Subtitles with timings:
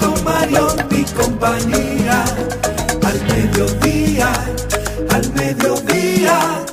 [0.00, 2.24] con Mario y compañía.
[3.04, 4.32] Al mediodía,
[5.10, 6.64] al mediodía.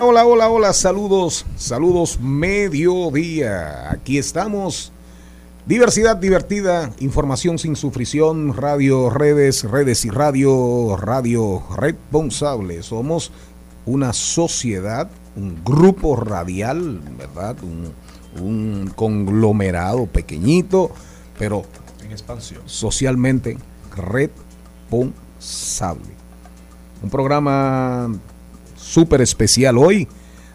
[0.00, 3.90] Hola, hola, hola, saludos, saludos mediodía.
[3.90, 4.92] Aquí estamos.
[5.64, 12.82] Diversidad divertida, información sin sufrición, radio, redes, redes y radio, radio responsable.
[12.82, 13.30] Somos
[13.86, 17.56] una sociedad, un grupo radial, ¿verdad?
[17.62, 17.92] Un,
[18.40, 20.90] un conglomerado pequeñito,
[21.38, 21.64] pero
[22.12, 22.62] expansión.
[22.66, 23.56] socialmente
[23.96, 26.12] responsable.
[27.02, 28.12] Un programa
[28.76, 30.08] súper especial hoy,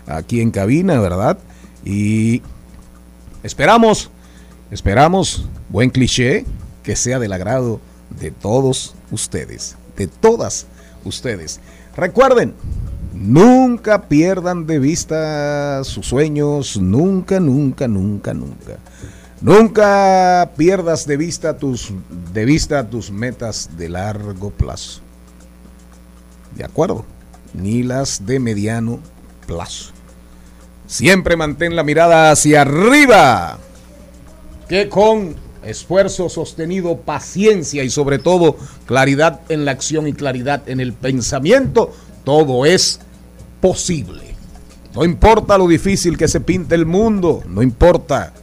[0.05, 1.37] aquí en cabina, ¿verdad?
[1.83, 2.41] Y
[3.43, 4.09] esperamos,
[4.71, 6.45] esperamos, buen cliché,
[6.83, 7.81] que sea del agrado
[8.19, 10.67] de todos ustedes, de todas
[11.03, 11.59] ustedes.
[11.95, 12.53] Recuerden,
[13.13, 18.77] nunca pierdan de vista sus sueños, nunca, nunca, nunca, nunca.
[19.41, 21.91] Nunca pierdas de vista tus
[22.33, 25.01] de vista tus metas de largo plazo.
[26.55, 27.05] ¿De acuerdo?
[27.53, 28.99] Ni las de mediano
[29.45, 29.91] plazo.
[30.87, 33.59] Siempre mantén la mirada hacia arriba.
[34.67, 40.79] Que con esfuerzo sostenido, paciencia y sobre todo claridad en la acción y claridad en
[40.79, 41.93] el pensamiento,
[42.23, 42.99] todo es
[43.61, 44.35] posible.
[44.95, 48.33] No importa lo difícil que se pinte el mundo, no importa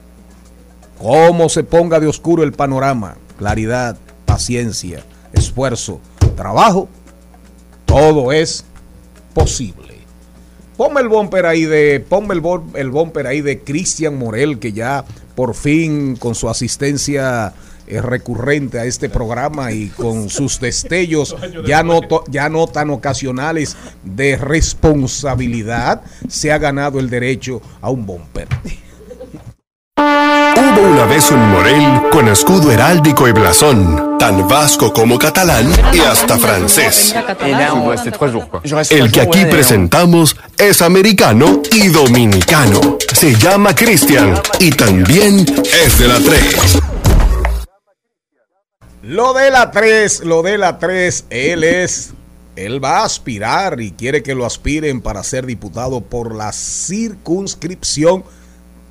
[1.05, 5.05] cómo se ponga de oscuro el panorama, claridad, paciencia,
[5.35, 6.01] esfuerzo,
[6.35, 6.89] trabajo,
[7.85, 8.65] todo es
[9.35, 9.99] posible.
[10.79, 12.43] Ponme el bumper ahí de, ponme el,
[12.75, 15.05] el bumper ahí de Cristian Morel, que ya
[15.35, 17.53] por fin con su asistencia
[17.87, 22.01] eh, recurrente a este programa y con sus destellos ya no,
[22.31, 28.49] ya no tan ocasionales de responsabilidad, se ha ganado el derecho a un bumper.
[29.97, 36.01] Hubo una vez un Morel con escudo heráldico y blasón, tan vasco como catalán y
[36.01, 37.15] hasta francés.
[38.91, 42.99] El que aquí presentamos es americano y dominicano.
[43.13, 45.47] Se llama Cristian y también
[45.85, 46.79] es de la 3.
[49.03, 52.15] Lo de la 3, lo de la 3, él es,
[52.57, 58.25] él va a aspirar y quiere que lo aspiren para ser diputado por la circunscripción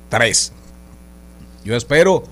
[0.08, 0.52] 3.
[1.64, 2.24] Yo espero,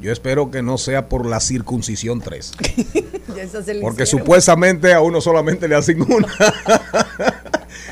[0.00, 2.52] yo espero que no sea por la circuncisión 3,
[3.36, 4.24] Ya esa se le porque hicieron.
[4.24, 6.28] supuestamente a uno solamente le hacen una.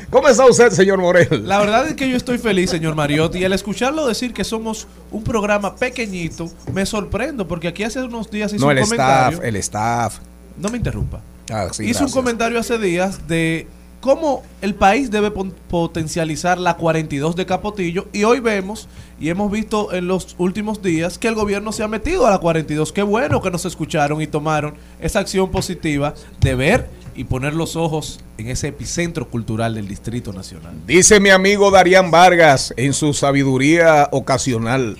[0.09, 1.47] ¿Cómo está usted, señor Morel?
[1.47, 4.87] La verdad es que yo estoy feliz, señor Mariotti, y al escucharlo decir que somos
[5.11, 9.37] un programa pequeñito, me sorprendo, porque aquí hace unos días hizo No, un el comentario.
[9.37, 10.17] staff, el staff.
[10.57, 11.21] No me interrumpa.
[11.51, 13.67] Ah, sí, hizo un comentario hace días de
[14.05, 18.87] cómo el país debe potencializar la 42 de Capotillo y hoy vemos
[19.19, 22.37] y hemos visto en los últimos días que el gobierno se ha metido a la
[22.37, 22.93] 42.
[22.93, 27.75] Qué bueno que nos escucharon y tomaron esa acción positiva de ver y poner los
[27.75, 30.75] ojos en ese epicentro cultural del Distrito Nacional.
[30.85, 34.97] Dice mi amigo Darían Vargas en su sabiduría ocasional,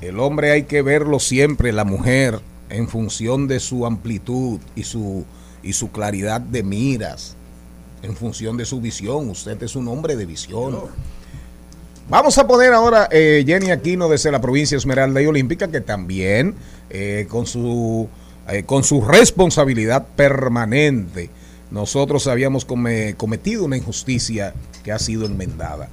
[0.00, 2.40] el hombre hay que verlo siempre, la mujer,
[2.70, 5.24] en función de su amplitud y su,
[5.62, 7.36] y su claridad de miras,
[8.06, 9.28] en función de su visión.
[9.28, 10.78] Usted es un hombre de visión.
[12.08, 16.54] Vamos a poner ahora eh, Jenny Aquino desde la provincia Esmeralda y Olímpica, que también
[16.88, 18.08] eh, con, su,
[18.48, 21.30] eh, con su responsabilidad permanente,
[21.72, 24.54] nosotros habíamos come- cometido una injusticia
[24.84, 25.88] que ha sido enmendada.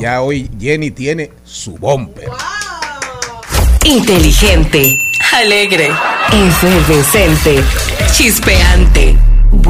[0.00, 2.28] Ya hoy Jenny tiene su bumper.
[3.84, 4.96] Inteligente,
[5.32, 5.90] alegre,
[6.32, 7.62] efervescente,
[8.12, 9.16] chispeante,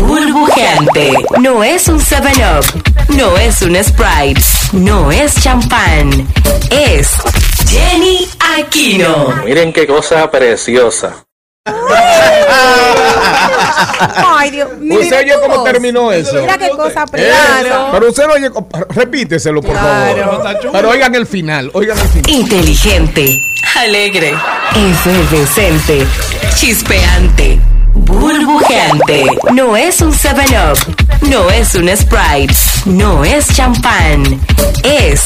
[0.03, 1.13] burbujeante.
[1.41, 2.65] No es un 7-Up,
[3.17, 6.27] no es un Sprite, no es champán.
[6.71, 7.11] Es
[7.69, 8.29] Jenny
[8.59, 9.35] Aquino.
[9.45, 11.25] Miren qué cosa preciosa.
[14.27, 14.99] Ay, Dios mío.
[15.01, 16.35] ¿Usted oyó cómo terminó eso?
[16.41, 17.31] Mira qué cosa Eh,
[17.63, 17.89] claro.
[17.93, 18.51] Pero usted lo oye,
[18.91, 20.43] repíteselo por Claro.
[20.43, 20.73] favor.
[20.73, 22.31] Pero oigan el final, oigan el final.
[22.31, 23.39] Inteligente,
[23.77, 24.35] alegre,
[24.75, 26.05] efervescente,
[26.57, 27.61] chispeante,
[27.95, 29.25] burbujeante.
[29.53, 32.55] No es un 7-Up, no es un Sprite,
[32.87, 34.41] no es champán.
[34.83, 35.25] Es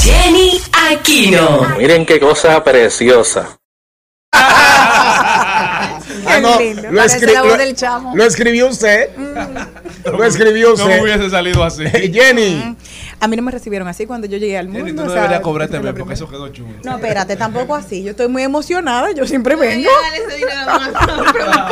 [0.00, 0.60] Jenny
[0.90, 1.68] Aquino.
[1.78, 3.58] Miren qué cosa preciosa.
[6.26, 8.16] Ah, no, lo, Parece escri- la voz lo- del chamo.
[8.16, 9.10] lo escribió usted.
[10.04, 11.02] Lo escribió No usted.
[11.02, 11.84] hubiese salido así.
[12.12, 12.76] Jenny.
[13.20, 14.84] A mí no me recibieron así cuando yo llegué al mundo.
[14.86, 16.74] Jenny, tú no deberías cobrarte Fue la bien porque eso quedó chulo.
[16.84, 18.02] No, espérate, tampoco así.
[18.02, 19.12] Yo estoy muy emocionada.
[19.12, 19.88] Yo siempre vengo.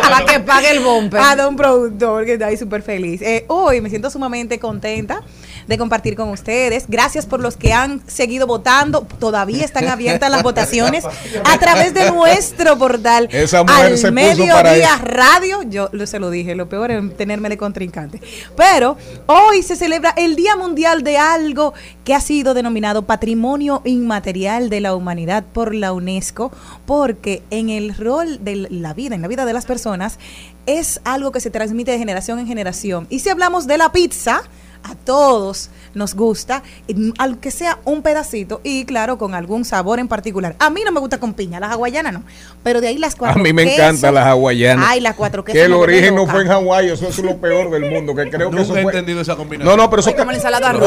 [0.03, 1.21] Para que pague el bumper.
[1.21, 3.23] A don productor que está ahí súper feliz.
[3.23, 5.23] Eh, hoy me siento sumamente contenta
[5.71, 6.87] de compartir con ustedes.
[6.89, 9.07] Gracias por los que han seguido votando.
[9.21, 11.05] Todavía están abiertas las votaciones
[11.45, 13.29] a través de nuestro portal.
[13.31, 15.63] Esa mujer al se puso mediodía para radio.
[15.63, 18.21] Yo se lo dije, lo peor es tenerme de contrincante.
[18.57, 18.97] Pero
[19.27, 21.73] hoy se celebra el Día Mundial de algo
[22.05, 26.51] que ha sido denominado Patrimonio Inmaterial de la Humanidad por la UNESCO,
[26.85, 30.19] porque en el rol de la vida, en la vida de las personas,
[30.67, 33.07] es algo que se transmite de generación en generación.
[33.09, 34.43] Y si hablamos de la pizza,
[34.83, 40.09] a todos nos gusta, mm, aunque sea un pedacito y claro, con algún sabor en
[40.09, 40.55] particular.
[40.59, 42.23] A mí no me gusta con piña, las hawaianas no,
[42.63, 43.79] pero de ahí las A cuatro mí me quesos.
[43.81, 44.87] encantan las hawaianas.
[44.89, 45.59] Ay, las cuatro quesos.
[45.59, 48.15] Que el origen no fue en Hawái, eso es lo peor del mundo.
[48.15, 48.93] Que creo que eso he fue.
[48.93, 49.77] entendido esa combinación.
[49.77, 50.31] No, no, pero eso Ay, como.
[50.33, 50.45] Los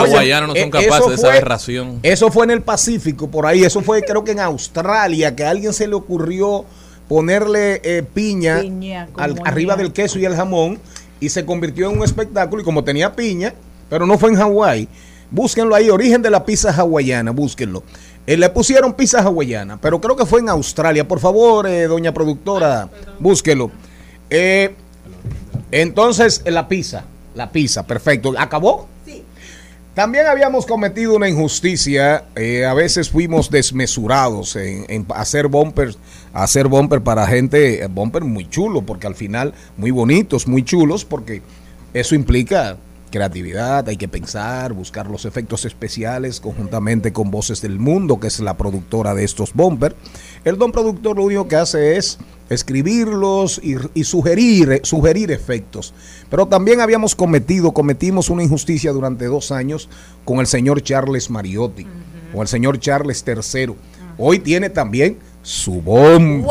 [0.09, 1.99] hawaianos no son eh, capaces de esa aberración.
[2.03, 3.63] Eso fue en el Pacífico, por ahí.
[3.63, 6.65] Eso fue, creo que en Australia, que a alguien se le ocurrió
[7.07, 10.79] ponerle eh, piña, Piña, al- arriba del queso y el jamón
[11.19, 12.61] y se convirtió en un espectáculo.
[12.61, 13.53] Y como tenía piña,
[13.93, 14.87] pero no fue en Hawái,
[15.29, 17.83] búsquenlo ahí, origen de la pizza hawaiana, búsquenlo.
[18.25, 21.07] Eh, le pusieron pizza hawaiana, pero creo que fue en Australia.
[21.07, 23.69] Por favor, eh, doña productora, búsquelo.
[24.31, 24.73] Eh,
[25.69, 27.03] entonces, eh, la pizza,
[27.35, 28.33] la pizza, perfecto.
[28.35, 28.87] ¿Acabó?
[29.93, 35.99] También habíamos cometido una injusticia, eh, a veces fuimos desmesurados en, en hacer bumpers,
[36.33, 41.43] hacer bumper para gente, bumper muy chulo, porque al final muy bonitos, muy chulos, porque
[41.93, 42.77] eso implica
[43.13, 48.39] creatividad, hay que pensar, buscar los efectos especiales conjuntamente con Voces del Mundo, que es
[48.39, 49.95] la productora de estos bumper.
[50.43, 52.17] El don productor lo único que hace es
[52.49, 55.93] escribirlos y, y sugerir, sugerir efectos.
[56.31, 59.89] Pero también habíamos cometido, cometimos una injusticia durante dos años
[60.25, 61.85] con el señor Charles Mariotti,
[62.33, 63.75] o el señor Charles III.
[64.17, 66.49] Hoy tiene también su bumper.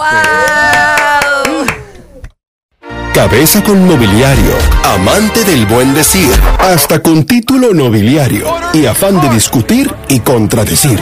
[3.14, 4.55] Cabeza con mobiliario,
[4.85, 10.99] amante del buen decir, hasta con título nobiliario y afán de discutir y contradecir.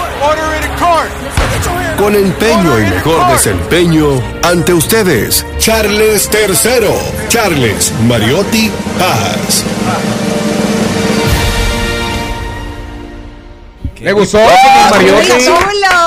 [1.97, 4.07] Con empeño y mejor desempeño,
[4.43, 9.65] ante ustedes, Charles III, Charles Mariotti Paz.
[14.01, 15.27] ¿Le gustó, señor Mariotti?
[15.27, 15.61] ¡Qué chulo!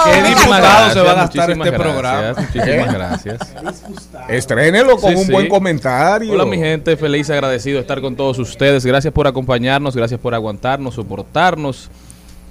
[0.06, 2.36] Qué Me diputado se va a gastar este gracias, programa.
[2.42, 3.40] Muchísimas gracias.
[4.30, 5.32] Estrénelo con Sí, un sí.
[5.32, 6.34] buen comentario.
[6.34, 8.86] Hola mi gente, feliz y agradecido de estar con todos ustedes.
[8.86, 11.90] Gracias por acompañarnos, gracias por aguantarnos, soportarnos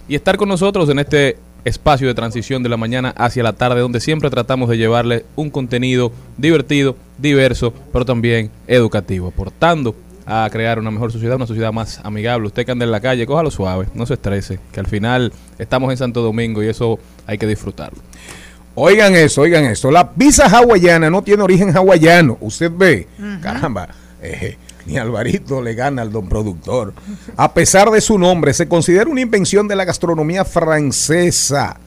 [0.08, 3.80] y estar con nosotros en este espacio de transición de la mañana hacia la tarde
[3.80, 9.94] donde siempre tratamos de llevarle un contenido divertido, diverso, pero también educativo, aportando
[10.26, 12.46] a crear una mejor sociedad, una sociedad más amigable.
[12.46, 15.90] Usted que anda en la calle, cójalo suave, no se estrese, que al final estamos
[15.90, 18.00] en Santo Domingo y eso hay que disfrutarlo.
[18.74, 19.90] Oigan eso, oigan esto.
[19.90, 22.38] La pizza hawaiana no tiene origen hawaiano.
[22.40, 23.06] Usted ve,
[23.42, 23.88] caramba,
[24.22, 26.94] eh, ni Alvarito le gana al don productor.
[27.36, 31.78] A pesar de su nombre, se considera una invención de la gastronomía francesa.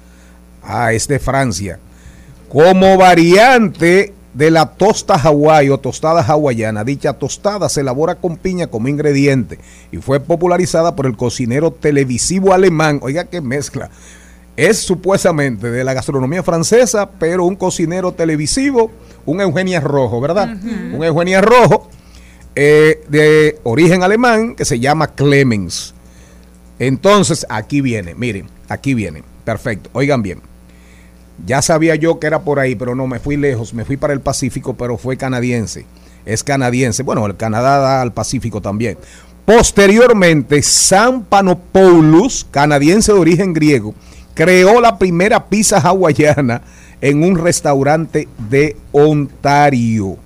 [0.61, 1.79] Ah, es de Francia.
[2.49, 6.83] Como variante de la tosta Hawái o tostada hawaiana.
[6.83, 9.59] Dicha tostada se elabora con piña como ingrediente
[9.91, 12.99] y fue popularizada por el cocinero televisivo alemán.
[13.01, 13.89] Oiga qué mezcla.
[14.57, 18.91] Es supuestamente de la gastronomía francesa, pero un cocinero televisivo,
[19.25, 20.55] un Eugenia Rojo, ¿verdad?
[20.93, 21.89] Un Eugenia Rojo
[22.55, 25.93] eh, de origen alemán que se llama Clemens.
[26.79, 29.23] Entonces, aquí viene, miren, aquí viene.
[29.43, 29.89] Perfecto.
[29.93, 30.41] Oigan bien.
[31.45, 33.73] Ya sabía yo que era por ahí, pero no me fui lejos.
[33.73, 35.85] Me fui para el Pacífico, pero fue canadiense.
[36.25, 37.03] Es canadiense.
[37.03, 38.97] Bueno, el Canadá da al Pacífico también.
[39.45, 43.93] Posteriormente, San Panopoulos, canadiense de origen griego,
[44.33, 46.61] creó la primera pizza hawaiana
[47.01, 50.17] en un restaurante de Ontario.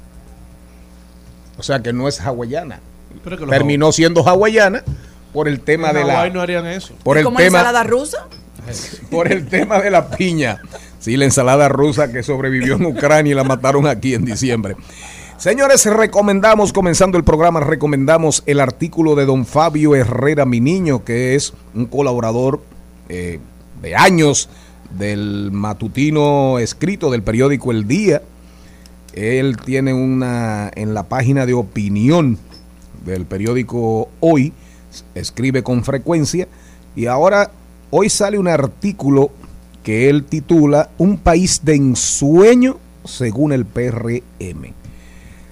[1.57, 2.79] O sea que no es hawaiana.
[3.49, 4.83] Terminó siendo hawaiana
[5.33, 6.93] por el tema en de la no harían eso.
[7.03, 8.27] por el ¿Como tema ensalada rusa?
[9.11, 10.61] por el tema de la piña.
[10.99, 14.75] Sí, la ensalada rusa que sobrevivió en Ucrania y la mataron aquí en diciembre.
[15.37, 21.35] Señores, recomendamos, comenzando el programa, recomendamos el artículo de don Fabio Herrera Mi Niño, que
[21.35, 22.61] es un colaborador
[23.07, 23.39] eh,
[23.81, 24.49] de años
[24.97, 28.21] del matutino escrito del periódico El Día.
[29.13, 32.37] Él tiene una en la página de opinión
[33.05, 34.51] del periódico Hoy,
[35.15, 36.49] escribe con frecuencia
[36.95, 37.51] y ahora
[37.91, 39.31] hoy sale un artículo
[39.83, 44.73] que él titula Un país de ensueño según el PRM.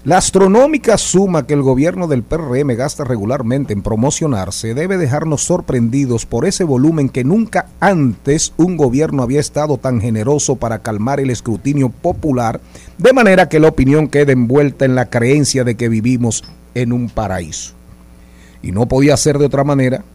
[0.07, 6.25] La astronómica suma que el gobierno del PRM gasta regularmente en promocionarse debe dejarnos sorprendidos
[6.25, 11.29] por ese volumen que nunca antes un gobierno había estado tan generoso para calmar el
[11.29, 12.61] escrutinio popular,
[12.97, 17.09] de manera que la opinión quede envuelta en la creencia de que vivimos en un
[17.09, 17.73] paraíso.
[18.61, 20.05] Y no podía ser de otra manera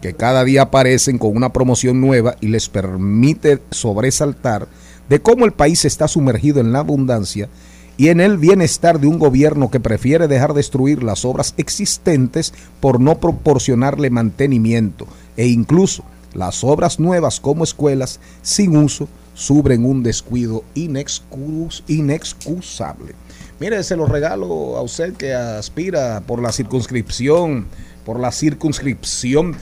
[0.00, 4.68] que cada día aparecen con una promoción nueva y les permite sobresaltar
[5.08, 7.48] de cómo el país está sumergido en la abundancia
[7.96, 13.00] y en el bienestar de un gobierno que prefiere dejar destruir las obras existentes por
[13.00, 20.62] no proporcionarle mantenimiento e incluso las obras nuevas como escuelas sin uso sufren un descuido
[20.74, 23.14] inexcus- inexcusable.
[23.60, 27.66] Mire, se lo regalo a usted que aspira por la circunscripción,
[28.04, 29.56] por la circunscripción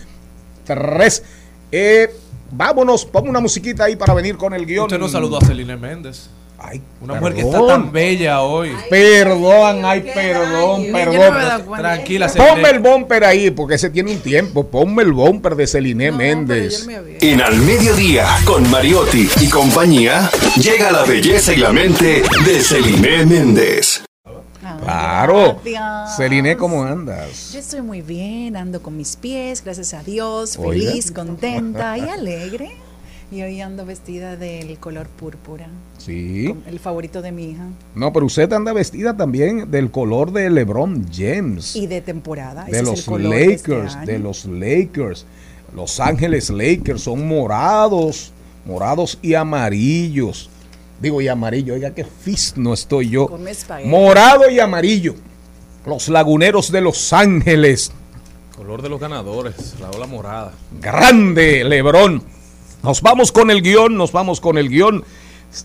[0.66, 1.22] 3.
[1.72, 2.10] Eh,
[2.50, 4.84] vámonos, pongo una musiquita ahí para venir con el guion.
[4.86, 6.28] Usted no saludó a Celine Méndez.
[6.58, 8.70] Ay, Una mujer que está tan bella hoy.
[8.88, 11.34] Perdón, ay, perdón, perdón.
[11.76, 12.78] Tranquila, Ponme el Celine.
[12.90, 14.66] bumper ahí, porque ese tiene un tiempo.
[14.66, 16.88] Ponme el bumper de Celine Méndez.
[17.20, 23.26] En Al Mediodía, con Mariotti y compañía, llega la belleza y la mente de Celine
[23.26, 24.05] Méndez.
[24.86, 25.60] Claro.
[25.64, 26.16] Gracias.
[26.16, 27.52] Celine, ¿cómo andas?
[27.52, 30.90] Yo estoy muy bien, ando con mis pies, gracias a Dios, Oiga.
[30.90, 32.70] feliz, contenta y alegre.
[33.32, 35.66] Y hoy ando vestida del color púrpura,
[35.98, 36.54] Sí.
[36.68, 37.64] el favorito de mi hija.
[37.96, 41.74] No, pero usted anda vestida también del color de LeBron James.
[41.74, 42.64] Y de temporada.
[42.66, 44.06] de ese es los el color de este Lakers, año.
[44.06, 45.26] de los Lakers.
[45.74, 48.32] Los Ángeles Lakers son morados,
[48.64, 50.48] morados y amarillos.
[51.00, 52.06] Digo, y amarillo, oiga, qué
[52.56, 53.28] no estoy yo.
[53.84, 55.14] Morado y amarillo.
[55.84, 57.92] Los laguneros de Los Ángeles.
[58.56, 60.52] Color de los ganadores, la ola morada.
[60.80, 62.22] Grande, Lebrón.
[62.82, 65.04] Nos vamos con el guion, nos vamos con el guion.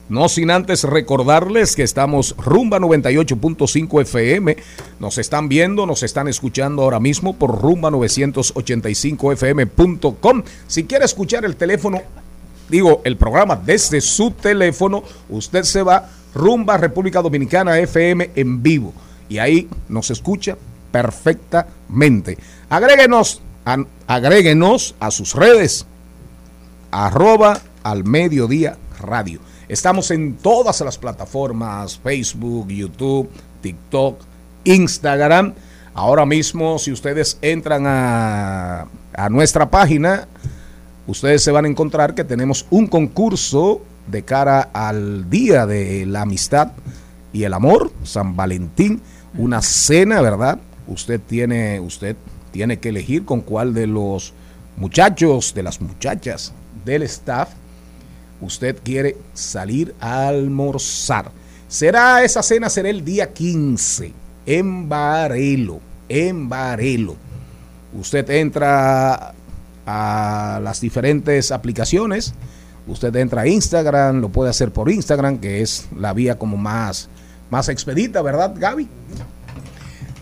[0.10, 4.58] No sin antes recordarles que estamos rumba 98.5 FM.
[5.00, 10.44] Nos están viendo, nos están escuchando ahora mismo por rumba 985fm.com.
[10.68, 12.02] Si quiere escuchar el teléfono,
[12.72, 18.94] digo, el programa desde su teléfono, usted se va rumba República Dominicana FM en vivo.
[19.30, 20.58] Y ahí nos escucha
[20.92, 22.38] perfectamente.
[22.70, 23.86] Agréguenos, a-
[25.00, 25.86] a sus redes
[26.92, 29.40] arroba al mediodía radio.
[29.68, 33.30] Estamos en todas las plataformas, Facebook, YouTube,
[33.62, 34.20] TikTok,
[34.66, 35.54] Instagram.
[35.94, 40.28] Ahora mismo, si ustedes entran a, a nuestra página,
[41.12, 46.22] ustedes se van a encontrar que tenemos un concurso de cara al Día de la
[46.22, 46.72] Amistad
[47.34, 49.02] y el Amor, San Valentín,
[49.38, 50.60] una cena, ¿verdad?
[50.88, 52.16] Usted tiene, usted
[52.52, 54.34] tiene que elegir con cuál de los
[54.78, 56.54] muchachos, de las muchachas
[56.86, 57.50] del staff,
[58.40, 61.32] usted quiere salir a almorzar.
[61.68, 64.14] Será esa cena, será el día 15
[64.46, 67.16] en Varelo, en Varelo.
[67.94, 69.34] Usted entra
[69.92, 72.34] a las diferentes aplicaciones,
[72.88, 77.10] usted entra a Instagram, lo puede hacer por Instagram, que es la vía como más,
[77.50, 78.88] más expedita, ¿verdad, Gaby?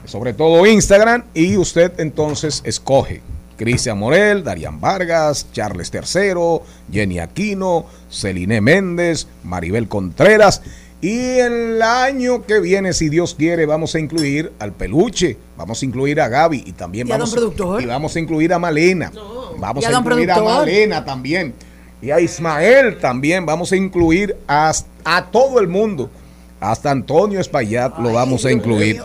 [0.06, 3.22] Sobre todo Instagram, y usted entonces escoge
[3.58, 6.62] Cristian Morel, Darían Vargas, Charles III,
[6.92, 10.62] Jenny Aquino, Celine Méndez, Maribel Contreras.
[11.01, 15.86] Y el año que viene, si Dios quiere, vamos a incluir al peluche, vamos a
[15.86, 17.82] incluir a Gaby y también ¿Y a vamos, don productor?
[17.82, 19.12] y vamos a incluir a Malena.
[19.58, 20.41] Vamos ¿Y a a incluir a?
[20.41, 21.53] Malena también.
[22.01, 23.46] Y a Ismael también.
[23.46, 24.74] Vamos a incluir a,
[25.06, 26.10] a todo el mundo.
[26.60, 29.01] Hasta Antonio Espaillat lo vamos a incluir.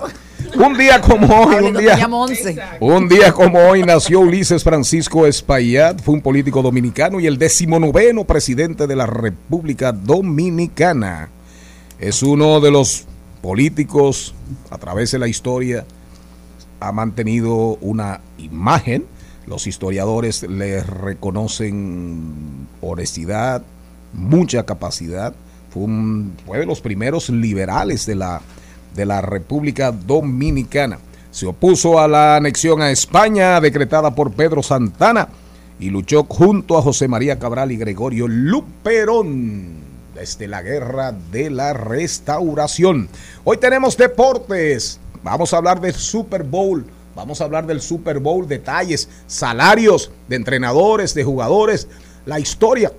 [0.57, 2.09] Un día como hoy, un día,
[2.81, 8.25] un día como hoy nació Ulises Francisco Espaillat, fue un político dominicano y el decimonoveno
[8.25, 11.31] presidente de la República Dominicana.
[11.99, 13.05] Es uno de los
[13.43, 14.35] políticos
[14.71, 15.85] a través de la historia
[16.81, 19.07] ha mantenido una imagen.
[19.47, 23.63] Los historiadores le reconocen honestidad,
[24.13, 25.35] mucha capacidad.
[25.71, 28.41] Fue, un- de los primeros liberales de la,
[28.95, 30.99] de la República Dominicana.
[31.31, 35.29] Se opuso a la anexión a España decretada por Pedro Santana
[35.81, 41.73] y luchó junto a José María Cabral y Gregorio Luperón desde la guerra de la
[41.73, 43.09] restauración.
[43.43, 45.01] Hoy tenemos deportes.
[45.23, 46.87] Vamos a hablar del Super Bowl.
[47.15, 51.87] Vamos a hablar del Super Bowl, detalles, salarios de entrenadores, de jugadores,
[52.27, 52.93] la historia,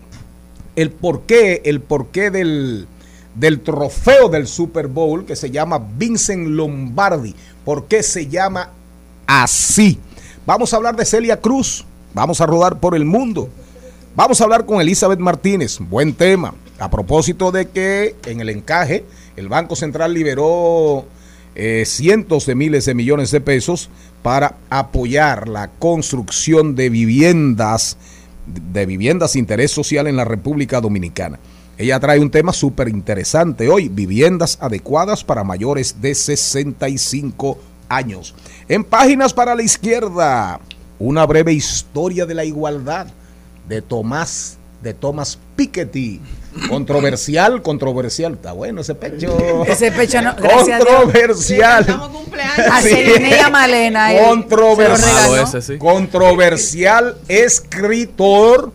[0.75, 2.87] el porqué, el porqué del,
[3.35, 7.35] del trofeo del Super Bowl que se llama Vincent Lombardi.
[7.65, 8.69] ¿Por qué se llama
[9.27, 9.99] así?
[10.45, 11.85] Vamos a hablar de Celia Cruz.
[12.13, 13.49] Vamos a rodar por el mundo.
[14.15, 15.77] Vamos a hablar con Elizabeth Martínez.
[15.79, 16.53] Buen tema.
[16.79, 19.05] A propósito de que en el encaje
[19.37, 21.05] el Banco Central liberó
[21.55, 23.89] eh, cientos de miles de millones de pesos
[24.21, 27.97] para apoyar la construcción de viviendas
[28.45, 31.39] de viviendas de interés social en la República Dominicana.
[31.77, 37.57] Ella trae un tema súper interesante hoy, viviendas adecuadas para mayores de 65
[37.89, 38.35] años.
[38.69, 40.59] En páginas para la izquierda,
[40.99, 43.07] una breve historia de la igualdad
[43.67, 46.21] de Tomás de Thomas Piketty.
[46.69, 48.33] Controversial, controversial.
[48.33, 49.65] Está bueno ese pecho.
[49.65, 50.35] Ese pecho no-.
[50.35, 51.85] Controversial.
[52.71, 52.89] A Sí.
[52.89, 54.11] Celine y a Malena.
[55.77, 58.71] Controversial escritor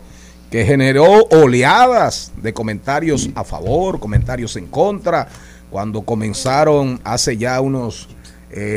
[0.51, 5.29] que generó oleadas de comentarios a favor, comentarios en contra,
[5.71, 8.09] cuando comenzaron hace ya unos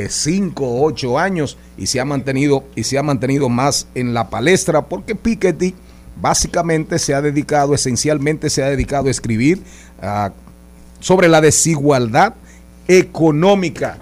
[0.07, 4.29] 5 o 8 años y se ha mantenido y se ha mantenido más en la
[4.29, 5.74] palestra porque Piketty
[6.20, 9.62] básicamente se ha dedicado, esencialmente se ha dedicado a escribir
[10.01, 10.32] ah,
[11.00, 12.34] sobre la desigualdad
[12.88, 13.97] económica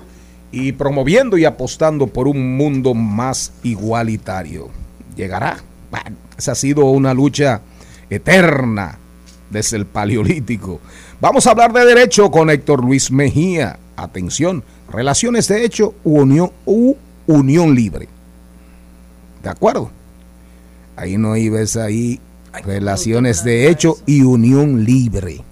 [0.52, 4.70] y promoviendo y apostando por un mundo más igualitario.
[5.16, 5.58] ¿Llegará?
[5.90, 7.62] Bueno, esa ha sido una lucha
[8.10, 8.98] eterna
[9.50, 10.80] desde el Paleolítico.
[11.20, 13.78] Vamos a hablar de derecho con Héctor Luis Mejía.
[13.96, 16.96] Atención, relaciones de hecho u unión, u
[17.28, 18.08] unión libre.
[19.44, 19.92] ¿De acuerdo?
[20.96, 22.20] Ahí no ibas ahí
[22.64, 25.44] relaciones de hecho y unión libre.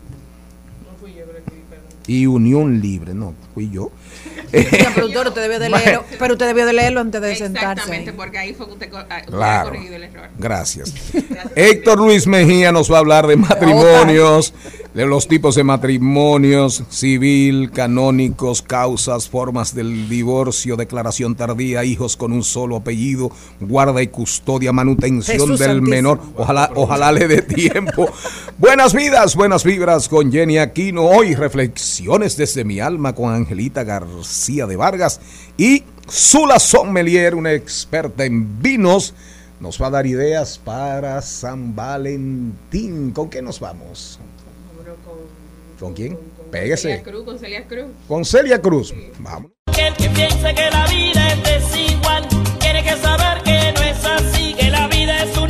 [2.07, 3.91] Y unión libre, no, fui yo.
[4.51, 5.85] Señor productor, usted debió de Bueno.
[5.85, 7.71] leerlo, pero usted debió de leerlo antes de sentarse.
[7.81, 9.69] Exactamente, porque ahí fue que usted, ah, usted ha Claro.
[9.69, 10.29] corregido el error.
[10.37, 10.93] Gracias.
[11.55, 14.53] Héctor Luis Mejía nos va a hablar de matrimonios,
[14.93, 22.33] de los tipos de matrimonios, civil, canónicos, causas, formas del divorcio, declaración tardía, hijos con
[22.33, 25.89] un solo apellido, guarda y custodia, manutención Jesús del santísimo.
[25.89, 26.19] menor.
[26.35, 28.09] Ojalá, ojalá le dé tiempo.
[28.57, 31.05] Buenas vidas, buenas vibras con Jenny Aquino.
[31.05, 35.19] Hoy reflexiones desde mi alma con Angelita García de Vargas
[35.57, 39.13] y Zula Sommelier, una experta en vinos,
[39.59, 43.11] nos va a dar ideas para San Valentín.
[43.11, 44.17] ¿Con qué nos vamos?
[45.79, 46.17] ¿Con quién?
[46.51, 46.89] Pégese.
[46.89, 47.85] Celia Cruz, con Celia Cruz.
[48.07, 48.93] Con Celia Cruz.
[49.19, 49.51] Vamos.
[49.77, 52.27] El que piensa que la vida es desigual,
[52.59, 55.48] tiene que saber que no es así, que la vida es una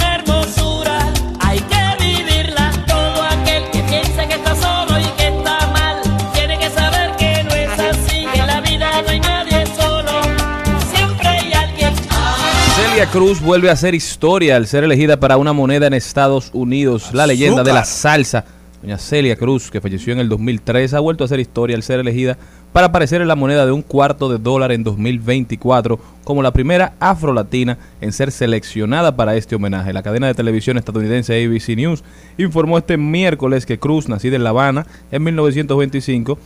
[12.99, 17.13] Celia Cruz vuelve a hacer historia al ser elegida para una moneda en Estados Unidos.
[17.13, 18.43] La leyenda de la salsa,
[18.81, 22.01] doña Celia Cruz, que falleció en el 2003, ha vuelto a hacer historia al ser
[22.01, 22.37] elegida
[22.73, 26.91] para aparecer en la moneda de un cuarto de dólar en 2024 como la primera
[26.99, 29.93] afrolatina en ser seleccionada para este homenaje.
[29.93, 32.03] La cadena de televisión estadounidense ABC News
[32.37, 36.37] informó este miércoles que Cruz, nacida en La Habana en 1925,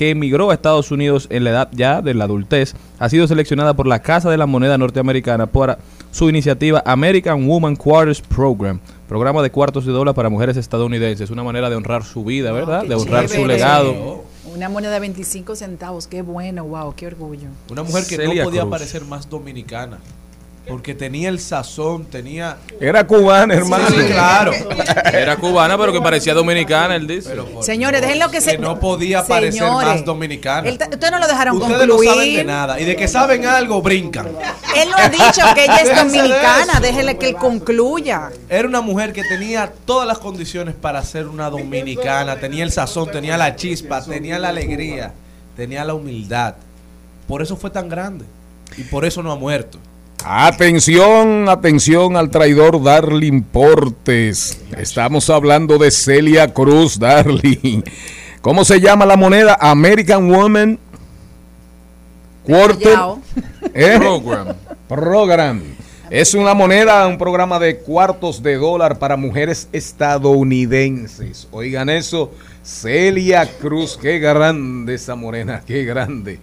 [0.00, 3.74] que emigró a Estados Unidos en la edad ya de la adultez, ha sido seleccionada
[3.74, 5.76] por la Casa de la Moneda Norteamericana para
[6.10, 11.28] su iniciativa American Woman Quarters Program, programa de cuartos de dólar para mujeres estadounidenses.
[11.28, 12.86] Una manera de honrar su vida, ¿verdad?
[12.86, 14.24] de honrar su legado.
[14.54, 17.48] Una moneda de 25 centavos, qué bueno, wow, qué orgullo.
[17.70, 18.70] Una mujer que Celia no podía Cruz.
[18.70, 19.98] parecer más dominicana.
[20.70, 22.58] Porque tenía el sazón, tenía.
[22.80, 23.88] Era cubana, hermano.
[23.88, 24.52] Sí, claro.
[25.12, 27.34] Era cubana, pero que parecía dominicana, él dice.
[27.60, 28.52] Señores, déjenlo que se.
[28.52, 30.68] Que no podía parecer Señores, más dominicana.
[30.68, 32.10] él ta- Ustedes no lo dejaron Ustedes no concluir.
[32.10, 32.80] saben de nada.
[32.80, 34.28] Y de que saben algo, brincan.
[34.76, 36.80] Él no ha dicho que ella es Déjense dominicana, eso.
[36.80, 38.30] déjele que él concluya.
[38.48, 42.36] Era una mujer que tenía todas las condiciones para ser una dominicana.
[42.36, 45.12] Tenía el sazón, tenía la chispa, tenía la alegría,
[45.56, 46.54] tenía la humildad.
[47.26, 48.24] por eso fue tan grande
[48.76, 49.78] y por eso no ha muerto.
[50.24, 54.60] Atención, atención al traidor Darling Portes.
[54.76, 57.82] Estamos hablando de Celia Cruz, Darling.
[58.42, 59.56] ¿Cómo se llama la moneda?
[59.60, 60.78] American Woman
[62.44, 62.98] Quarter
[63.74, 63.96] ¿Eh?
[63.98, 64.48] Program.
[64.88, 65.62] Program.
[66.10, 71.48] Es una moneda, un programa de cuartos de dólar para mujeres estadounidenses.
[71.50, 76.40] Oigan eso, Celia Cruz, qué grande esa morena, qué grande.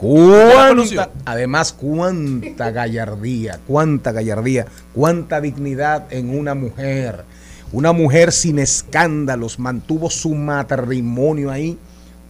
[0.00, 7.24] Cuánta, además, cuánta gallardía, cuánta gallardía, cuánta dignidad en una mujer.
[7.72, 11.78] Una mujer sin escándalos, mantuvo su matrimonio ahí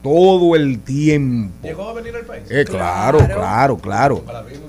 [0.03, 1.55] todo el tiempo.
[1.63, 2.43] ¿Llegó a venir al país?
[2.51, 4.25] Eh, claro, claro, claro.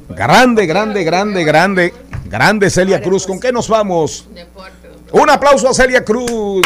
[0.09, 1.93] Grande, grande, grande, grande.
[2.25, 3.25] Grande Celia Cruz.
[3.25, 4.27] ¿Con qué nos vamos?
[5.11, 6.65] Un aplauso a Celia Cruz.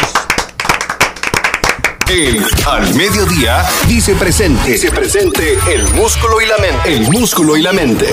[2.08, 2.38] El
[2.68, 4.70] al mediodía dice presente.
[4.70, 5.42] Dice presente
[5.74, 6.94] el músculo y la mente.
[6.94, 8.06] El músculo y la mente.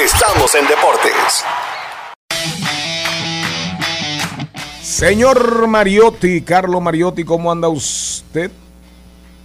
[0.00, 1.44] Estamos en deportes.
[4.80, 8.52] Señor Mariotti, Carlos Mariotti, ¿cómo anda usted?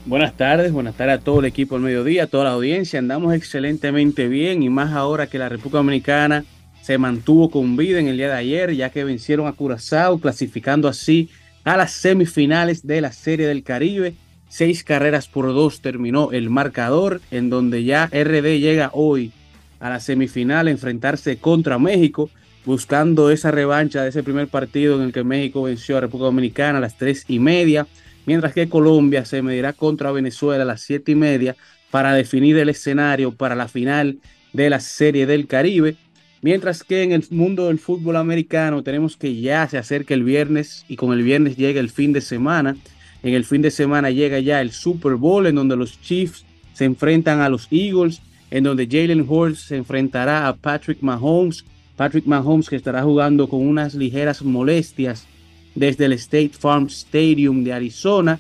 [0.06, 3.00] Buenas tardes, buenas tardes a todo el equipo del mediodía, a toda la audiencia.
[3.00, 6.46] Andamos excelentemente bien y más ahora que la República Dominicana
[6.84, 10.88] se mantuvo con vida en el día de ayer, ya que vencieron a Curazao, clasificando
[10.88, 11.32] así
[11.66, 14.14] a las semifinales de la Serie del Caribe.
[14.48, 19.34] Seis carreras por dos terminó el marcador, en donde ya RD llega hoy
[19.80, 22.30] a la semifinal a enfrentarse contra México,
[22.66, 26.78] buscando esa revancha de ese primer partido en el que México venció a República Dominicana
[26.78, 27.88] a las tres y media,
[28.26, 31.56] mientras que Colombia se medirá contra Venezuela a las siete y media
[31.92, 34.20] para definir el escenario para la final
[34.54, 35.98] de la Serie del Caribe.
[36.46, 40.86] Mientras que en el mundo del fútbol americano tenemos que ya se acerca el viernes
[40.88, 42.78] y con el viernes llega el fin de semana.
[43.24, 46.86] En el fin de semana llega ya el Super Bowl en donde los Chiefs se
[46.86, 51.66] enfrentan a los Eagles, en donde Jalen Hurts se enfrentará a Patrick Mahomes.
[51.96, 55.26] Patrick Mahomes que estará jugando con unas ligeras molestias
[55.74, 58.40] desde el State Farm Stadium de Arizona.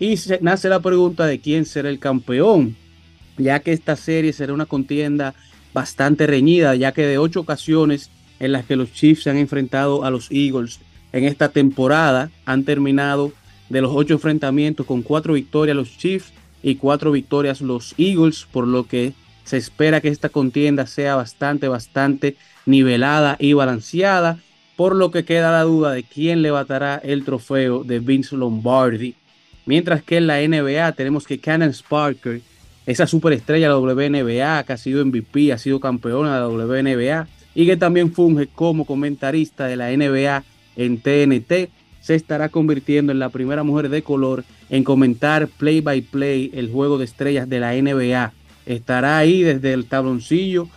[0.00, 2.74] Y se, nace la pregunta de quién será el campeón,
[3.38, 5.36] ya que esta serie será una contienda
[5.74, 8.10] bastante reñida, ya que de ocho ocasiones
[8.40, 10.80] en las que los Chiefs se han enfrentado a los Eagles
[11.12, 13.32] en esta temporada, han terminado
[13.68, 16.32] de los ocho enfrentamientos con cuatro victorias los Chiefs
[16.62, 19.12] y cuatro victorias los Eagles, por lo que
[19.44, 24.38] se espera que esta contienda sea bastante, bastante nivelada y balanceada,
[24.76, 29.14] por lo que queda la duda de quién levantará el trofeo de Vince Lombardi.
[29.66, 32.40] Mientras que en la NBA tenemos que Cannon Sparker
[32.86, 37.28] esa superestrella de la WNBA, que ha sido MVP, ha sido campeona de la WNBA
[37.54, 40.44] y que también funge como comentarista de la NBA
[40.76, 41.70] en TNT,
[42.00, 46.70] se estará convirtiendo en la primera mujer de color en comentar play by play el
[46.70, 48.32] juego de estrellas de la NBA.
[48.66, 50.68] Estará ahí desde el tabloncillo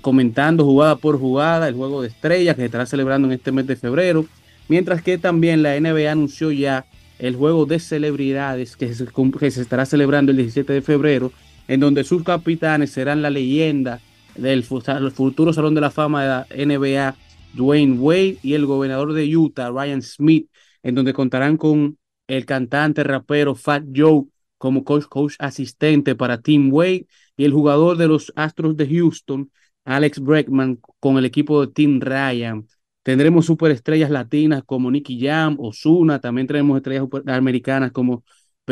[0.00, 3.66] comentando jugada por jugada el juego de estrellas que se estará celebrando en este mes
[3.66, 4.24] de febrero,
[4.68, 6.86] mientras que también la NBA anunció ya
[7.18, 9.06] el juego de celebridades que se,
[9.38, 11.32] que se estará celebrando el 17 de febrero
[11.68, 14.00] en donde sus capitanes serán la leyenda
[14.36, 17.16] del futuro Salón de la Fama de la NBA,
[17.54, 20.48] Dwayne Wade, y el gobernador de Utah, Ryan Smith,
[20.82, 24.24] en donde contarán con el cantante rapero Fat Joe
[24.56, 29.50] como coach, coach asistente para Team Wade y el jugador de los Astros de Houston,
[29.84, 32.66] Alex Breckman, con el equipo de Team Ryan.
[33.02, 38.22] Tendremos superestrellas latinas como Nicky Jam, Osuna, también tenemos estrellas americanas como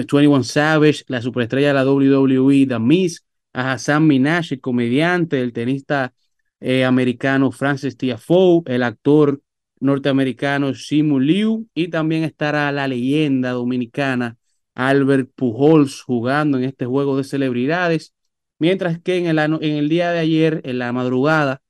[0.07, 5.53] 21 Savage, la superestrella de la WWE, The Miz, a Hassan Minaj, el comediante, el
[5.53, 6.15] tenista
[6.61, 9.41] eh, americano Francis Tiafoe, el actor
[9.81, 14.37] norteamericano Simu Liu, y también estará la leyenda dominicana
[14.75, 18.15] Albert Pujols jugando en este juego de celebridades,
[18.61, 21.63] mientras que en el, en el día de ayer, en la madrugada,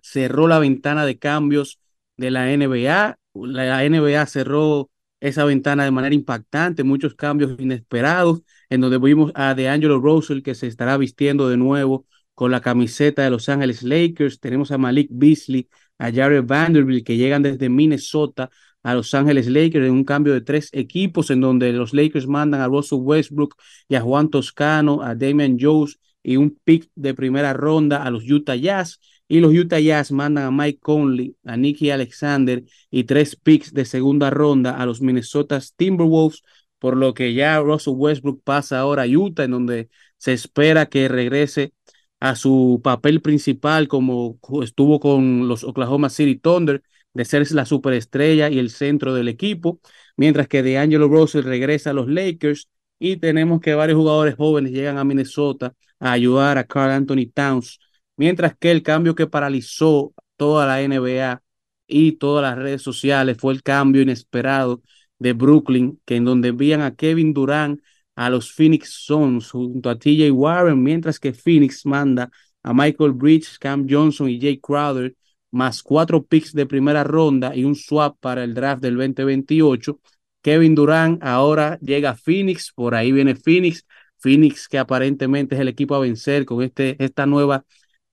[0.00, 1.80] cerró la ventana de cambios
[2.16, 3.18] de la NBA.
[3.34, 9.54] La NBA cerró esa ventana de manera impactante, muchos cambios inesperados, en donde vimos a
[9.54, 14.38] DeAngelo Russell que se estará vistiendo de nuevo con la camiseta de Los Ángeles Lakers,
[14.40, 18.50] tenemos a Malik Beasley, a Jared Vanderbilt que llegan desde Minnesota
[18.82, 22.60] a Los Ángeles Lakers en un cambio de tres equipos en donde los Lakers mandan
[22.60, 23.56] a Russell Westbrook
[23.88, 28.24] y a Juan Toscano, a Damian Jones y un pick de primera ronda a los
[28.30, 33.36] Utah Jazz y los Utah Jazz mandan a Mike Conley, a Nicky Alexander y tres
[33.36, 36.42] picks de segunda ronda a los Minnesota Timberwolves,
[36.78, 41.08] por lo que ya Russell Westbrook pasa ahora a Utah, en donde se espera que
[41.08, 41.72] regrese
[42.20, 46.82] a su papel principal como estuvo con los Oklahoma City Thunder,
[47.14, 49.80] de ser la superestrella y el centro del equipo,
[50.16, 54.98] mientras que DeAngelo Russell regresa a los Lakers y tenemos que varios jugadores jóvenes llegan
[54.98, 57.78] a Minnesota a ayudar a Carl Anthony Towns,
[58.18, 61.42] mientras que el cambio que paralizó toda la NBA
[61.86, 64.82] y todas las redes sociales fue el cambio inesperado
[65.18, 67.80] de Brooklyn, que en donde envían a Kevin Durant
[68.16, 72.30] a los Phoenix Suns junto a TJ Warren, mientras que Phoenix manda
[72.62, 75.14] a Michael Bridges, Cam Johnson y Jay Crowder,
[75.50, 80.00] más cuatro picks de primera ronda y un swap para el draft del 2028.
[80.42, 83.86] Kevin Durant ahora llega a Phoenix, por ahí viene Phoenix,
[84.18, 87.64] Phoenix que aparentemente es el equipo a vencer con este, esta nueva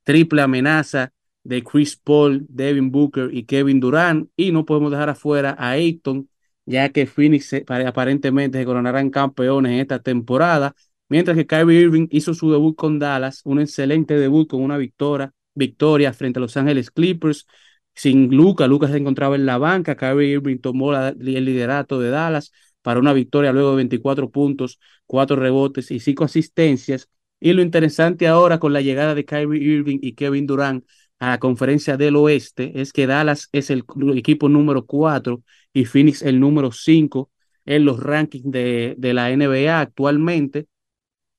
[0.05, 1.11] triple amenaza
[1.43, 4.29] de Chris Paul, Devin Booker y Kevin Durant.
[4.37, 6.29] Y no podemos dejar afuera a Ayton,
[6.65, 10.73] ya que Phoenix aparentemente se coronarán campeones en esta temporada.
[11.09, 15.33] Mientras que Kyrie Irving hizo su debut con Dallas, un excelente debut con una victoria,
[15.53, 17.45] victoria frente a Los Ángeles Clippers.
[17.93, 19.95] Sin Luca, Lucas se encontraba en la banca.
[19.95, 25.35] Kyrie Irving tomó el liderato de Dallas para una victoria luego de 24 puntos, 4
[25.35, 27.09] rebotes y 5 asistencias.
[27.39, 30.85] Y lo interesante ahora con la llegada de Kyrie Irving y Kevin Durant
[31.19, 33.83] a la conferencia del oeste es que Dallas es el
[34.15, 35.41] equipo número 4
[35.73, 37.29] y Phoenix el número 5
[37.65, 40.67] en los rankings de, de la NBA actualmente,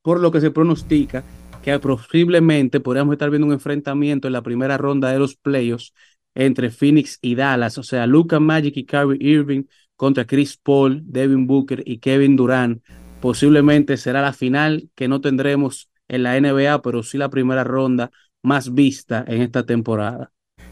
[0.02, 1.24] por lo que se pronostica
[1.62, 5.92] que posiblemente podríamos estar viendo un enfrentamiento en la primera ronda de los playoffs
[6.32, 9.64] entre Phoenix y Dallas, o sea, Luka Magic y Kyrie Irving
[9.96, 12.82] contra Chris Paul, Devin Booker y Kevin Durant.
[13.20, 18.10] Posiblemente será la final que no tendremos en la NBA, pero sí la primera ronda
[18.42, 20.30] más vista en esta temporada.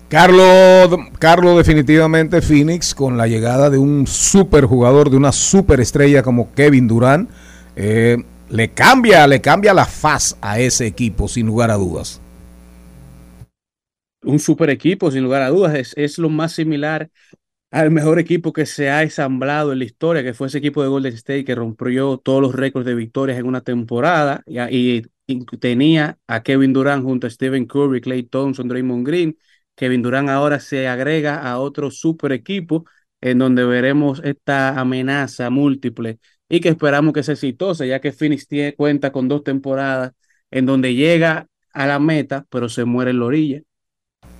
[0.08, 6.22] Carlos, Carlos definitivamente Phoenix con la llegada de un super jugador, de una super estrella
[6.22, 7.30] como Kevin Durant,
[7.74, 8.18] eh,
[8.50, 12.20] le cambia, le cambia la faz a ese equipo sin lugar a dudas.
[14.22, 15.74] un super equipo, sin lugar a dudas.
[15.74, 17.10] Es, es lo más similar
[17.74, 20.88] al mejor equipo que se ha ensamblado en la historia, que fue ese equipo de
[20.88, 25.02] Golden State que rompió todos los récords de victorias en una temporada y,
[25.58, 29.38] tenía a Kevin Durant junto a Stephen Curry, Clay Thompson, Draymond Green.
[29.74, 32.84] Kevin Durant ahora se agrega a otro super equipo
[33.20, 38.46] en donde veremos esta amenaza múltiple y que esperamos que sea exitosa, ya que Phoenix
[38.46, 40.12] tiene cuenta con dos temporadas
[40.50, 43.62] en donde llega a la meta, pero se muere en la orilla.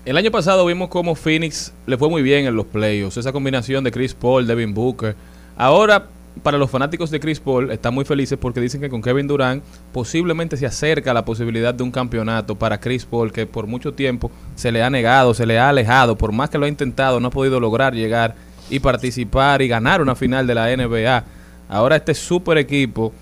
[0.04, 3.16] El año pasado vimos cómo Phoenix le fue muy bien en los playoffs.
[3.16, 5.16] Esa combinación de Chris Paul, Devin Booker.
[5.56, 6.08] Ahora,
[6.42, 9.64] para los fanáticos de Chris Paul, están muy felices porque dicen que con Kevin Durant
[9.94, 14.30] posiblemente se acerca la posibilidad de un campeonato para Chris Paul, que por mucho tiempo
[14.56, 16.18] se le ha negado, se le ha alejado.
[16.18, 18.34] Por más que lo ha intentado, no ha podido lograr llegar
[18.68, 21.24] y participar y ganar una final de la NBA.
[21.70, 23.14] Ahora este super equipo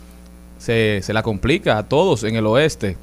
[0.58, 2.96] se, se la complica a todos en el oeste.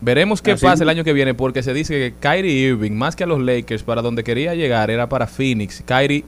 [0.00, 3.16] Veremos qué Así- pasa el año que viene, porque se dice que Kyrie Irving, más
[3.16, 5.82] que a los Lakers, para donde quería llegar era para Phoenix.
[5.86, 6.24] Kyrie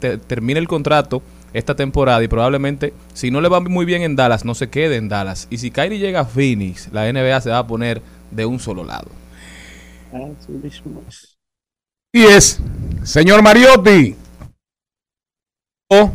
[0.00, 1.20] te- termina el contrato
[1.52, 4.96] esta temporada y probablemente, si no le va muy bien en Dallas, no se quede
[4.96, 5.48] en Dallas.
[5.50, 8.00] Y si Kyrie llega a Phoenix, la NBA se va a poner
[8.30, 9.08] de un solo lado.
[12.14, 12.60] Y es,
[13.02, 14.14] señor Mariotti.
[15.90, 16.10] Oh.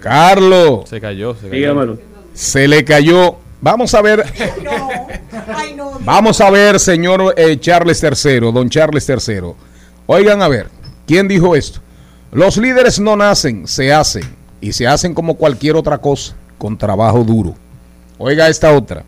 [0.00, 0.88] Carlos.
[0.88, 1.52] Se cayó, se cayó.
[1.52, 1.98] Dígamelo.
[2.34, 3.36] Se le cayó.
[3.60, 4.22] Vamos a ver.
[6.00, 9.54] Vamos a ver, señor eh, Charles III, don Charles III.
[10.06, 10.68] Oigan a ver,
[11.06, 11.80] ¿quién dijo esto?
[12.32, 14.24] Los líderes no nacen, se hacen.
[14.60, 17.54] Y se hacen como cualquier otra cosa, con trabajo duro.
[18.18, 19.04] Oiga esta otra.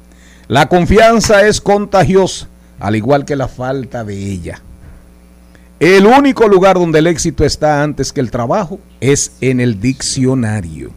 [0.48, 4.60] La confianza es contagiosa, al igual que la falta de ella.
[5.80, 10.90] El único lugar donde el éxito está antes que el trabajo es en el diccionario.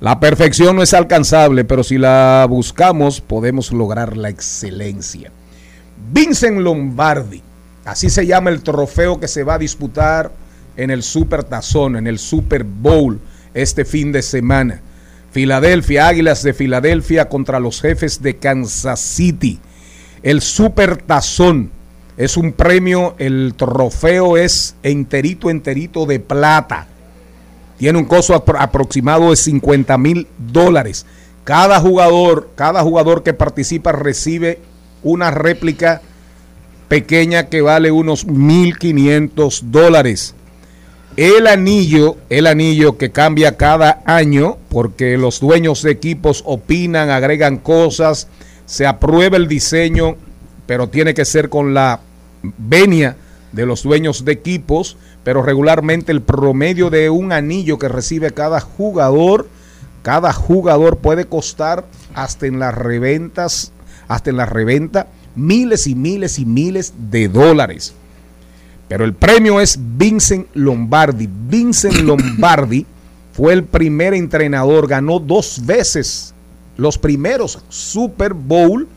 [0.00, 5.32] La perfección no es alcanzable, pero si la buscamos podemos lograr la excelencia.
[6.12, 7.42] Vincent Lombardi,
[7.84, 10.30] así se llama el trofeo que se va a disputar
[10.76, 13.18] en el Super Tazón, en el Super Bowl
[13.54, 14.80] este fin de semana.
[15.32, 19.58] Filadelfia, Águilas de Filadelfia contra los jefes de Kansas City.
[20.22, 21.72] El Super Tazón
[22.16, 26.86] es un premio, el trofeo es enterito, enterito de plata.
[27.78, 31.06] Tiene un costo apro- aproximado de 50 mil dólares.
[31.44, 34.58] Cada jugador, cada jugador que participa recibe
[35.02, 36.02] una réplica
[36.88, 40.34] pequeña que vale unos 1.500 dólares.
[41.16, 47.58] El anillo, el anillo que cambia cada año porque los dueños de equipos opinan, agregan
[47.58, 48.28] cosas,
[48.66, 50.16] se aprueba el diseño,
[50.66, 52.00] pero tiene que ser con la
[52.58, 53.16] venia
[53.52, 54.96] de los dueños de equipos,
[55.28, 59.46] pero regularmente el promedio de un anillo que recibe cada jugador,
[60.00, 63.70] cada jugador puede costar hasta en las reventas,
[64.08, 67.92] hasta en la reventa miles y miles y miles de dólares.
[68.88, 71.28] Pero el premio es Vincent Lombardi.
[71.30, 72.86] Vincent Lombardi
[73.34, 76.32] fue el primer entrenador, ganó dos veces
[76.78, 78.88] los primeros Super Bowl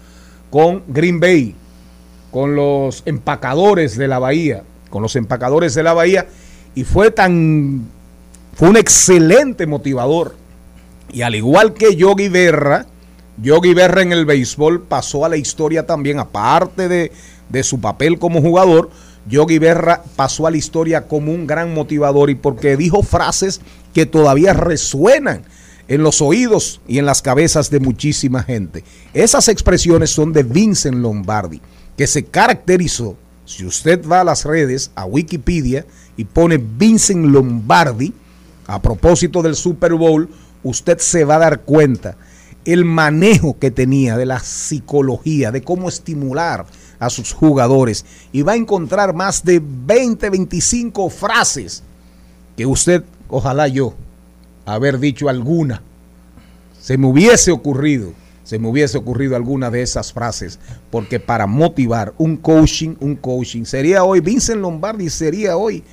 [0.49, 1.55] con Green Bay,
[2.31, 6.27] con los empacadores de la Bahía, con los empacadores de la Bahía,
[6.75, 7.87] y fue tan,
[8.53, 10.35] fue un excelente motivador.
[11.11, 12.85] Y al igual que Yogi Berra,
[13.41, 17.11] Yogi Berra en el béisbol pasó a la historia también, aparte de,
[17.49, 18.91] de su papel como jugador,
[19.27, 23.61] Yogi Berra pasó a la historia como un gran motivador y porque dijo frases
[23.93, 25.43] que todavía resuenan
[25.87, 28.83] en los oídos y en las cabezas de muchísima gente.
[29.13, 31.61] Esas expresiones son de Vincent Lombardi,
[31.97, 35.85] que se caracterizó, si usted va a las redes, a Wikipedia
[36.17, 38.13] y pone Vincent Lombardi,
[38.67, 40.29] a propósito del Super Bowl,
[40.63, 42.15] usted se va a dar cuenta
[42.65, 46.65] el manejo que tenía de la psicología, de cómo estimular
[46.99, 48.05] a sus jugadores.
[48.31, 51.83] Y va a encontrar más de 20, 25 frases
[52.55, 53.95] que usted, ojalá yo,
[54.65, 55.81] haber dicho alguna,
[56.79, 58.13] se me hubiese ocurrido,
[58.51, 60.59] se me hubiese ocurrido alguna de esas frases,
[60.89, 65.85] porque para motivar un coaching, un coaching, sería hoy, Vincent Lombardi sería hoy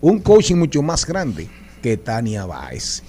[0.00, 1.48] un coaching mucho más grande
[1.82, 3.02] que Tania Báez.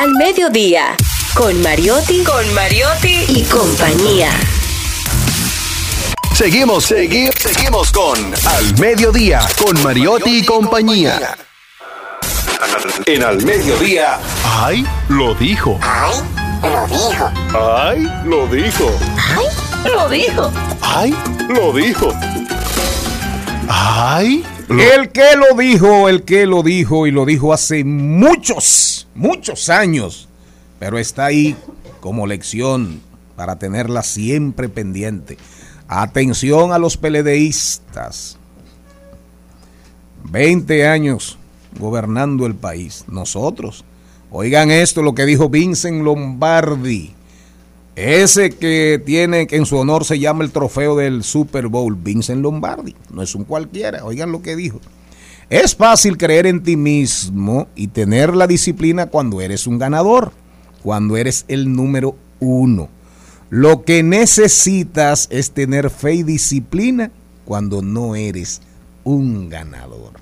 [0.00, 0.96] Al mediodía,
[1.34, 4.30] con Mariotti, con Mariotti y compañía.
[6.34, 11.36] Seguimos, seguimos, seguimos con Al Mediodía, con Mariotti y compañía.
[13.04, 14.86] En Al Mediodía, ¡ay!
[15.10, 15.78] Lo dijo.
[15.82, 16.43] ¡Ay!
[16.64, 17.30] Lo dijo.
[17.54, 18.08] ¡ay!
[18.24, 18.90] Lo dijo.
[19.18, 19.46] ¡Ay!
[19.92, 20.52] Lo dijo.
[20.80, 21.14] ¡ay!
[21.48, 22.08] Lo dijo.
[23.68, 24.44] ¡ay!
[24.68, 30.28] El que lo dijo, el que lo dijo y lo dijo hace muchos, muchos años,
[30.78, 31.54] pero está ahí
[32.00, 33.02] como lección
[33.36, 35.36] para tenerla siempre pendiente.
[35.86, 38.38] Atención a los peledeístas.
[40.24, 41.36] 20 años
[41.78, 43.04] gobernando el país.
[43.06, 43.84] Nosotros.
[44.36, 47.12] Oigan esto, lo que dijo Vincent Lombardi.
[47.94, 52.42] Ese que tiene, que en su honor se llama el trofeo del Super Bowl, Vincent
[52.42, 52.96] Lombardi.
[53.12, 54.04] No es un cualquiera.
[54.04, 54.80] Oigan lo que dijo.
[55.50, 60.32] Es fácil creer en ti mismo y tener la disciplina cuando eres un ganador,
[60.82, 62.88] cuando eres el número uno.
[63.50, 67.12] Lo que necesitas es tener fe y disciplina
[67.44, 68.62] cuando no eres
[69.04, 70.14] un ganador.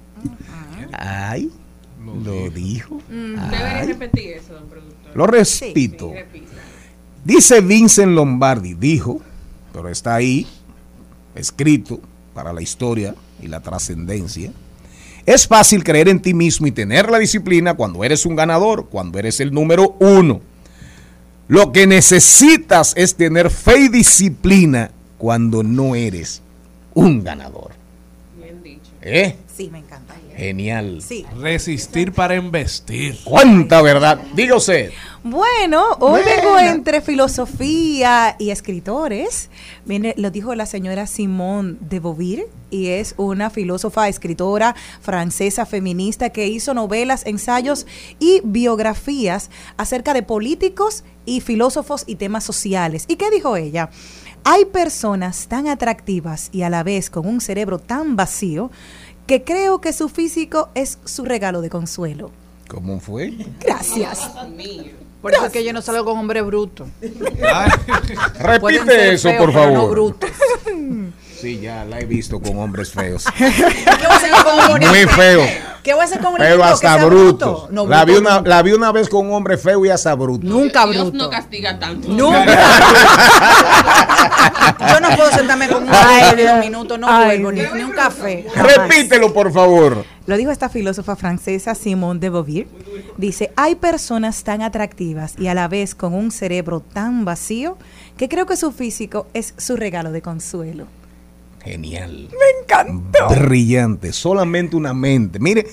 [0.92, 1.51] Ay,
[2.25, 3.01] lo dijo.
[3.09, 3.87] Debería Ay.
[3.88, 5.16] repetir eso, don productor.
[5.16, 6.12] Lo repito.
[6.33, 6.44] Sí.
[7.25, 9.20] Dice Vincent Lombardi, dijo,
[9.72, 10.46] pero está ahí,
[11.35, 12.01] escrito
[12.35, 14.53] para la historia y la trascendencia.
[15.25, 19.18] Es fácil creer en ti mismo y tener la disciplina cuando eres un ganador, cuando
[19.18, 20.40] eres el número uno.
[21.46, 26.42] Lo que necesitas es tener fe y disciplina cuando no eres
[26.94, 27.70] un ganador.
[28.37, 28.90] Bien dicho.
[29.01, 29.37] ¿Eh?
[29.54, 30.14] Sí, me encanta.
[30.36, 31.02] Genial.
[31.06, 31.26] Sí.
[31.38, 33.18] Resistir para investir.
[33.22, 34.18] ¿Cuánta verdad?
[34.34, 34.90] Diga usted.
[35.22, 36.24] Bueno, hoy Bueno.
[36.24, 39.50] vengo entre filosofía y escritores.
[39.84, 46.30] Viene, lo dijo la señora Simone de Beauvoir y es una filósofa, escritora francesa feminista
[46.30, 47.86] que hizo novelas, ensayos
[48.18, 53.04] y biografías acerca de políticos y filósofos y temas sociales.
[53.06, 53.90] ¿Y qué dijo ella?
[54.44, 58.72] Hay personas tan atractivas y a la vez con un cerebro tan vacío
[59.26, 62.30] que creo que su físico es su regalo de consuelo.
[62.68, 63.32] ¿Cómo fue?
[63.61, 64.30] Gracias.
[65.20, 66.87] Por eso es que yo no salgo con hombre bruto.
[68.61, 69.90] Pueden Repite eso, feos, por pero no favor.
[69.90, 70.30] brutos.
[71.40, 73.24] Sí, ya la he visto con hombres feos.
[74.80, 75.42] Muy feo.
[75.82, 77.66] ¿Qué voy a hacer con un Pero que hasta sea bruto.
[77.70, 78.48] No, la, vi bruto una, nunca.
[78.50, 80.46] la vi una vez con un hombre feo y hasta bruto.
[80.46, 81.24] Nunca Dios bruto.
[81.24, 82.06] no castiga tanto.
[84.88, 86.50] Yo no puedo sentarme con un hombre de Dios.
[86.54, 87.74] dos minutos, no Ay, vuelvo, ni, Dios.
[87.74, 88.46] ni un café.
[88.54, 90.04] Repítelo, por favor.
[90.26, 92.66] Lo dijo esta filósofa francesa Simone de Beauvoir.
[93.16, 97.76] Dice, hay personas tan atractivas y a la vez con un cerebro tan vacío
[98.16, 100.86] que creo que su físico es su regalo de consuelo.
[101.64, 102.29] Genial.
[102.31, 103.29] Me encantó.
[103.29, 104.12] Brillante.
[104.12, 105.38] Solamente una mente.
[105.38, 105.66] Mire,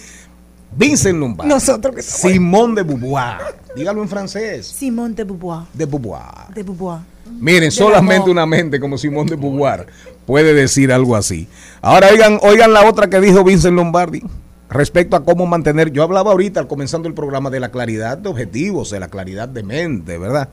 [0.75, 1.51] Vincent Lombardi.
[1.51, 3.37] Nosotros que somos- Simón de Beauvoir.
[3.75, 4.67] Dígalo en francés.
[4.67, 5.63] Simone de Beauvoir.
[5.73, 6.53] De Beauvoir.
[6.53, 6.99] De Beauvoir.
[7.39, 9.87] Miren, solamente una mente como Simón de Beauvoir
[10.25, 11.47] puede decir algo así.
[11.81, 14.23] Ahora oigan, oigan la otra que dijo Vincent Lombardi
[14.69, 15.91] respecto a cómo mantener.
[15.91, 19.47] Yo hablaba ahorita al comenzando el programa de la claridad de objetivos, de la claridad
[19.47, 20.49] de mente, ¿verdad?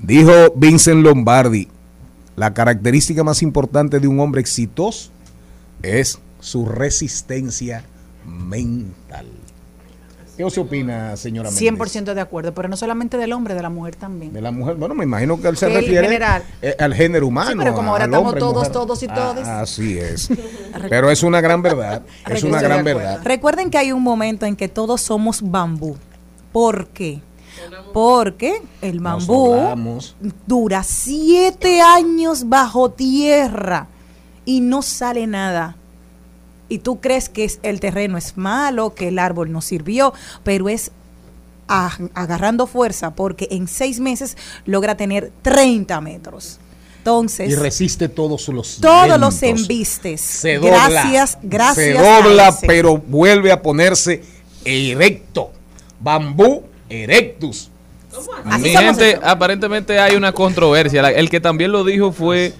[0.00, 1.68] Dijo Vincent Lombardi,
[2.38, 5.10] la característica más importante de un hombre exitoso
[5.82, 7.84] es su resistencia
[8.24, 9.26] mental.
[10.36, 11.72] ¿Qué os opina, señora Méndez?
[12.04, 14.32] 100% de acuerdo, pero no solamente del hombre, de la mujer también.
[14.32, 16.44] De la mujer, bueno, me imagino que él se el refiere general.
[16.62, 17.50] eh, al género humano.
[17.50, 18.72] Sí, pero como ahora estamos hombre, todos, mujer.
[18.72, 19.48] todos y Ah, todes.
[19.48, 20.28] así es.
[20.88, 22.02] Pero es una gran verdad.
[22.30, 23.18] Es una gran verdad.
[23.24, 25.96] Recuerden que hay un momento en que todos somos bambú.
[26.52, 27.20] ¿Por qué?
[27.92, 30.14] Porque el hablamos.
[30.46, 33.88] dura siete años bajo tierra
[34.44, 35.76] y no sale nada.
[36.68, 40.12] Y tú crees que es- el terreno es malo, que el árbol no sirvió,
[40.44, 40.90] pero es
[41.66, 46.58] a- agarrando fuerza porque en seis meses logra tener 30 metros.
[46.98, 50.20] Entonces, Y resiste todos los todos los embistes.
[50.20, 50.88] Se dobla.
[50.90, 51.74] gracias, gracias.
[51.86, 54.22] Se dobla, pero vuelve a ponerse
[54.64, 55.52] erecto.
[56.00, 57.70] Bambú erectus.
[58.60, 61.08] Mi gente, aparentemente hay una controversia.
[61.10, 62.52] El que también lo dijo fue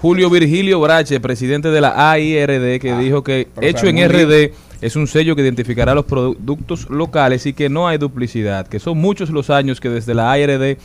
[0.00, 5.06] Julio Virgilio Brache, presidente de la AIRD, que dijo que hecho en RD es un
[5.06, 9.48] sello que identificará los productos locales y que no hay duplicidad, que son muchos los
[9.48, 10.76] años que desde la AIRD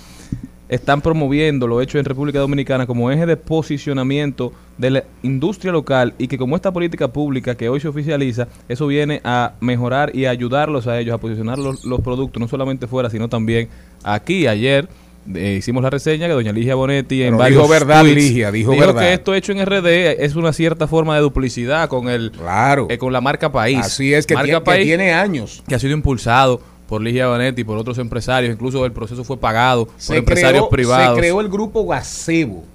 [0.72, 6.14] están promoviendo lo hecho en República Dominicana como eje de posicionamiento de la industria local
[6.18, 10.26] y que como esta política pública que hoy se oficializa, eso viene a mejorar y
[10.26, 13.68] a ayudarlos a ellos a posicionar los, los productos no solamente fuera, sino también
[14.02, 14.48] aquí.
[14.48, 14.88] Ayer
[15.36, 18.72] eh, hicimos la reseña que doña Ligia Bonetti en varios dijo verdad, tweets Ligia, dijo
[18.72, 19.02] verdad.
[19.02, 22.88] que esto hecho en RD es una cierta forma de duplicidad con el Claro.
[22.90, 23.78] eh, con la marca país.
[23.80, 25.64] Así es, que, Marca que tiene años.
[25.68, 26.62] que ha sido impulsado
[26.92, 30.64] por Ligia Bonetti y por otros empresarios, incluso el proceso fue pagado por Se empresarios
[30.64, 31.16] creó, privados.
[31.16, 32.66] se creó el grupo Gazebo,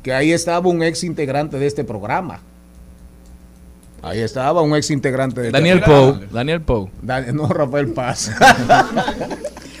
[0.00, 2.38] que ahí estaba un ex integrante de este programa.
[4.00, 6.32] Ahí estaba un ex integrante de Daniel este Pou, programa.
[6.32, 6.88] Daniel Pou.
[7.02, 8.30] Dan- no, Rafael Paz.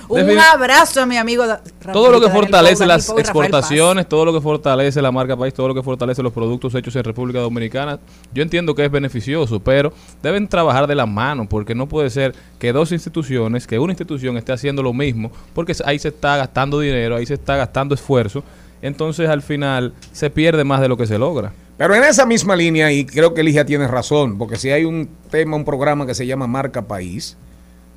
[0.08, 1.46] Un abrazo a mi amigo.
[1.46, 1.60] Da-
[1.92, 5.68] Todo lo que fortalece las Rafael exportaciones, todo lo que fortalece la marca país, todo
[5.68, 7.98] lo que fortalece los productos hechos en República Dominicana,
[8.32, 9.92] yo entiendo que es beneficioso, pero
[10.22, 14.36] deben trabajar de la mano, porque no puede ser que dos instituciones, que una institución
[14.36, 18.42] esté haciendo lo mismo, porque ahí se está gastando dinero, ahí se está gastando esfuerzo,
[18.82, 21.52] entonces al final se pierde más de lo que se logra.
[21.76, 25.08] Pero en esa misma línea, y creo que Ligia tiene razón, porque si hay un
[25.30, 27.36] tema, un programa que se llama Marca País,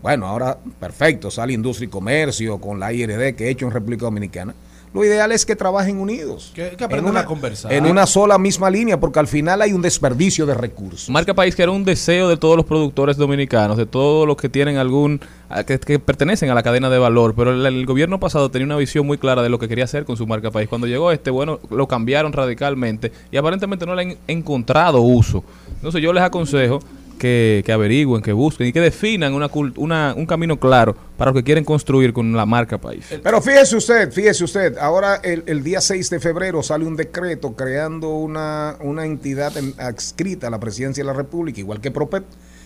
[0.02, 4.06] bueno, ahora perfecto, sale Industria y Comercio con la IRD que he hecho en República
[4.06, 4.54] Dominicana.
[4.94, 6.52] Lo ideal es que trabajen unidos.
[6.54, 7.72] Que, que en aprendan una, a conversar.
[7.72, 11.10] en una sola misma línea, porque al final hay un desperdicio de recursos.
[11.10, 14.50] Marca País que era un deseo de todos los productores dominicanos, de todos los que
[14.50, 15.22] tienen algún,
[15.66, 19.08] que pertenecen a la cadena de valor, pero el, el gobierno pasado tenía una visión
[19.08, 20.68] muy clara de lo que quería hacer con su Marca País.
[20.68, 25.42] Cuando llegó este, bueno, lo cambiaron radicalmente y aparentemente no le han encontrado uso.
[25.76, 26.82] Entonces yo les aconsejo
[27.22, 29.48] que, que averigüen, que busquen y que definan una,
[29.78, 33.06] una, un camino claro para lo que quieren construir con la Marca País.
[33.22, 37.56] Pero fíjese usted, fíjese usted, ahora el, el día 6 de febrero sale un decreto
[37.56, 42.24] creando una, una entidad en- adscrita a la presidencia de la República, igual que PROPEP,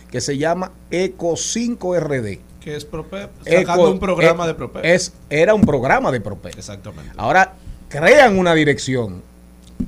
[0.10, 2.40] que se llama ECO 5RD.
[2.62, 4.86] Que es Propep, sacando Eco- un programa eh, de Propep.
[4.86, 6.58] Es, era un programa de PROPEP.
[6.58, 7.12] Exactamente.
[7.18, 7.56] Ahora
[7.90, 9.22] crean una dirección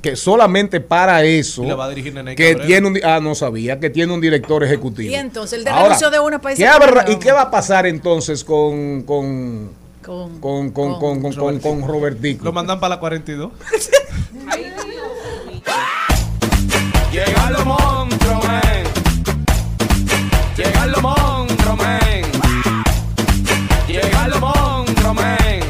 [0.02, 2.68] que solamente para eso Y la va a dirigir Nene que Cabrera.
[2.68, 5.84] tiene un ah no sabía que tiene un director ejecutivo Y entonces, el de Ahora,
[5.84, 9.72] renunció de una país ¿qué habrá- y qué va a pasar entonces con con
[10.04, 13.52] con con con con, con, con- con Robertico Lo mandan para la 42.
[17.12, 18.84] Llegan los monstruos, men.
[20.56, 22.26] Llegan los monstruos, men.
[23.88, 25.62] Llegan los monstruos, men.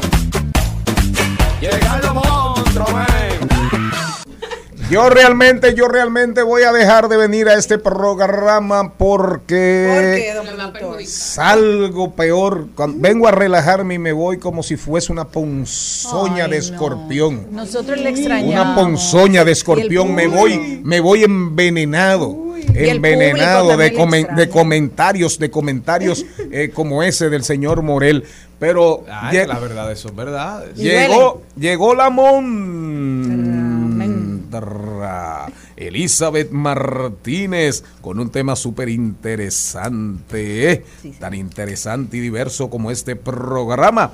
[1.60, 2.07] Llegan los.
[4.90, 10.32] Yo realmente, yo realmente voy a dejar de venir a este programa porque
[11.06, 12.68] salgo peor.
[12.74, 16.62] Cuando vengo a relajarme y me voy como si fuese una ponzoña Ay, de no.
[16.62, 17.46] escorpión.
[17.50, 18.54] Nosotros le extrañamos.
[18.54, 20.14] Una ponzoña de escorpión.
[20.14, 22.48] Me voy, me voy envenenado.
[22.74, 28.24] Envenenado de, comen- comentarios, de comentarios eh, como ese del señor Morel.
[28.58, 30.74] Pero Ay, la verdad, son verdades.
[30.76, 33.67] Llegó, llegó la montra.
[35.76, 40.84] Elizabeth Martínez con un tema súper interesante, ¿eh?
[41.18, 44.12] tan interesante y diverso como este programa.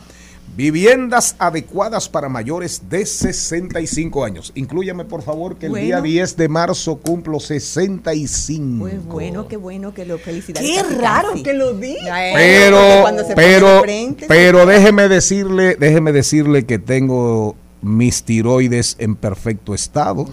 [0.57, 4.53] Viviendas adecuadas para mayores de 65 años.
[4.55, 6.03] Inclúyame por favor que el día Bueno.
[6.03, 8.79] 10 de marzo cumplo 65.
[8.79, 10.71] Pues bueno, qué bueno que lo felicidades.
[10.71, 11.43] Qué raro casi.
[11.43, 11.99] que lo porque
[12.35, 13.05] Pero,
[13.35, 20.27] pero, frente, pero déjeme decirle, déjeme decirle que tengo mis tiroides en perfecto estado.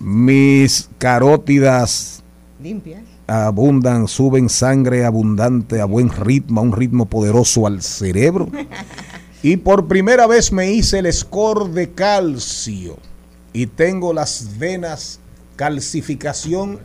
[0.00, 2.22] Mis carótidas
[2.62, 3.02] limpias.
[3.26, 8.48] abundan, suben sangre abundante a buen ritmo, a un ritmo poderoso al cerebro.
[9.42, 12.96] Y por primera vez me hice el score de calcio
[13.52, 15.20] y tengo las venas
[15.56, 16.78] calcificación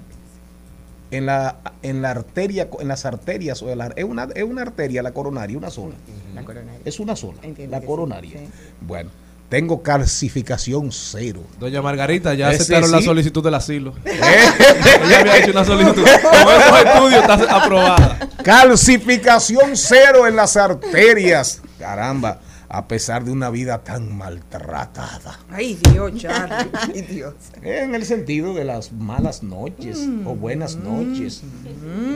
[1.10, 4.64] en la en la arteria en las arterias o de la- es una es una
[4.64, 5.96] arteria la coronaria una sola
[6.36, 6.82] La coronaria.
[6.84, 8.48] es una sola Entiendo la coronaria sí.
[8.82, 9.10] bueno
[9.50, 11.42] Tengo calcificación cero.
[11.60, 13.06] Doña Margarita, ya Ese aceptaron la sí.
[13.06, 13.96] solicitud del asilo.
[14.06, 16.04] Ella había hecho una solicitud.
[16.04, 18.20] Con esos estudios está aprobada.
[18.44, 21.62] Calcificación cero en las arterias.
[21.80, 22.40] Caramba,
[22.70, 25.40] a pesar de una vida tan maltratada.
[25.50, 26.70] Ay, Dios, Charlie.
[26.94, 27.34] Ay, Dios.
[27.64, 31.42] En el sentido de las malas noches o buenas noches.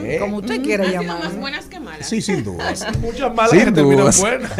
[0.04, 1.18] Eh, Como usted quiera llamar.
[1.18, 2.08] más buenas que malas.
[2.08, 2.72] Sí, sin duda.
[3.00, 4.20] Muchas malas Sin que terminan dudas.
[4.20, 4.52] buenas.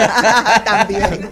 [0.64, 1.30] También.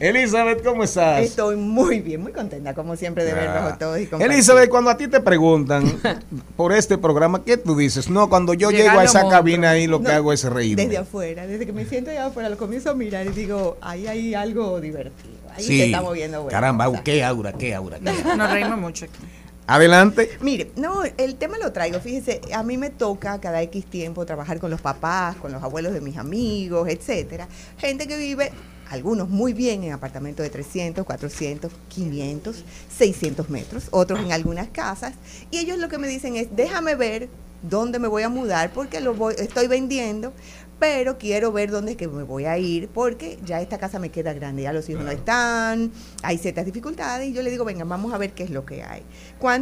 [0.00, 1.20] Elizabeth, ¿cómo estás?
[1.22, 4.08] Estoy muy bien, muy contenta, como siempre, de verlos a todos y.
[4.18, 5.84] Elizabeth, cuando a ti te preguntan
[6.56, 8.08] por este programa, ¿qué tú dices?
[8.08, 10.84] No, cuando yo llego a esa cabina ahí lo que hago es reírme.
[10.84, 14.06] Desde afuera, desde que me siento allá afuera, lo comienzo a mirar y digo, ahí
[14.06, 15.34] hay algo divertido.
[15.54, 15.78] Ahí Sí.
[15.78, 16.42] se está moviendo.
[16.42, 17.98] buena Caramba, qué aura, qué aura.
[17.98, 18.36] qué aura.
[18.36, 19.18] Nos reímos mucho aquí.
[19.66, 20.30] Adelante.
[20.40, 24.58] Mire, no, el tema lo traigo, fíjese, a mí me toca cada X tiempo trabajar
[24.58, 27.46] con los papás, con los abuelos de mis amigos, etcétera.
[27.78, 28.50] Gente que vive,
[28.88, 32.64] algunos muy bien en apartamentos de 300, 400, 500,
[32.98, 35.14] 600 metros, otros en algunas casas,
[35.52, 37.28] y ellos lo que me dicen es, déjame ver
[37.62, 40.32] dónde me voy a mudar porque lo voy, estoy vendiendo,
[40.80, 44.08] pero quiero ver dónde es que me voy a ir porque ya esta casa me
[44.08, 47.84] queda grande, ya los hijos no están, hay ciertas dificultades y yo le digo, venga,
[47.84, 49.02] vamos a ver qué es lo que hay.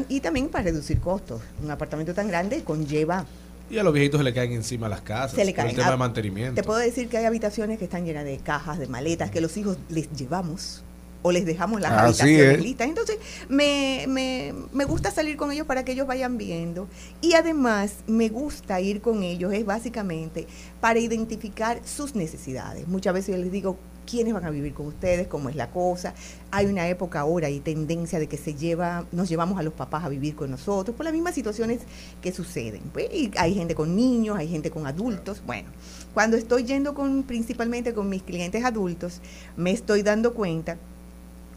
[0.09, 1.43] Y también para reducir costos.
[1.63, 3.27] Un apartamento tan grande conlleva
[3.69, 5.33] Y a los viejitos se le caen encima las casas.
[5.33, 5.71] se le por caen.
[5.71, 6.55] el tema Ah, de mantenimiento.
[6.55, 9.57] Te puedo decir que hay habitaciones que están llenas de cajas, de maletas, que los
[9.57, 10.85] hijos les llevamos
[11.23, 12.63] o les dejamos las Así habitaciones es.
[12.63, 12.89] listas.
[12.89, 16.89] Entonces, me, me, me gusta salir con ellos para que ellos vayan viendo.
[17.21, 20.47] Y además, me gusta ir con ellos, es básicamente
[20.81, 22.87] para identificar sus necesidades.
[22.89, 26.15] Muchas veces yo les digo, quiénes van a vivir con ustedes, cómo es la cosa.
[26.51, 30.05] Hay una época ahora y tendencia de que se lleva, nos llevamos a los papás
[30.05, 31.81] a vivir con nosotros por las mismas situaciones
[32.23, 32.83] que suceden.
[32.93, 35.43] Pues, y hay gente con niños, hay gente con adultos.
[35.45, 35.69] Bueno,
[36.15, 39.21] cuando estoy yendo con principalmente con mis clientes adultos,
[39.57, 40.79] me estoy dando cuenta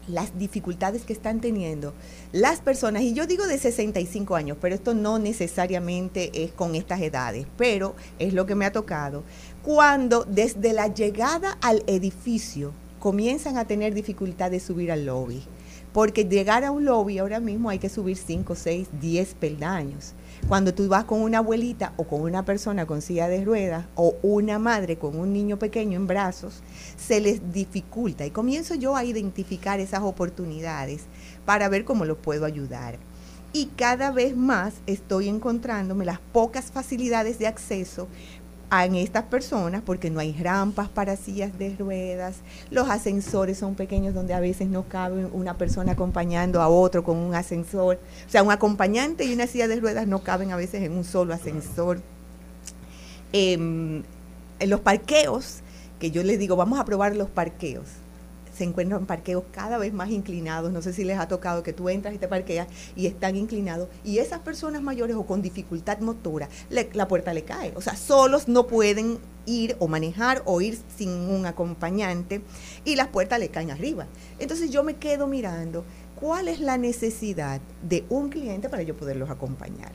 [0.08, 1.94] las dificultades que están teniendo
[2.32, 7.00] las personas, y yo digo de 65 años, pero esto no necesariamente es con estas
[7.00, 9.22] edades, pero es lo que me ha tocado,
[9.62, 15.42] cuando desde la llegada al edificio comienzan a tener dificultad de subir al lobby,
[15.92, 20.14] porque llegar a un lobby ahora mismo hay que subir 5, 6, 10 peldaños.
[20.48, 24.16] Cuando tú vas con una abuelita o con una persona con silla de ruedas o
[24.22, 26.62] una madre con un niño pequeño en brazos,
[26.96, 31.04] se les dificulta y comienzo yo a identificar esas oportunidades
[31.46, 32.98] para ver cómo los puedo ayudar.
[33.54, 38.08] Y cada vez más estoy encontrándome las pocas facilidades de acceso
[38.80, 42.36] en estas personas porque no hay rampas para sillas de ruedas,
[42.70, 47.18] los ascensores son pequeños donde a veces no cabe una persona acompañando a otro con
[47.18, 50.82] un ascensor, o sea, un acompañante y una silla de ruedas no caben a veces
[50.82, 52.00] en un solo ascensor.
[53.34, 54.02] Em,
[54.58, 55.58] en los parqueos,
[56.00, 58.01] que yo les digo, vamos a probar los parqueos.
[58.62, 60.70] Se encuentran parqueos cada vez más inclinados.
[60.70, 63.88] No sé si les ha tocado que tú entras y te parqueas y están inclinados.
[64.04, 67.72] Y esas personas mayores o con dificultad motora, la puerta le cae.
[67.74, 72.40] O sea, solos no pueden ir o manejar o ir sin un acompañante
[72.84, 74.06] y las puertas le caen arriba.
[74.38, 75.84] Entonces yo me quedo mirando
[76.14, 79.90] cuál es la necesidad de un cliente para yo poderlos acompañar.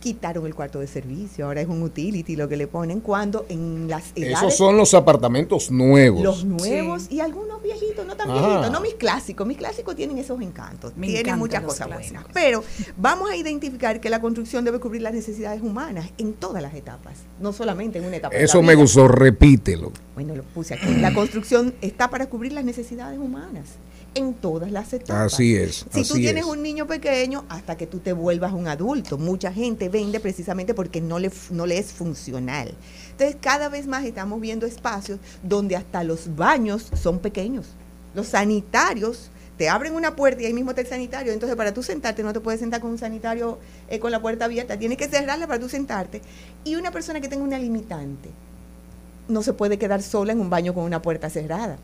[0.00, 3.88] Quitaron el cuarto de servicio, ahora es un utility lo que le ponen cuando en
[3.88, 6.22] las edades Esos son los apartamentos nuevos.
[6.22, 9.46] los nuevos y algunos viejitos, no tan viejitos, no mis clásicos.
[9.46, 12.12] Mis clásicos tienen esos encantos, Me tienen encantan muchas cosas clásicos.
[12.24, 12.32] buenas.
[12.34, 12.62] Pero
[12.96, 17.14] vamos a identificar que la construcción debe cubrir las necesidades humanas en todas las etapas,
[17.40, 18.36] no solamente en una etapa.
[18.36, 18.82] Eso me vida.
[18.82, 19.92] gustó, repítelo.
[20.14, 20.94] Bueno, lo puse aquí.
[20.96, 23.64] La construcción está para cubrir las necesidades humanas
[24.16, 25.34] en todas las etapas.
[25.34, 26.50] Así es, Si así tú tienes es.
[26.50, 29.18] un niño pequeño, hasta que tú te vuelvas un adulto.
[29.18, 32.74] Mucha gente vende precisamente porque no le, no le es funcional.
[33.10, 37.66] Entonces, cada vez más estamos viendo espacios donde hasta los baños son pequeños.
[38.14, 41.32] Los sanitarios te abren una puerta y ahí mismo está el sanitario.
[41.34, 43.58] Entonces, para tú sentarte, no te puedes sentar con un sanitario
[43.88, 44.78] eh, con la puerta abierta.
[44.78, 46.22] Tienes que cerrarla para tú sentarte.
[46.64, 48.30] Y una persona que tenga una limitante
[49.28, 51.76] no se puede quedar sola en un baño con una puerta cerrada.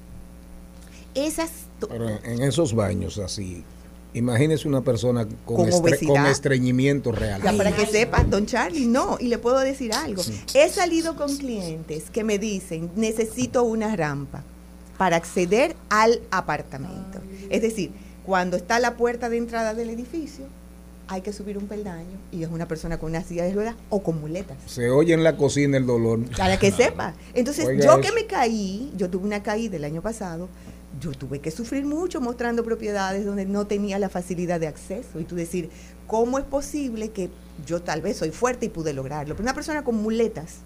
[1.15, 1.51] Esas
[1.91, 3.65] en esos baños así,
[4.15, 6.15] imagínese una persona con, Con estre- obesidad.
[6.15, 7.41] con estreñimiento real.
[7.43, 10.23] Ya para que sepas, don Charlie, no, y le puedo decir algo.
[10.55, 14.43] He salido con clientes que me dicen, necesito una rampa
[14.99, 17.21] para acceder al apartamento.
[17.51, 17.91] Es decir,
[18.25, 20.45] cuando está la puerta de entrada del edificio,
[21.09, 24.03] hay que subir un peldaño y es una persona con una silla de ruedas o
[24.03, 24.57] con muletas.
[24.67, 26.21] Se oye en la cocina el dolor.
[26.39, 27.15] Para que sepa.
[27.35, 28.01] Entonces, Oiga yo eso.
[28.01, 30.49] que me caí, yo tuve una caída el año pasado,
[31.03, 35.19] yo tuve que sufrir mucho mostrando propiedades donde no tenía la facilidad de acceso.
[35.19, 35.69] Y tú decir,
[36.07, 37.29] ¿cómo es posible que
[37.67, 39.35] yo tal vez soy fuerte y pude lograrlo?
[39.35, 40.59] Pero una persona con muletas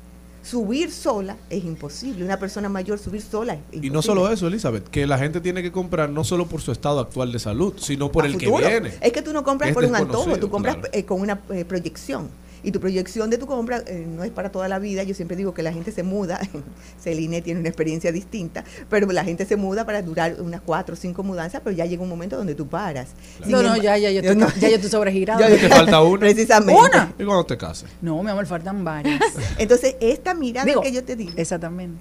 [0.42, 2.24] subir sola es imposible.
[2.24, 3.86] Una persona mayor subir sola es imposible.
[3.86, 6.70] Y no solo eso, Elizabeth, que la gente tiene que comprar no solo por su
[6.70, 8.58] estado actual de salud, sino por a el futuro.
[8.58, 8.94] que viene.
[9.00, 10.90] Es que tú no compras Es por un antojo, tú compras claro.
[10.92, 12.28] eh, con una eh, proyección.
[12.62, 15.02] Y tu proyección de tu compra eh, no es para toda la vida.
[15.02, 16.40] Yo siempre digo que la gente se muda.
[17.02, 20.96] Celine tiene una experiencia distinta, pero la gente se muda para durar unas cuatro o
[20.96, 23.08] cinco mudanzas, pero ya llega un momento donde tú paras.
[23.42, 25.40] Sin No, no, ya, ya, yo estoy, No, ya yo estoy sobregirado.
[25.40, 26.20] Ya te falta una.
[26.20, 26.80] Precisamente.
[26.80, 27.12] ¿Una?
[27.18, 27.88] ¿Y cuando te cases?
[28.00, 29.20] No, mi amor, faltan varias.
[29.58, 31.32] Entonces, esta mirada Digo, que yo te digo.
[31.36, 31.98] Exactamente.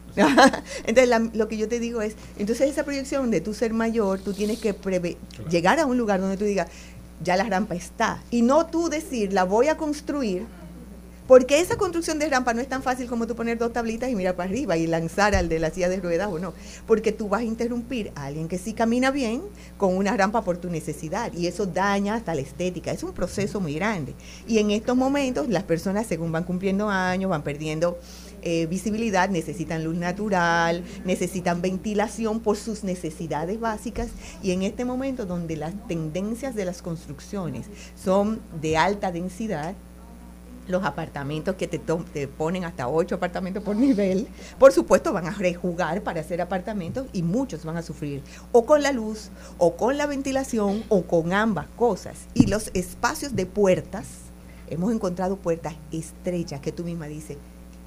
[0.86, 4.20] entonces, la- lo que yo te digo es, entonces esa proyección de tu ser mayor,
[4.20, 5.18] tú tienes que preve-
[5.50, 6.68] llegar a un lugar donde tú digas,
[7.24, 8.22] ya la rampa está.
[8.32, 10.46] Y no tú decir, la voy a construir,
[11.28, 14.16] porque esa construcción de rampa no es tan fácil como tú poner dos tablitas y
[14.16, 16.54] mirar para arriba y lanzar al de la silla de ruedas o no.
[16.86, 19.42] Porque tú vas a interrumpir a alguien que sí camina bien
[19.78, 21.34] con una rampa por tu necesidad.
[21.34, 22.92] Y eso daña hasta la estética.
[22.92, 24.14] Es un proceso muy grande.
[24.48, 27.98] Y en estos momentos las personas, según van cumpliendo años, van perdiendo
[28.48, 34.10] eh, visibilidad, necesitan luz natural, necesitan ventilación por sus necesidades básicas
[34.44, 37.66] y en este momento donde las tendencias de las construcciones
[37.96, 39.74] son de alta densidad,
[40.68, 44.28] los apartamentos que te, te ponen hasta ocho apartamentos por nivel,
[44.60, 48.22] por supuesto van a rejugar para hacer apartamentos y muchos van a sufrir
[48.52, 52.28] o con la luz o con la ventilación o con ambas cosas.
[52.36, 54.06] Y los espacios de puertas,
[54.68, 57.38] hemos encontrado puertas estrechas que tú misma dices,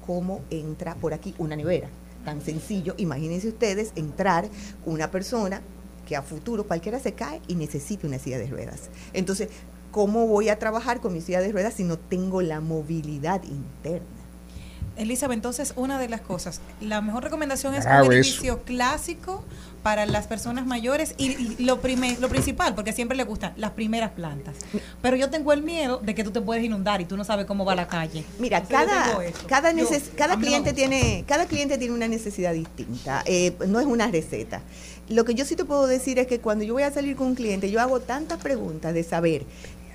[0.05, 1.89] ¿cómo entra por aquí una nevera?
[2.25, 4.49] Tan sencillo, imagínense ustedes entrar
[4.85, 5.61] una persona
[6.07, 8.89] que a futuro cualquiera se cae y necesita una silla de ruedas.
[9.13, 9.49] Entonces,
[9.91, 14.07] ¿cómo voy a trabajar con mi silla de ruedas si no tengo la movilidad interna?
[14.97, 18.11] Elizabeth, entonces una de las cosas, la mejor recomendación es un eso.
[18.11, 19.45] edificio clásico
[19.81, 23.71] para las personas mayores y, y lo, prime- lo principal, porque siempre le gustan las
[23.71, 24.55] primeras plantas.
[25.01, 27.45] Pero yo tengo el miedo de que tú te puedes inundar y tú no sabes
[27.45, 28.23] cómo va la calle.
[28.39, 29.03] Mira, cada,
[29.47, 33.23] cada, Yo, cada cliente tiene, cada cliente tiene una necesidad distinta.
[33.25, 34.61] Eh, no es una receta.
[35.07, 37.27] Lo que yo sí te puedo decir es que cuando yo voy a salir con
[37.27, 39.43] un cliente, yo hago tantas preguntas de saber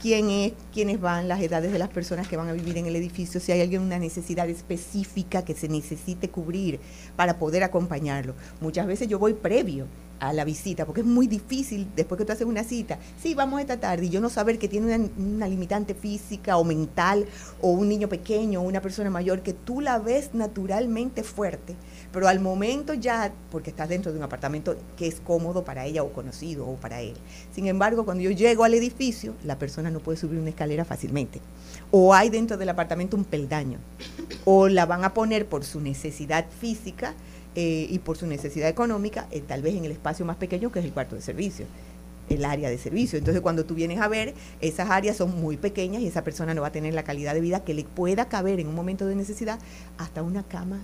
[0.03, 2.95] quién es, quiénes van, las edades de las personas que van a vivir en el
[2.95, 6.79] edificio, si hay alguien una necesidad específica que se necesite cubrir
[7.17, 8.35] para poder acompañarlo.
[8.61, 9.87] Muchas veces yo voy previo
[10.21, 13.61] a la visita, porque es muy difícil después que tú haces una cita, sí, vamos
[13.61, 17.27] esta tarde, y yo no saber que tiene una, una limitante física o mental,
[17.61, 21.75] o un niño pequeño, o una persona mayor, que tú la ves naturalmente fuerte,
[22.15, 26.03] pero al momento ya, porque estás dentro de un apartamento que es cómodo para ella
[26.03, 27.15] o conocido o para él.
[27.53, 31.41] Sin embargo, cuando yo llego al edificio, la persona no puede subir una escalera fácilmente.
[31.91, 33.79] O hay dentro del apartamento un peldaño.
[34.45, 37.04] O la van a poner por su necesidad física
[37.55, 40.79] eh, y por su necesidad económica, eh, tal vez en el espacio más pequeño que
[40.79, 41.67] es el cuarto de servicio
[42.31, 43.19] el área de servicio.
[43.19, 46.63] Entonces, cuando tú vienes a ver, esas áreas son muy pequeñas y esa persona no
[46.63, 49.15] va a tener la calidad de vida que le pueda caber en un momento de
[49.15, 49.59] necesidad
[49.99, 50.81] hasta una cama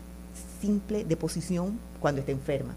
[0.61, 2.75] simple de posición cuando esté enferma.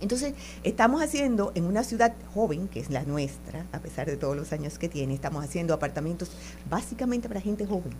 [0.00, 4.36] Entonces, estamos haciendo en una ciudad joven, que es la nuestra, a pesar de todos
[4.36, 6.30] los años que tiene, estamos haciendo apartamentos
[6.68, 7.92] básicamente para gente joven.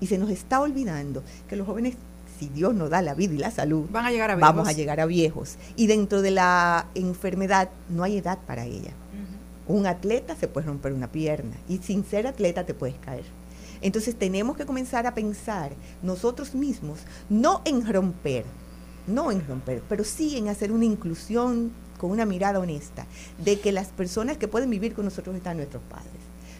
[0.00, 1.94] Y se nos está olvidando que los jóvenes,
[2.38, 4.72] si Dios nos da la vida y la salud, Van a llegar a vamos a
[4.72, 5.56] llegar a viejos.
[5.76, 8.92] Y dentro de la enfermedad no hay edad para ella.
[9.68, 13.24] Un atleta se puede romper una pierna y sin ser atleta te puedes caer.
[13.80, 15.72] Entonces tenemos que comenzar a pensar
[16.02, 18.44] nosotros mismos, no en romper,
[19.06, 23.06] no en romper, pero sí en hacer una inclusión con una mirada honesta
[23.44, 26.10] de que las personas que pueden vivir con nosotros están nuestros padres.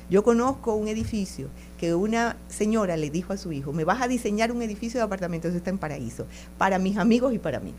[0.09, 1.49] Yo conozco un edificio
[1.79, 5.05] que una señora le dijo a su hijo, me vas a diseñar un edificio de
[5.05, 6.27] apartamentos, eso está en Paraíso,
[6.59, 7.75] para mis amigos y para mí.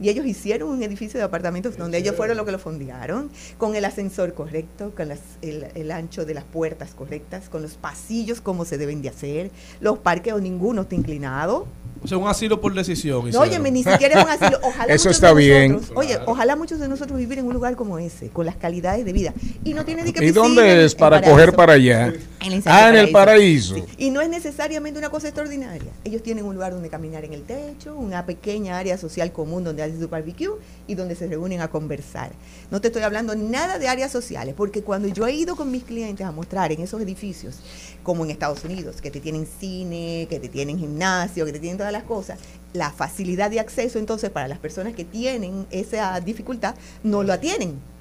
[0.00, 3.74] Y ellos hicieron un edificio de apartamentos donde ellos fueron los que lo fondearon, con
[3.74, 8.40] el ascensor correcto, con las- el, el ancho de las puertas correctas, con los pasillos
[8.40, 9.50] como se deben de hacer,
[9.80, 11.66] los parques ninguno está inclinado.
[12.02, 13.30] O sea, un asilo por decisión.
[13.30, 14.58] No, óyeme, ni siquiera es un asilo.
[14.62, 15.72] Ojalá Eso está bien.
[15.72, 19.04] nosotros- Oye, ojalá muchos de nosotros vivir en un lugar como ese, con las calidades
[19.04, 19.34] de vida.
[19.64, 22.12] Y no tiene ni que ¿Y dónde es para coger para allá?
[22.40, 23.74] En el Ah, en el paraíso.
[23.74, 23.84] Sí.
[23.98, 25.90] Y no es necesariamente una cosa extraordinaria.
[26.04, 29.82] Ellos tienen un lugar donde caminar en el techo, una pequeña área social común donde
[29.82, 32.30] hacen su barbecue y donde se reúnen a conversar.
[32.70, 35.82] No te estoy hablando nada de áreas sociales, porque cuando yo he ido con mis
[35.82, 37.56] clientes a mostrar en esos edificios,
[38.02, 41.78] como en Estados Unidos, que te tienen cine, que te tienen gimnasio, que te tienen
[41.78, 42.38] todas las cosas,
[42.72, 47.97] la facilidad de acceso entonces para las personas que tienen esa dificultad no la tienen.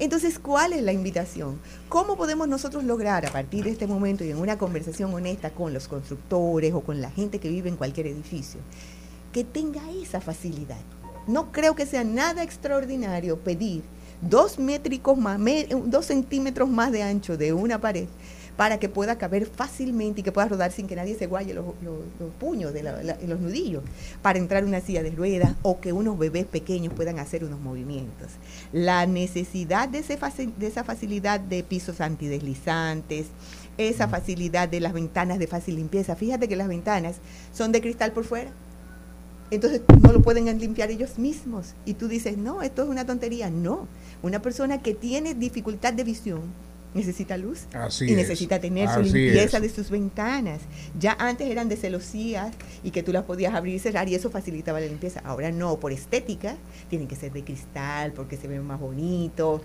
[0.00, 1.58] Entonces, ¿cuál es la invitación?
[1.88, 5.74] ¿Cómo podemos nosotros lograr a partir de este momento y en una conversación honesta con
[5.74, 8.60] los constructores o con la gente que vive en cualquier edificio,
[9.32, 10.78] que tenga esa facilidad?
[11.26, 13.82] No creo que sea nada extraordinario pedir
[14.22, 15.40] dos métricos más,
[15.86, 18.06] dos centímetros más de ancho de una pared
[18.58, 21.64] para que pueda caber fácilmente y que pueda rodar sin que nadie se guaye los,
[21.80, 23.84] los- los puños de la- la- los nudillos,
[24.20, 27.60] para entrar en una silla de ruedas o que unos bebés pequeños puedan hacer unos
[27.60, 28.26] movimientos.
[28.72, 30.18] La necesidad de, ese
[30.58, 33.28] de esa facilidad de pisos antideslizantes,
[33.78, 36.16] esa facilidad de las ventanas de fácil limpieza.
[36.16, 37.18] Fíjate que las ventanas
[37.54, 38.50] son de cristal por fuera.
[39.52, 41.74] Entonces no lo pueden limpiar ellos mismos.
[41.86, 43.50] Y tú dices, no, esto es una tontería.
[43.50, 43.86] No,
[44.20, 46.40] una persona que tiene dificultad de visión
[46.98, 48.16] necesita luz Así y es.
[48.16, 49.62] necesita tener su limpieza es.
[49.62, 50.60] de sus ventanas.
[50.98, 54.30] Ya antes eran de celosías y que tú las podías abrir y cerrar y eso
[54.30, 55.20] facilitaba la limpieza.
[55.24, 56.56] Ahora no, por estética,
[56.90, 59.62] tienen que ser de cristal porque se ven más bonitos.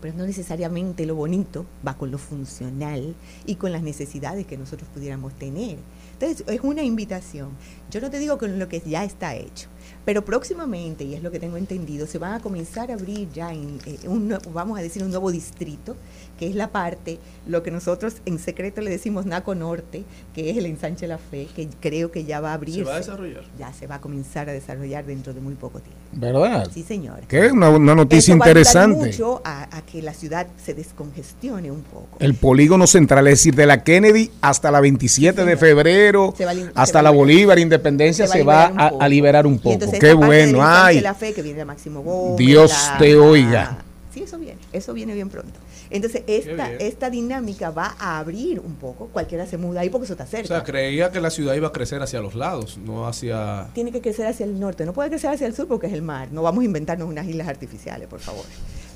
[0.00, 3.14] Pero no necesariamente lo bonito va con lo funcional
[3.46, 5.78] y con las necesidades que nosotros pudiéramos tener.
[6.12, 7.50] Entonces, es una invitación.
[7.90, 9.68] Yo no te digo con lo que ya está hecho,
[10.04, 13.52] pero próximamente, y es lo que tengo entendido, se van a comenzar a abrir ya,
[13.52, 15.96] en, eh, un, vamos a decir, un nuevo distrito,
[16.38, 20.56] que es la parte, lo que nosotros en secreto le decimos Naco Norte, que es
[20.58, 22.74] el ensanche La Fe, que creo que ya va a abrir.
[22.76, 23.42] ¿Se va a desarrollar?
[23.58, 25.98] Ya se va a comenzar a desarrollar dentro de muy poco tiempo.
[26.12, 26.68] ¿Verdad?
[26.72, 27.20] Sí, señor.
[27.26, 29.06] Que una, una noticia Eso va a interesante.
[29.06, 32.16] mucho a, a que la ciudad se descongestione un poco.
[32.20, 36.50] El polígono central, es decir, de la Kennedy hasta la 27 de febrero, Se va
[36.50, 37.10] a lim- se hasta la.
[37.16, 39.75] Bolívar, Independencia, se va, a, liberar un poco.
[39.76, 41.00] Entonces Qué bueno, ay.
[41.00, 43.78] La fe que viene de Máximo Gómez, Dios la- te oiga.
[44.12, 45.60] Sí, eso viene, eso viene bien pronto.
[45.90, 50.14] Entonces, esta, esta dinámica va a abrir un poco, cualquiera se muda ahí porque eso
[50.14, 50.48] está O cerca.
[50.48, 53.68] sea, creía que la ciudad iba a crecer hacia los lados, no hacia...
[53.74, 56.02] Tiene que crecer hacia el norte, no puede crecer hacia el sur porque es el
[56.02, 56.28] mar.
[56.32, 58.44] No vamos a inventarnos unas islas artificiales, por favor.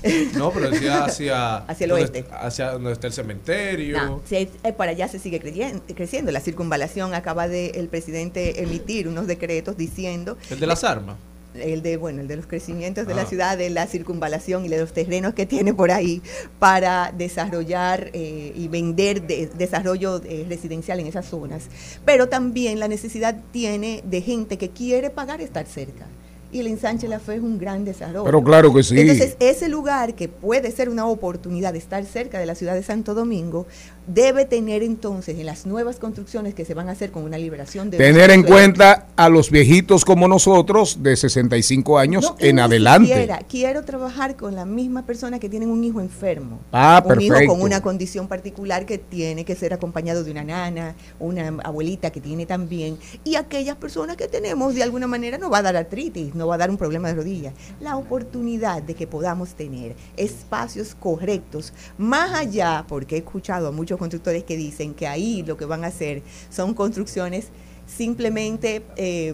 [0.35, 1.57] No, pero decía hacia...
[1.57, 2.19] Hacia el oeste.
[2.19, 3.97] est- Hacia donde está el cementerio.
[4.03, 6.31] No, si es- eh, para allá se sigue creyen- creciendo.
[6.31, 11.15] La circunvalación acaba de el presidente emitir unos decretos diciendo El de las armas.
[11.53, 13.17] el de bueno el de los crecimientos de Ah.
[13.17, 16.21] la ciudad de la circunvalación y de los terrenos que tiene por ahí
[16.59, 21.63] para desarrollar eh, y vender de- desarrollo eh, residencial en esas zonas
[22.05, 26.05] pero también la necesidad tiene de gente que quiere pagar estar cerca
[26.51, 28.23] y el ensanche La Fe es un gran desarrollo.
[28.23, 28.99] Pero claro que sí.
[28.99, 32.83] Entonces, ese lugar que puede ser una oportunidad de estar cerca de la ciudad de
[32.83, 33.65] Santo Domingo,
[34.07, 37.89] debe tener entonces en las nuevas construcciones que se van a hacer con una liberación
[37.89, 37.97] de...
[37.97, 43.07] Tener en cuenta a los viejitos como nosotros de 65 años no, en adelante.
[43.07, 46.59] siquiera Quiero trabajar con la misma persona que tienen un hijo enfermo.
[46.71, 47.53] Ah, un hijo perfecto.
[47.53, 52.21] con una condición particular que tiene que ser acompañado de una nana, una abuelita que
[52.21, 52.97] tiene también.
[53.23, 56.55] Y aquellas personas que tenemos, de alguna manera, no va a dar artritis, no va
[56.55, 57.53] a dar un problema de rodilla.
[57.79, 63.90] La oportunidad de que podamos tener espacios correctos, más allá, porque he escuchado a muchos
[63.97, 67.47] constructores que dicen que ahí lo que van a hacer son construcciones
[67.87, 69.33] simplemente eh,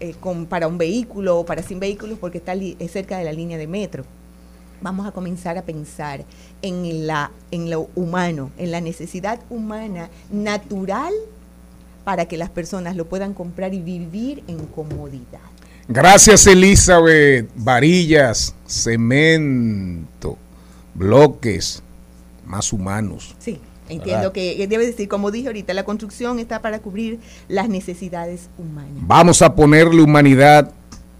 [0.00, 3.32] eh, con, para un vehículo o para sin vehículos porque está es cerca de la
[3.32, 4.04] línea de metro.
[4.80, 6.24] Vamos a comenzar a pensar
[6.60, 11.12] en, la, en lo humano, en la necesidad humana natural
[12.04, 15.40] para que las personas lo puedan comprar y vivir en comodidad.
[15.86, 17.48] Gracias Elizabeth.
[17.54, 20.36] Varillas, cemento,
[20.94, 21.82] bloques
[22.44, 23.36] más humanos.
[23.38, 23.60] Sí,
[23.92, 28.48] entiendo que que debe decir, como dije ahorita, la construcción está para cubrir las necesidades
[28.58, 29.06] humanas.
[29.06, 30.72] Vamos a ponerle humanidad,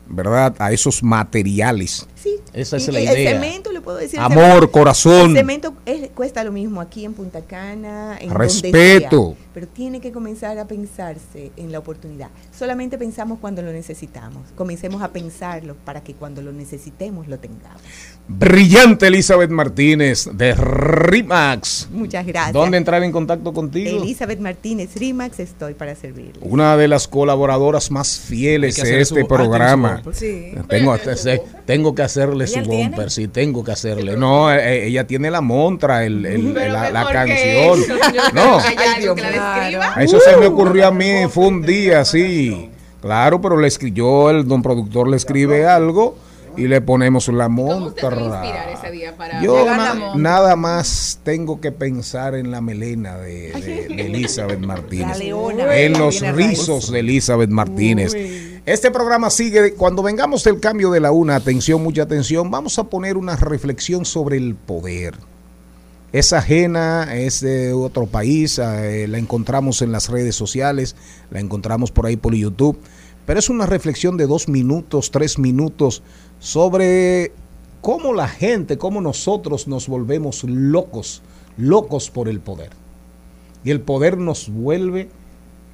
[0.08, 0.54] ¿verdad?
[0.58, 2.06] A esos materiales.
[2.22, 2.36] Sí.
[2.52, 3.32] Esa es Y la el idea.
[3.32, 4.18] cemento, le puedo decir.
[4.18, 5.30] el Amor, cemento- corazón.
[5.30, 9.34] El cemento es- cuesta lo mismo aquí en Punta Cana, en donde Respeto.
[9.36, 12.28] sea, pero tiene que comenzar a pensarse en la oportunidad.
[12.56, 14.50] Solamente pensamos cuando lo necesitamos.
[14.54, 17.80] Comencemos a pensarlo para que cuando lo necesitemos lo tengamos.
[18.28, 21.88] Brillante Elizabeth Martínez de RIMAX.
[21.90, 22.52] Muchas gracias.
[22.52, 24.02] ¿Dónde entrar en contacto contigo?
[24.02, 26.40] Elizabeth Martínez Rimax, estoy para servirle.
[26.42, 30.02] Una de las colaboradoras más fieles de este su- programa.
[30.06, 30.52] ah, Sí.
[30.68, 32.88] Tengo, que hacer- tengo que hacerle su ¿Ella tiene?
[32.90, 34.16] bumper, sí, tengo que hacerle.
[34.16, 37.80] No, eh, ella tiene la montra, el, el- la, canción.
[37.82, 37.94] eso,
[38.34, 39.94] No, describa.
[40.00, 42.70] eso se me ocurrió a mí, fue un día así.
[43.00, 46.16] Claro, pero le escribió, el don productor le escribe algo
[46.56, 48.72] y le ponemos la ¿Cómo usted se va a montra.
[48.72, 50.18] ese día para Yo na- la monta?
[50.18, 55.08] nada más tengo que pensar en la melena de, de- de Elizabeth Martínez.
[55.08, 55.76] La leona.
[55.76, 58.14] En los rizos de Elizabeth Martínez.
[58.64, 62.84] Este programa sigue, cuando vengamos del cambio de la una, atención, mucha atención, vamos a
[62.84, 65.14] poner una reflexión sobre el poder.
[66.12, 70.94] Es ajena, es de otro país, eh, la encontramos en las redes sociales,
[71.32, 72.78] la encontramos por ahí por YouTube,
[73.26, 76.04] pero es una reflexión de dos minutos, tres minutos
[76.38, 77.32] sobre
[77.80, 81.22] cómo la gente, cómo nosotros nos volvemos locos,
[81.56, 82.70] locos por el poder.
[83.64, 85.08] Y el poder nos vuelve,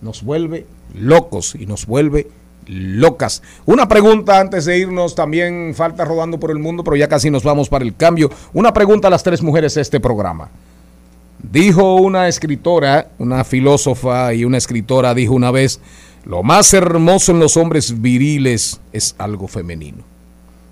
[0.01, 2.29] nos vuelve locos y nos vuelve
[2.69, 3.43] locas.
[3.67, 7.43] Una pregunta antes de irnos, también falta rodando por el mundo, pero ya casi nos
[7.43, 8.31] vamos para el cambio.
[8.53, 10.51] Una pregunta a las tres mujeres de este programa.
[11.43, 15.81] Dijo una escritora, una filósofa y una escritora dijo una vez,
[16.25, 20.05] lo más hermoso en los hombres viriles es algo femenino.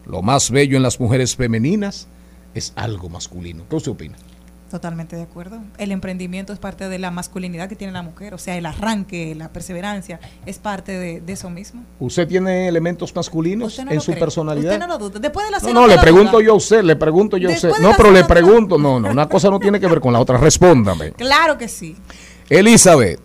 [0.06, 2.08] Lo más bello en las mujeres femeninas
[2.54, 3.64] es algo masculino.
[3.68, 4.16] ¿Qué usted opina?
[4.70, 5.60] Totalmente de acuerdo.
[5.78, 9.34] El emprendimiento es parte de la masculinidad que tiene la mujer, o sea, el arranque,
[9.36, 11.84] la perseverancia, es parte de, de eso mismo.
[12.00, 14.20] ¿Usted tiene elementos masculinos no en su cree.
[14.20, 14.72] personalidad?
[14.72, 15.20] Usted no lo duda.
[15.20, 16.44] Después de la No, le pregunto duda.
[16.44, 17.70] yo a usted, le pregunto yo a usted.
[17.80, 20.36] No, pero le pregunto, no, no, una cosa no tiene que ver con la otra,
[20.36, 21.12] respóndame.
[21.12, 21.96] Claro que sí.
[22.48, 23.20] Elizabeth,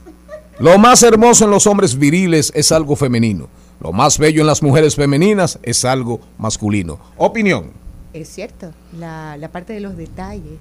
[0.60, 3.48] lo más hermoso en los hombres viriles es algo femenino.
[3.80, 7.00] Lo más bello en las mujeres femeninas es algo masculino.
[7.18, 7.72] Opinión.
[8.14, 10.60] Es cierto, la, la parte de los detalles,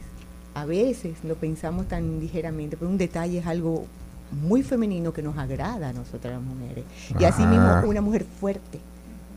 [0.54, 3.86] a veces lo pensamos tan ligeramente, pero un detalle es algo
[4.32, 6.84] muy femenino que nos agrada a nosotras las mujeres.
[7.18, 8.80] Y así mismo una mujer fuerte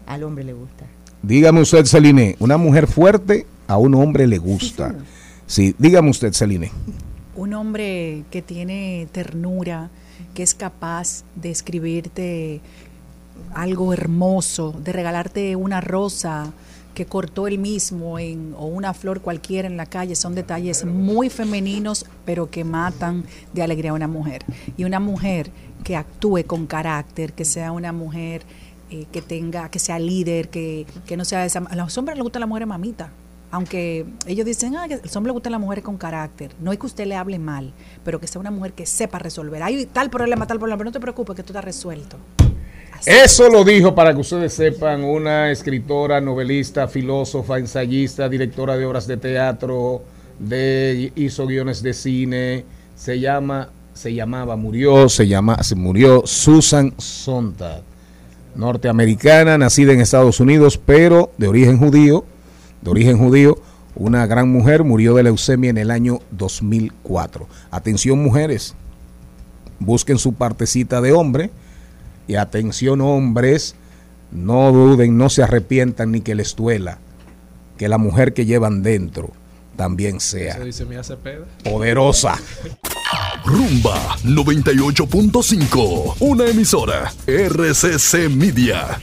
[0.06, 0.86] al hombre le gusta.
[1.22, 4.94] Dígame usted, Celine, una mujer fuerte a un hombre le gusta.
[5.48, 6.72] Sí, dígame usted, Celine.
[7.36, 9.90] Un hombre que tiene ternura,
[10.34, 12.62] que es capaz de escribirte
[13.54, 16.54] algo hermoso, de regalarte una rosa
[16.94, 21.30] que cortó él mismo en, o una flor cualquiera en la calle, son detalles muy
[21.30, 24.44] femeninos, pero que matan de alegría a una mujer.
[24.78, 25.52] Y una mujer
[25.84, 28.44] que actúe con carácter, que sea una mujer
[28.90, 31.60] eh, que tenga, que sea líder, que, que no sea esa.
[31.60, 33.12] A los hombres les gusta la mujer mamita.
[33.50, 36.56] Aunque ellos dicen, ah, que a los hombres les las con carácter.
[36.60, 37.72] No es que usted le hable mal,
[38.04, 39.62] pero que sea una mujer que sepa resolver.
[39.62, 42.18] Hay tal problema, tal problema, pero no te preocupes, que todo está resuelto.
[43.06, 49.08] Eso lo dijo, para que ustedes sepan, una escritora, novelista, filósofa, ensayista, directora de obras
[49.08, 50.04] de teatro,
[50.40, 52.64] de, hizo guiones de cine,
[52.96, 57.82] se llama, se llamaba, murió, se llama, se murió Susan Sontag,
[58.56, 62.24] norteamericana, nacida en Estados Unidos, pero de origen judío,
[62.82, 63.58] de origen judío,
[63.96, 67.48] una gran mujer, murió de leucemia en el año 2004.
[67.70, 68.76] Atención mujeres,
[69.80, 71.52] busquen su partecita de hombre
[72.28, 73.76] y atención hombres,
[74.32, 77.00] no duden, no se arrepientan ni que les duela
[77.78, 79.32] que la mujer que llevan dentro
[79.76, 80.86] también sea Se dice
[81.64, 82.38] poderosa.
[83.44, 89.00] Rumba 98.5, una emisora RCC Media.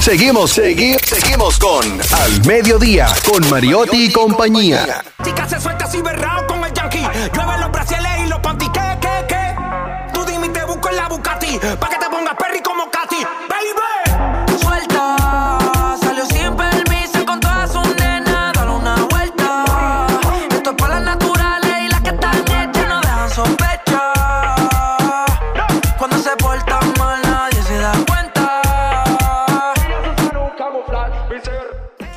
[0.00, 5.04] Seguimos, seguimos, seguimos con Al Mediodía, con Mariotti y compañía.
[5.22, 7.06] Chica se suelta así berrao con el yankee.
[7.34, 8.01] Llueve los brasiles
[11.62, 13.24] Pa' que te pongas perry como Katy.
[13.48, 14.58] Baby.
[14.58, 15.16] Suelta.
[16.00, 18.52] Salió sin permiso con todas sus nenas.
[18.52, 20.08] Dale una vuelta.
[20.50, 24.12] Esto es para las naturales y las que están hechas no dejan sospechar.
[25.96, 28.62] Cuando se portan mal nadie se da cuenta.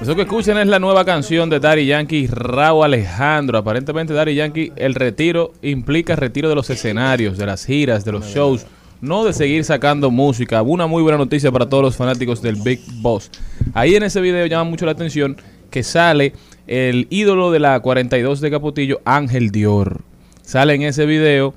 [0.01, 3.59] Eso que escuchen es la nueva canción de Daddy Yankee Raúl Alejandro.
[3.59, 8.25] Aparentemente Daddy Yankee, el retiro implica retiro de los escenarios, de las giras, de los
[8.25, 8.65] shows,
[9.01, 10.61] no de seguir sacando música.
[10.61, 13.29] Una muy buena noticia para todos los fanáticos del Big Boss.
[13.73, 15.37] Ahí en ese video llama mucho la atención
[15.69, 16.33] que sale
[16.67, 20.01] el ídolo de la 42 de Capotillo, Ángel Dior.
[20.41, 21.53] Sale en ese video,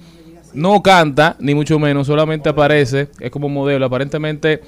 [0.54, 3.86] no canta, ni mucho menos, solamente aparece, es como modelo.
[3.86, 4.62] Aparentemente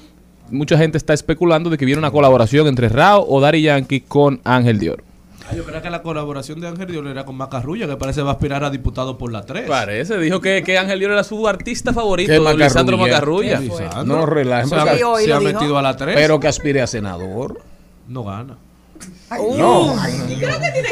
[0.49, 4.39] mucha gente está especulando de que viene una colaboración entre Rao o Daddy Yankee con
[4.43, 5.03] Ángel Dior.
[5.51, 8.29] Ah, yo creo que la colaboración de Ángel Dior era con Macarrulla, que parece va
[8.29, 9.67] a aspirar a diputado por la 3.
[9.67, 13.59] Parece, dijo que, que Ángel Dior era su artista favorito, ¿Qué Lisandro Macarrulla?
[13.59, 14.03] Macarrulla.
[14.03, 14.69] No relajen.
[14.69, 16.15] Se ha, porque- se ha metido a la 3.
[16.15, 17.59] Pero que aspire a senador.
[18.07, 18.57] no gana.
[19.57, 19.95] No.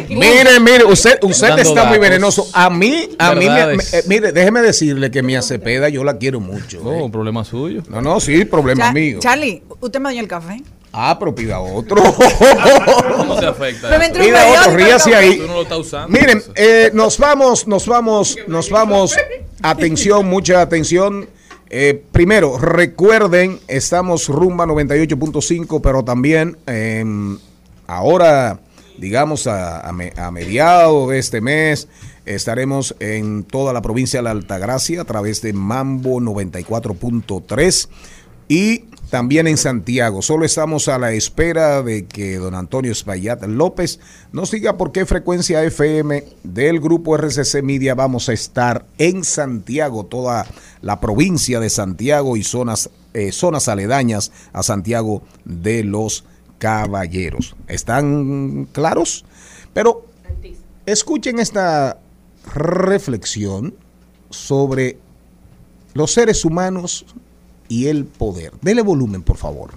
[0.09, 2.47] Mire, mire, usted, usted Dando está muy venenoso.
[2.53, 6.39] A mí, a mí, me- eh, mire, déjeme decirle que mi Cepeda yo la quiero
[6.39, 6.81] mucho.
[6.83, 7.09] No, eh.
[7.11, 7.83] problema suyo.
[7.89, 9.19] No, no, sí, problema Cha- mío.
[9.19, 10.61] Charlie, ¿usted me dañó el café?
[10.91, 12.01] Ah, pero pida otro.
[13.17, 13.89] ¿Cómo te afecta?
[13.89, 14.03] Me eso?
[14.05, 15.37] entró un Pida otro, ríase ahí.
[15.37, 16.09] Tú no lo estás usando.
[16.19, 19.15] Miren, eh, nos vamos, nos vamos, nos vamos.
[19.61, 21.29] Atención, mucha atención.
[21.69, 27.05] Eh, primero, recuerden, estamos rumba 98.5, pero también eh,
[27.85, 28.59] ahora,
[28.97, 31.87] digamos, a, a me- a mediados de este mes,
[32.25, 37.89] estaremos en toda la provincia de la Altagracia a través de Mambo 94.3
[38.47, 40.21] y también en Santiago.
[40.21, 43.99] Solo estamos a la espera de que don Antonio Espaillat López
[44.31, 50.05] nos diga por qué frecuencia FM del grupo RCC Media vamos a estar en Santiago,
[50.05, 50.45] toda
[50.81, 56.25] la provincia de Santiago y zonas, eh, zonas aledañas a Santiago de los
[56.59, 57.55] Caballeros.
[57.67, 59.25] ¿Están claros?
[59.73, 60.05] Pero
[60.85, 61.99] escuchen esta
[62.53, 63.75] reflexión
[64.29, 64.97] sobre
[65.93, 67.05] los seres humanos
[67.69, 68.51] y el poder.
[68.61, 69.71] Dele volumen, por favor.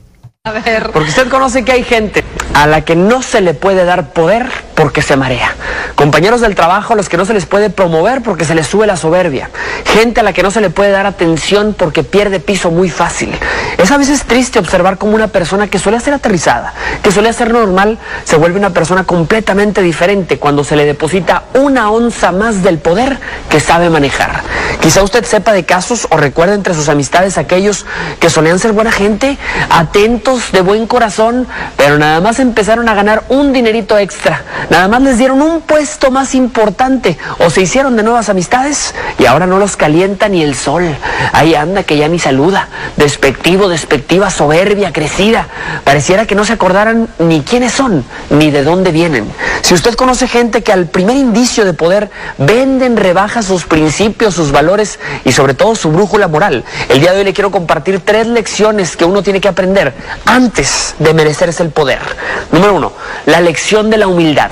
[0.93, 2.25] Porque usted conoce que hay gente
[2.55, 5.55] a la que no se le puede dar poder porque se marea.
[5.95, 8.89] Compañeros del trabajo a los que no se les puede promover porque se les sube
[8.89, 9.51] la soberbia.
[9.85, 13.33] Gente a la que no se le puede dar atención porque pierde piso muy fácil.
[13.79, 16.75] Es a veces triste observar cómo una persona que suele ser aterrizada,
[17.05, 21.91] que suele ser normal, se vuelve una persona completamente diferente cuando se le deposita una
[21.91, 23.19] onza más del poder
[23.49, 24.43] que sabe manejar.
[24.81, 27.87] Quizá usted sepa de casos o recuerde entre sus amistades aquellos
[28.19, 29.39] que solían ser buena gente,
[29.71, 35.03] atentos, de buen corazón, pero nada más empezaron a ganar un dinerito extra, nada más
[35.03, 39.59] les dieron un puesto más importante o se hicieron de nuevas amistades y ahora no
[39.59, 40.97] los calienta ni el sol.
[41.33, 45.49] Ahí anda que ya ni saluda, despectivo, despectiva, soberbia, crecida.
[45.85, 49.31] Pareciera que no se acordaran ni quiénes son, ni de dónde vienen.
[49.61, 54.51] Si usted conoce gente que al primer indicio de poder venden, rebaja sus principios, sus
[54.51, 58.27] valores y sobre todo su brújula moral, el día de hoy le quiero compartir tres
[58.27, 59.93] lecciones que uno tiene que aprender
[60.27, 62.01] antes de merecerse el poder.
[62.51, 62.93] Número uno,
[63.27, 64.51] la lección de la humildad.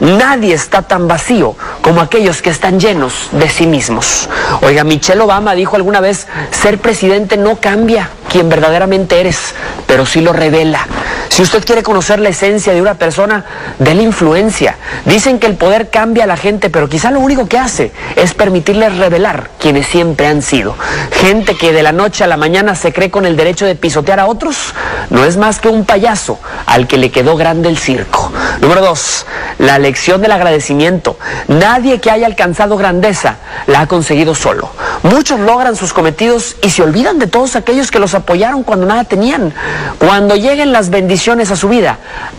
[0.00, 4.28] Nadie está tan vacío como aquellos que están llenos de sí mismos.
[4.62, 9.54] Oiga, Michelle Obama dijo alguna vez, ser presidente no cambia quien verdaderamente eres,
[9.86, 10.86] pero sí lo revela.
[11.28, 13.44] Si usted quiere conocer la esencia de una persona,
[13.78, 14.76] de la influencia.
[15.04, 18.34] Dicen que el poder cambia a la gente, pero quizá lo único que hace es
[18.34, 20.74] permitirles revelar quienes siempre han sido.
[21.12, 24.20] Gente que de la noche a la mañana se cree con el derecho de pisotear
[24.20, 24.74] a otros,
[25.10, 28.32] no es más que un payaso al que le quedó grande el circo.
[28.60, 29.26] Número dos,
[29.58, 31.18] la lección del agradecimiento.
[31.48, 33.36] Nadie que haya alcanzado grandeza
[33.66, 34.70] la ha conseguido solo.
[35.02, 39.04] Muchos logran sus cometidos y se olvidan de todos aquellos que los apoyaron cuando nada
[39.04, 39.52] tenían.
[39.98, 41.98] Cuando lleguen las bendiciones a su vida,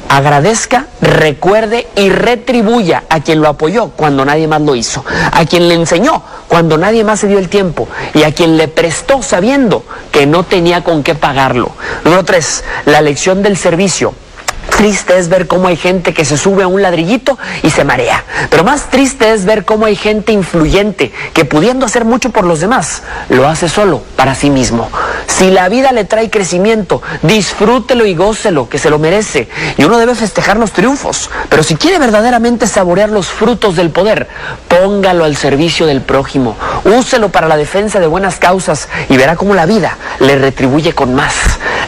[0.09, 5.67] agradezca, recuerde y retribuya a quien lo apoyó cuando nadie más lo hizo, a quien
[5.67, 9.83] le enseñó cuando nadie más se dio el tiempo y a quien le prestó sabiendo
[10.11, 11.71] que no tenía con qué pagarlo.
[12.03, 12.52] Número tres,
[12.85, 14.13] la lección del servicio.
[14.69, 18.23] Triste es ver cómo hay gente que se sube a un ladrillito y se marea.
[18.49, 22.59] Pero más triste es ver cómo hay gente influyente que pudiendo hacer mucho por los
[22.59, 24.89] demás, lo hace solo para sí mismo.
[25.27, 29.47] Si la vida le trae crecimiento, disfrútelo y gócelo, que se lo merece.
[29.77, 31.29] Y uno debe festejar los triunfos.
[31.49, 34.27] Pero si quiere verdaderamente saborear los frutos del poder,
[34.67, 36.55] póngalo al servicio del prójimo.
[36.83, 41.13] Úselo para la defensa de buenas causas y verá cómo la vida le retribuye con
[41.13, 41.33] más.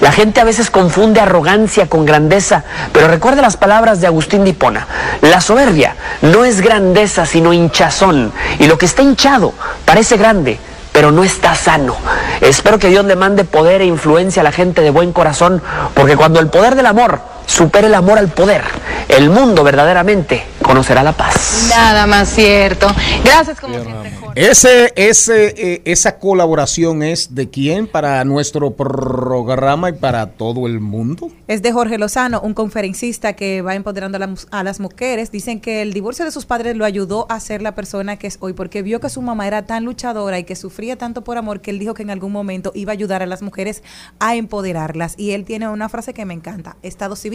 [0.01, 4.51] La gente a veces confunde arrogancia con grandeza, pero recuerde las palabras de Agustín de
[4.51, 4.87] Hipona.
[5.21, 8.31] La soberbia no es grandeza, sino hinchazón.
[8.59, 9.53] Y lo que está hinchado
[9.85, 10.59] parece grande,
[10.91, 11.95] pero no está sano.
[12.41, 15.61] Espero que Dios le mande poder e influencia a la gente de buen corazón,
[15.93, 18.63] porque cuando el poder del amor supere el amor al poder,
[19.09, 21.67] el mundo verdaderamente conocerá la paz.
[21.69, 22.87] Nada más cierto.
[23.23, 24.13] Gracias como siempre.
[24.35, 30.81] Ese, ese, eh, esa colaboración es de quién para nuestro programa y para todo el
[30.81, 31.29] mundo.
[31.47, 35.31] Es de Jorge Lozano, un conferencista que va empoderando a, la a las mujeres.
[35.31, 38.37] Dicen que el divorcio de sus padres lo ayudó a ser la persona que es
[38.41, 41.61] hoy, porque vio que su mamá era tan luchadora y que sufría tanto por amor
[41.61, 43.83] que él dijo que en algún momento iba a ayudar a las mujeres
[44.19, 45.13] a empoderarlas.
[45.17, 47.34] Y él tiene una frase que me encanta: Estado civil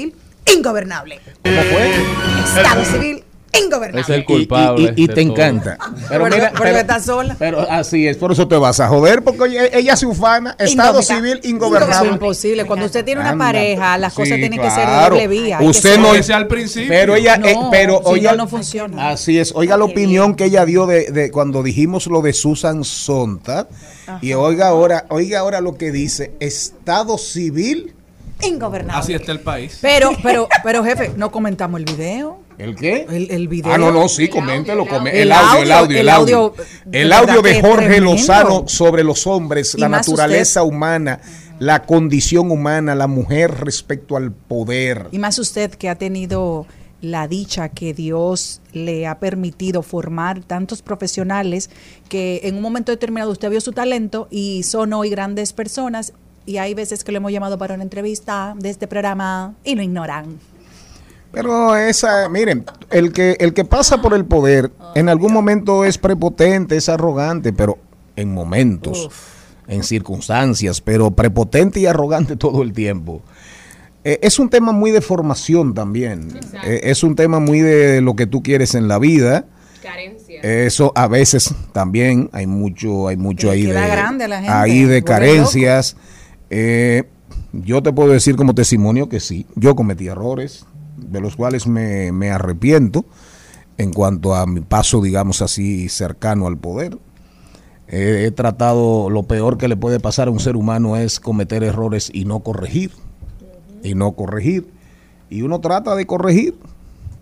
[0.56, 1.20] ingobernable.
[1.44, 1.90] ¿Cómo fue?
[2.60, 4.00] Estado civil ingobernable.
[4.02, 4.94] Es el culpable.
[4.96, 5.32] Y, y- y de te todo.
[5.32, 5.76] encanta.
[6.08, 7.36] Pero Pero- mira, pero pero- está sola.
[7.36, 11.02] Pero así es, por eso te vas a joder, porque oye, ella se ufana, Estado
[11.02, 12.08] civil Eso ingobernable.
[12.10, 12.64] es imposible.
[12.64, 13.46] Cuando usted tiene una Anda.
[13.46, 15.58] pareja, las cosas Sí, tienen que ser de doble vía.
[15.60, 16.88] Usted no Ese al principio.
[16.88, 19.10] Pero ella, No, eh, pero si oiga, no, no funciona.
[19.10, 19.52] Así es.
[19.56, 23.66] Oiga la opinión que ella dio de, de cuando dijimos lo de Susan Sontag.
[24.22, 27.94] Y oiga ahora, oiga ahora lo que dice Estado civil.
[28.42, 29.00] Ingobernable.
[29.00, 29.78] Así está el país.
[29.80, 32.40] Pero, pero, pero jefe, no comentamos el video.
[32.58, 33.06] ¿El qué?
[33.08, 33.72] El, el video.
[33.72, 34.84] Ah, no, no, sí, coméntelo.
[35.06, 36.54] El El audio, el audio, el audio.
[36.92, 38.00] El audio de Jorge.
[38.00, 41.20] Lozano sobre los hombres, la naturaleza humana,
[41.58, 45.06] la condición humana, la mujer respecto al poder.
[45.10, 46.66] Y más usted que ha tenido
[47.00, 51.70] la dicha que Dios le ha permitido formar tantos profesionales
[52.08, 56.12] que en un momento determinado usted vio su talento y son hoy grandes personas
[56.50, 59.82] y hay veces que lo hemos llamado para una entrevista de este programa y lo
[59.82, 60.40] ignoran.
[61.30, 65.96] Pero esa, miren, el que, el que pasa por el poder en algún momento es
[65.96, 67.78] prepotente, es arrogante, pero
[68.16, 69.08] en momentos,
[69.68, 73.22] en circunstancias, pero prepotente y arrogante todo el tiempo.
[74.02, 76.36] Eh, es un tema muy de formación también.
[76.64, 79.44] Eh, es un tema muy de lo que tú quieres en la vida.
[79.80, 80.40] Carencia.
[80.42, 84.82] Eso a veces también hay mucho, hay mucho ahí de, grande a la gente, ahí
[84.82, 85.96] de carencias.
[86.50, 87.04] Eh,
[87.52, 92.30] yo te puedo decir como testimonio que sí, yo cometí errores de los cuales me,
[92.30, 93.04] arrepiento
[93.78, 96.98] en cuanto a mi paso, digamos así, cercano al poder.
[97.88, 102.10] He tratado, lo peor que le puede pasar a un ser humano es cometer errores
[102.12, 102.92] y no corregir.
[103.82, 104.68] Y no corregir.
[105.28, 106.56] Y uno trata de corregir.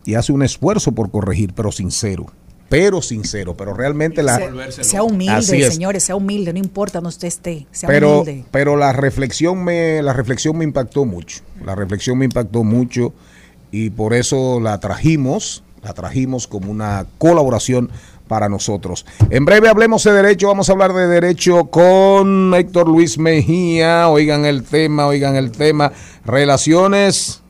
[0.04, 2.26] y hace un esfuerzo por corregir, pero sincero.
[2.68, 4.36] Pero sincero, pero realmente la...
[4.36, 8.44] Sea, sea humilde, señores, sea humilde, no importa donde usted esté, sea pero, humilde.
[8.50, 13.12] pero la reflexión me la reflexión me impactó mucho la reflexión me impactó mucho
[13.70, 17.90] y por eso la trajimos la trajimos como una colaboración
[18.26, 19.06] para nosotros.
[19.30, 24.08] En breve hablemos de derecho vamos a hablar de derecho con Héctor Luis Mejía.
[24.08, 25.92] Oigan el tema oigan el tema.
[26.26, 27.42] Relaciones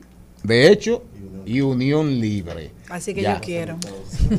[0.43, 1.03] de hecho
[1.45, 3.35] y unión libre Así que Ya.
[3.35, 3.77] yo quiero.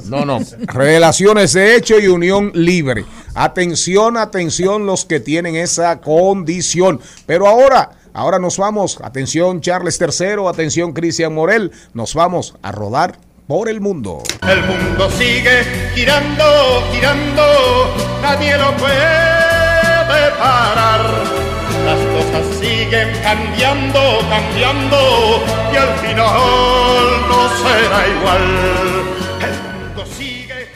[0.08, 0.40] no, no.
[0.66, 3.04] Relaciones de hecho y unión libre.
[3.34, 7.00] Atención, atención los que tienen esa condición.
[7.26, 8.98] Pero ahora, ahora nos vamos.
[9.02, 11.70] Atención Charles III, atención Cristian Morel.
[11.94, 14.22] Nos vamos a rodar por el mundo.
[14.48, 15.62] El mundo sigue
[15.94, 16.44] girando,
[16.92, 17.42] girando,
[18.22, 21.39] nadie lo puede parar.
[21.84, 28.42] Las cosas siguen cambiando, cambiando, y al final no será igual.
[29.40, 30.68] El mundo sigue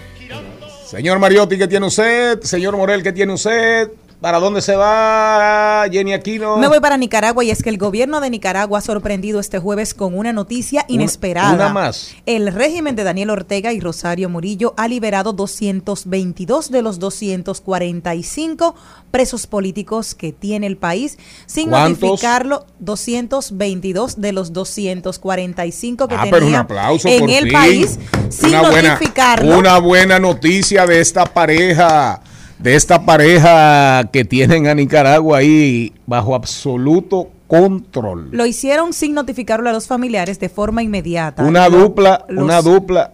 [0.86, 2.40] Señor Mariotti, ¿qué tiene usted?
[2.42, 3.90] Señor Morel, ¿qué tiene usted?
[4.24, 6.56] ¿Para dónde se va Jenny Aquino?
[6.56, 9.92] Me voy para Nicaragua y es que el gobierno de Nicaragua ha sorprendido este jueves
[9.92, 11.52] con una noticia inesperada.
[11.52, 12.14] una más.
[12.24, 18.74] El régimen de Daniel Ortega y Rosario Murillo ha liberado 222 de los 245
[19.10, 22.00] presos políticos que tiene el país, sin ¿Cuántos?
[22.00, 27.52] notificarlo 222 de los 245 que Ah, pero un tenía aplauso en por el fin.
[27.52, 27.98] país,
[28.30, 29.58] sin una buena, notificarlo.
[29.58, 32.22] una buena noticia de esta pareja,
[32.58, 38.28] de esta pareja que tienen a Nicaragua ahí bajo absoluto control.
[38.32, 41.42] Lo hicieron sin notificarlo a los familiares de forma inmediata.
[41.42, 43.12] Una Lo- dupla, los- una dupla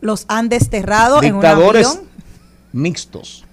[0.00, 2.04] Los han desterrado en un dictadores avión.
[2.72, 3.44] mixtos.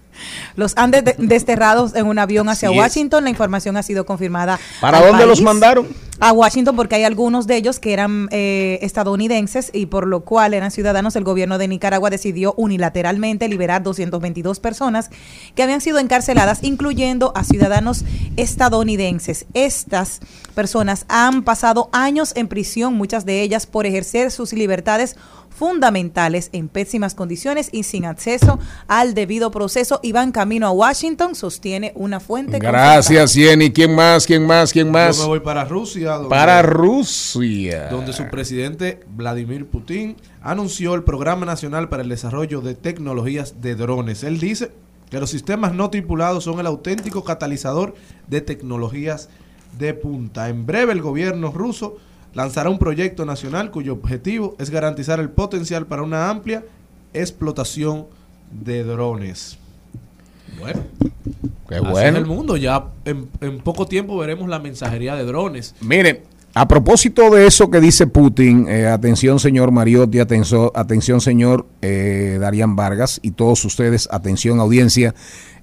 [0.56, 2.78] Los han de- desterrados en un avión hacia es.
[2.78, 3.26] Washington.
[3.26, 4.58] La información ha sido confirmada.
[4.80, 5.88] ¿Para dónde los mandaron?
[6.22, 10.54] A Washington porque hay algunos de ellos que eran eh, estadounidenses y por lo cual
[10.54, 11.18] eran ciudadanos.
[11.18, 15.10] El gobierno de Nicaragua decidió unilateralmente liberar 222 personas
[15.56, 18.06] que habían sido encarceladas, incluyendo a ciudadanos
[18.38, 19.46] estadounidenses.
[19.54, 20.22] Estas
[20.54, 25.18] personas han pasado años en prisión, muchas de ellas por ejercer sus libertades
[25.56, 31.34] fundamentales en pésimas condiciones y sin acceso al debido proceso y van camino a Washington,
[31.34, 32.60] sostiene una fuente.
[32.60, 33.72] Gracias, Jenny.
[33.72, 34.26] ¿Quién más?
[34.26, 34.72] ¿Quién más?
[34.74, 35.16] ¿Quién más?
[35.18, 36.14] Yo me voy para Rusia.
[36.14, 37.88] donde- Para Rusia.
[37.90, 43.76] donde su presidente Vladimir Putin anunció el Programa Nacional para el Desarrollo de Tecnologías de
[43.76, 44.24] Drones.
[44.24, 44.72] Él dice
[45.10, 47.96] que los sistemas no tripulados son el auténtico catalizador
[48.28, 49.30] de tecnologías
[49.78, 50.50] de punta.
[50.50, 51.98] En breve el gobierno ruso
[52.36, 56.64] lanzará un proyecto nacional cuyo objetivo es garantizar el potencial para una amplia
[57.14, 58.06] explotación
[58.52, 59.58] de drones.
[60.60, 60.82] Bueno,
[61.68, 62.10] Qué así bueno.
[62.10, 62.58] es el mundo.
[62.58, 65.74] Ya en, en poco tiempo veremos la mensajería de drones.
[65.82, 66.24] Mire,
[66.54, 72.38] a propósito de eso que dice Putin, eh, atención señor Mariotti, atención, atención señor eh,
[72.40, 75.16] Darían Vargas y todos ustedes, atención audiencia,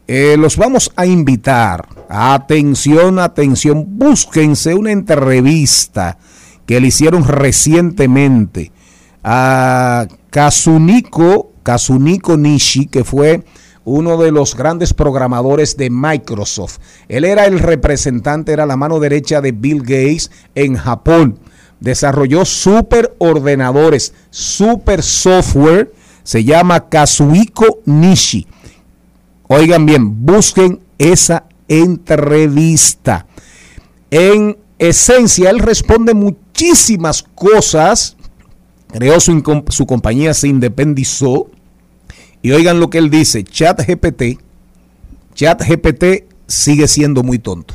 [0.06, 6.18] eh, los vamos a invitar, atención, atención, búsquense una entrevista
[6.72, 8.72] que le hicieron recientemente
[9.22, 13.44] a Kazuniko, Kazuniko Nishi, que fue
[13.84, 16.78] uno de los grandes programadores de Microsoft.
[17.08, 21.40] Él era el representante, era la mano derecha de Bill Gates en Japón.
[21.80, 25.92] Desarrolló super ordenadores, super software.
[26.22, 28.46] Se llama Kazuhiko Nishi.
[29.46, 33.26] Oigan bien, busquen esa entrevista.
[34.10, 36.14] En esencia, él responde
[36.53, 38.16] muchísimas cosas.
[38.88, 41.50] Creó su, su compañía, se independizó.
[42.42, 44.40] Y oigan lo que él dice, ChatGPT,
[45.34, 47.74] ChatGPT sigue siendo muy tonto.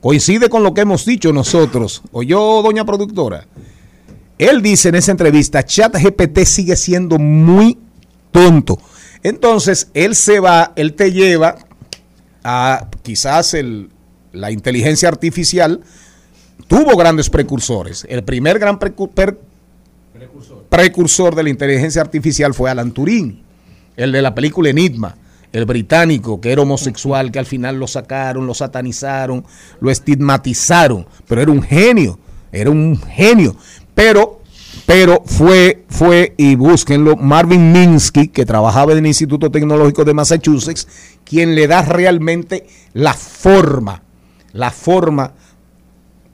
[0.00, 2.02] Coincide con lo que hemos dicho nosotros.
[2.12, 3.46] ¿Oyó, doña productora?
[4.38, 7.78] Él dice en esa entrevista, ChatGPT sigue siendo muy
[8.30, 8.78] tonto.
[9.22, 11.56] Entonces, él se va, él te lleva
[12.44, 13.90] a quizás el,
[14.32, 15.82] la inteligencia artificial
[16.66, 18.06] tuvo grandes precursores.
[18.08, 19.38] El primer gran precu- per-
[20.68, 23.42] precursor de la inteligencia artificial fue Alan Turing,
[23.96, 25.16] el de la película Enigma,
[25.52, 29.44] el británico que era homosexual, que al final lo sacaron, lo satanizaron,
[29.80, 32.18] lo estigmatizaron, pero era un genio,
[32.52, 33.56] era un genio.
[33.94, 34.40] Pero,
[34.86, 40.86] pero fue, fue, y búsquenlo, Marvin Minsky, que trabajaba en el Instituto Tecnológico de Massachusetts,
[41.24, 44.02] quien le da realmente la forma,
[44.52, 45.32] la forma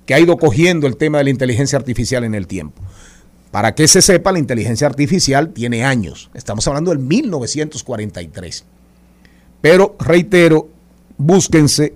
[0.07, 2.81] que ha ido cogiendo el tema de la inteligencia artificial en el tiempo.
[3.51, 6.31] Para que se sepa, la inteligencia artificial tiene años.
[6.35, 8.65] Estamos hablando del 1943.
[9.61, 10.69] Pero reitero,
[11.19, 11.95] búsquense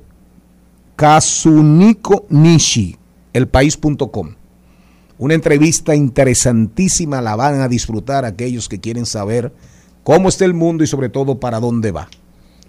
[0.97, 2.97] Kazuniko Nishi,
[3.33, 4.35] elpaís.com.
[5.19, 9.53] Una entrevista interesantísima, la van a disfrutar aquellos que quieren saber
[10.03, 12.09] cómo está el mundo y sobre todo para dónde va.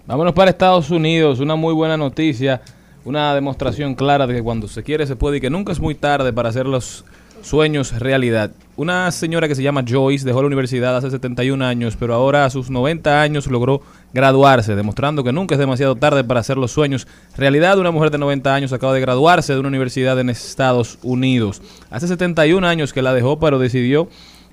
[0.06, 2.60] Vámonos para Estados Unidos, una muy buena noticia,
[3.04, 5.94] una demostración clara de que cuando se quiere se puede y que nunca es muy
[5.94, 7.04] tarde para hacer los
[7.42, 8.52] sueños realidad.
[8.76, 12.50] Una señora que se llama Joyce dejó la universidad hace 71 años, pero ahora a
[12.50, 13.82] sus 90 años logró
[14.14, 17.06] graduarse, demostrando que nunca es demasiado tarde para hacer los sueños
[17.36, 17.78] realidad.
[17.78, 21.60] Una mujer de 90 años acaba de graduarse de una universidad en Estados Unidos.
[21.90, 24.08] Hace 71 años que la dejó, pero decidió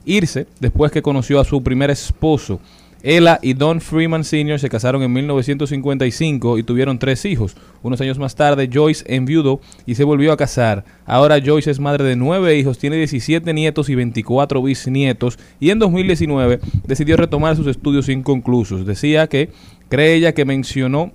[0.06, 2.60] irse después que conoció a su primer esposo.
[3.02, 4.60] Ella y Don Freeman Sr.
[4.60, 7.56] se casaron en 1955 y tuvieron tres hijos.
[7.82, 10.84] Unos años más tarde, Joyce enviudó y se volvió a casar.
[11.06, 15.80] Ahora Joyce es madre de nueve hijos, tiene 17 nietos y 24 bisnietos y en
[15.80, 18.86] 2019 decidió retomar sus estudios inconclusos.
[18.86, 19.50] Decía que
[19.88, 21.14] cree ella que mencionó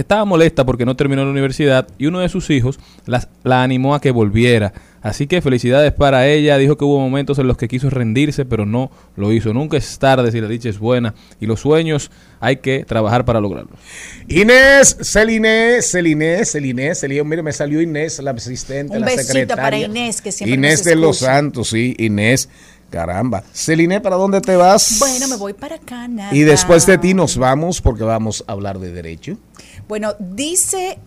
[0.00, 3.94] estaba molesta porque no terminó la universidad y uno de sus hijos las- la animó
[3.94, 4.72] a que volviera.
[5.02, 6.56] Así que felicidades para ella.
[6.56, 9.52] Dijo que hubo momentos en los que quiso rendirse, pero no lo hizo.
[9.52, 11.14] Nunca es tarde si la dicha es buena.
[11.40, 12.10] Y los sueños
[12.40, 13.78] hay que trabajar para lograrlos.
[14.28, 19.62] Inés, Celine, Celine, Celine, Celine, mire, me salió Inés, la asistente, Un la besito secretaria.
[19.62, 21.18] para Inés, que siempre Inés nos de los.
[21.18, 22.48] Santos, sí, Inés,
[22.90, 23.42] caramba.
[23.52, 24.96] Celine, ¿para dónde te vas?
[24.98, 26.34] Bueno, me voy para Canadá.
[26.34, 29.36] Y después de ti nos vamos porque vamos a hablar de derecho.
[29.88, 30.98] Bueno, dice,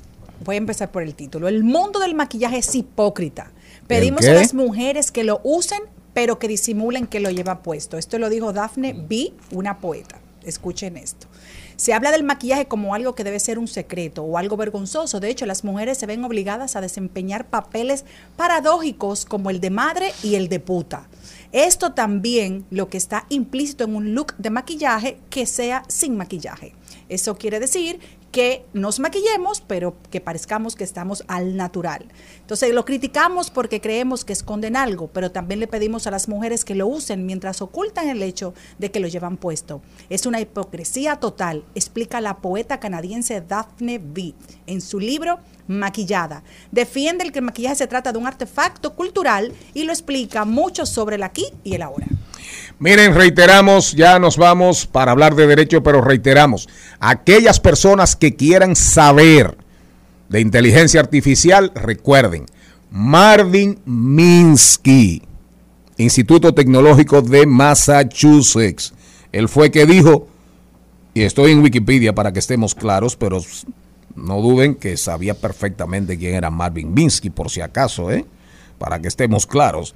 [0.44, 3.52] voy a empezar por el título, el mundo del maquillaje es hipócrita.
[3.88, 5.82] Pedimos a las mujeres que lo usen,
[6.14, 7.98] pero que disimulen que lo lleva puesto.
[7.98, 10.20] Esto lo dijo Daphne B., una poeta.
[10.44, 11.28] Escuchen esto.
[11.78, 15.20] Se habla del maquillaje como algo que debe ser un secreto o algo vergonzoso.
[15.20, 18.04] De hecho, las mujeres se ven obligadas a desempeñar papeles
[18.36, 21.08] paradójicos como el de madre y el de puta.
[21.52, 26.74] Esto también lo que está implícito en un look de maquillaje que sea sin maquillaje.
[27.10, 28.00] Eso quiere decir
[28.38, 32.06] que nos maquillemos, pero que parezcamos que estamos al natural.
[32.40, 36.64] Entonces lo criticamos porque creemos que esconden algo, pero también le pedimos a las mujeres
[36.64, 39.82] que lo usen mientras ocultan el hecho de que lo llevan puesto.
[40.12, 44.36] Es una hipocresía total, explica la poeta canadiense Daphne B.
[44.68, 46.44] en su libro Maquillada.
[46.72, 50.86] Defiende el que el maquillaje se trata de un artefacto cultural y lo explica mucho
[50.86, 52.06] sobre el aquí y el ahora.
[52.80, 58.76] Miren, reiteramos, ya nos vamos para hablar de derecho, pero reiteramos, aquellas personas que quieran
[58.76, 59.58] saber
[60.30, 62.46] de inteligencia artificial, recuerden,
[62.92, 65.24] Marvin Minsky,
[65.98, 68.94] Instituto Tecnológico de Massachusetts.
[69.32, 70.28] Él fue que dijo,
[71.16, 73.42] y estoy en Wikipedia para que estemos claros, pero
[74.16, 78.26] no duden que sabía perfectamente quién era Marvin Minsky, por si acaso, ¿eh?
[78.78, 79.96] para que estemos claros.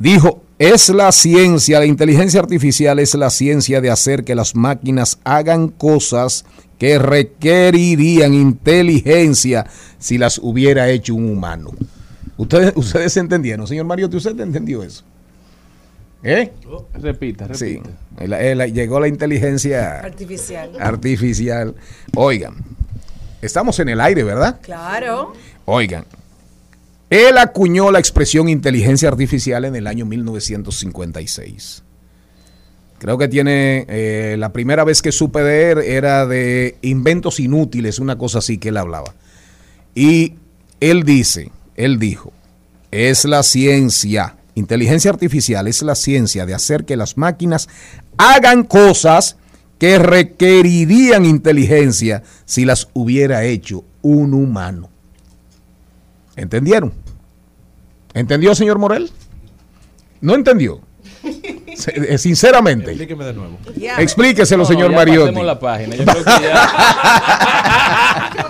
[0.00, 5.18] Dijo, es la ciencia, la inteligencia artificial es la ciencia de hacer que las máquinas
[5.24, 6.44] hagan cosas
[6.78, 9.66] que requerirían inteligencia
[9.98, 11.70] si las hubiera hecho un humano.
[12.38, 15.04] Ustedes, ustedes entendieron, señor Mario, ¿usted entendió eso?
[16.22, 16.50] ¿Eh?
[16.94, 17.54] Repita, repita.
[17.54, 17.80] Sí,
[18.18, 20.70] el- el- llegó la inteligencia Artificial.
[20.78, 21.74] artificial.
[22.14, 22.54] Oigan,
[23.40, 24.58] estamos en el aire, ¿verdad?
[24.62, 25.32] Claro.
[25.64, 26.04] Oigan,
[27.10, 31.82] él acuñó la expresión inteligencia artificial en el año 1956.
[32.98, 37.98] Creo que tiene, eh, la primera vez que supe de él era de inventos inútiles,
[37.98, 39.14] una cosa así que él hablaba.
[39.94, 40.34] Y
[40.78, 42.32] él dice, él dijo,
[42.90, 47.68] es la ciencia, inteligencia artificial es la ciencia de hacer que las máquinas
[48.18, 49.36] hagan cosas
[49.78, 54.89] que requerirían inteligencia si las hubiera hecho un humano.
[56.36, 56.92] ¿Entendieron?
[58.14, 59.10] ¿Entendió, señor Morel?
[60.20, 60.80] ¿No entendió?
[61.86, 62.90] Eh, Sinceramente.
[62.90, 63.58] Explíqueme de nuevo.
[63.98, 65.42] Explíqueselo, No, señor ya Mariotti.
[65.42, 65.96] la página.
[65.96, 66.70] Yo creo que ya-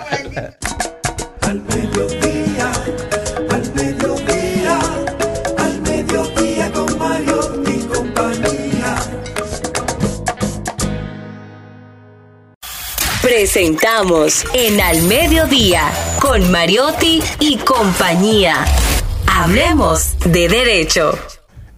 [13.41, 15.89] Presentamos en Al Mediodía
[16.21, 18.63] con Mariotti y compañía.
[19.25, 21.17] Hablemos de derecho.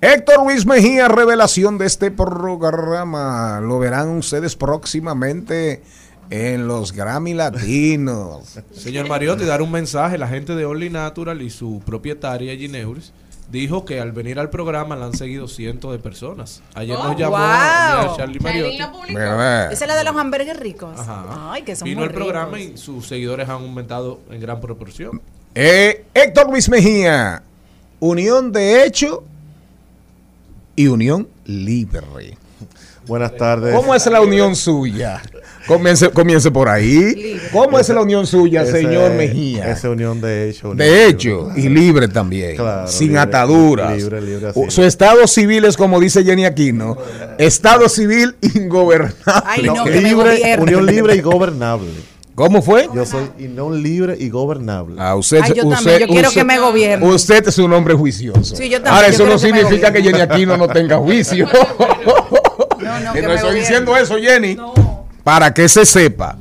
[0.01, 3.61] Héctor Luis Mejía, revelación de este programa.
[3.61, 5.81] Lo verán ustedes próximamente
[6.29, 8.59] en los Grammy Latinos.
[8.73, 10.17] Señor Mariotti, dar un mensaje.
[10.17, 13.13] La gente de Only Natural y su propietaria Gineuris
[13.51, 16.61] dijo que al venir al programa la han seguido cientos de personas.
[16.73, 17.41] Ayer Oh, nos llamó wow.
[17.41, 18.77] a Charlie Mariotti.
[18.77, 20.99] Esa es la de los hamburgues ricos.
[20.99, 21.51] Ajá.
[21.51, 22.73] Ay, que son Vino muy al programa ricos.
[22.73, 25.21] y sus seguidores han aumentado en gran proporción.
[25.55, 27.43] Eh, Héctor Luis Mejía,
[27.99, 29.23] unión de hecho
[30.75, 32.37] y unión libre.
[33.05, 33.75] Buenas tardes.
[33.75, 35.21] ¿Cómo es la unión suya?
[35.67, 37.39] Comience, comience por ahí.
[37.51, 39.69] ¿Cómo es la unión suya, señor Mejía?
[39.71, 40.71] Esa unión de hecho.
[40.71, 41.07] unión De libre.
[41.07, 42.55] hecho, y libre también.
[42.57, 43.97] Claro, sin libre, ataduras.
[43.97, 46.97] libre, libre, así Su estado civil es como dice Jenny Aquino:
[47.37, 49.13] estado civil ingobernable.
[49.45, 51.89] Ay, No, no, libre, unión libre y gobernable.
[52.35, 52.89] ¿Cómo fue?
[52.95, 54.95] Yo soy unión libre y gobernable.
[54.97, 57.05] Ah, usted, Ay, yo usted- también, yo quiero usted- que me gobierne.
[57.07, 58.55] Usted es un hombre juicioso.
[58.55, 60.01] Sí, yo también, Ahora, yo eso no quiero que significa que.
[60.01, 61.47] Jenny Aquino no tenga juicio.
[62.83, 63.59] No, no, Que no estoy gobierne.
[63.61, 64.57] diciendo eso, Jenny.
[65.23, 66.37] Para que se sepa.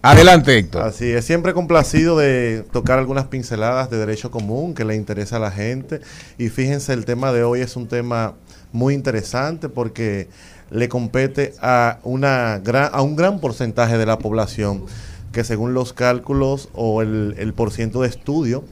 [0.00, 0.82] Adelante, Héctor.
[0.82, 5.38] Así es, siempre complacido de tocar algunas pinceladas de derecho común que le interesa a
[5.38, 6.00] la gente.
[6.38, 8.34] Y fíjense, el tema de hoy es un tema
[8.72, 10.28] muy interesante porque
[10.70, 14.86] le compete a, una gran, a un gran porcentaje de la población
[15.30, 18.64] que según los cálculos o el, el porciento de estudio,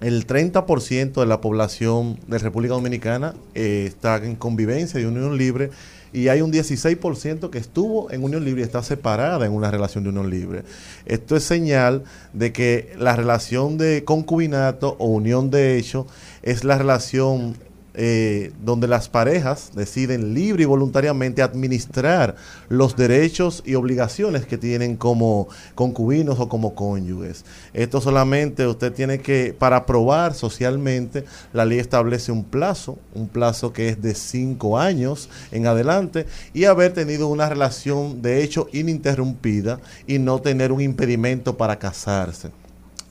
[0.00, 5.70] el 30% de la población de República Dominicana eh, está en convivencia y unión libre
[6.12, 10.04] y hay un 16% que estuvo en unión libre y está separada en una relación
[10.04, 10.64] de unión libre.
[11.06, 16.06] Esto es señal de que la relación de concubinato o unión de hecho
[16.42, 17.56] es la relación
[17.94, 22.36] eh, donde las parejas deciden libre y voluntariamente administrar
[22.70, 27.44] los derechos y obligaciones que tienen como concubinos o como cónyuges.
[27.74, 33.74] Esto solamente usted tiene que, para aprobar socialmente, la ley establece un plazo, un plazo
[33.74, 39.80] que es de cinco años en adelante, y haber tenido una relación de hecho ininterrumpida
[40.06, 42.50] y no tener un impedimento para casarse.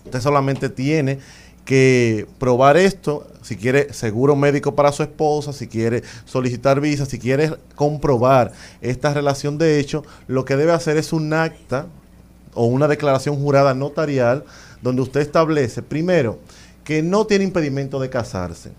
[0.06, 1.20] Usted solamente tiene
[1.66, 7.20] que probar esto, si quiere seguro médico para su esposa, si quiere solicitar visa, si
[7.20, 8.52] quiere comprobar
[8.82, 11.88] esta relación de hecho, lo que debe hacer es un acta
[12.54, 14.44] o una declaración jurada notarial
[14.82, 16.40] donde usted establece, primero,
[16.84, 18.72] que no tiene impedimento de casarse,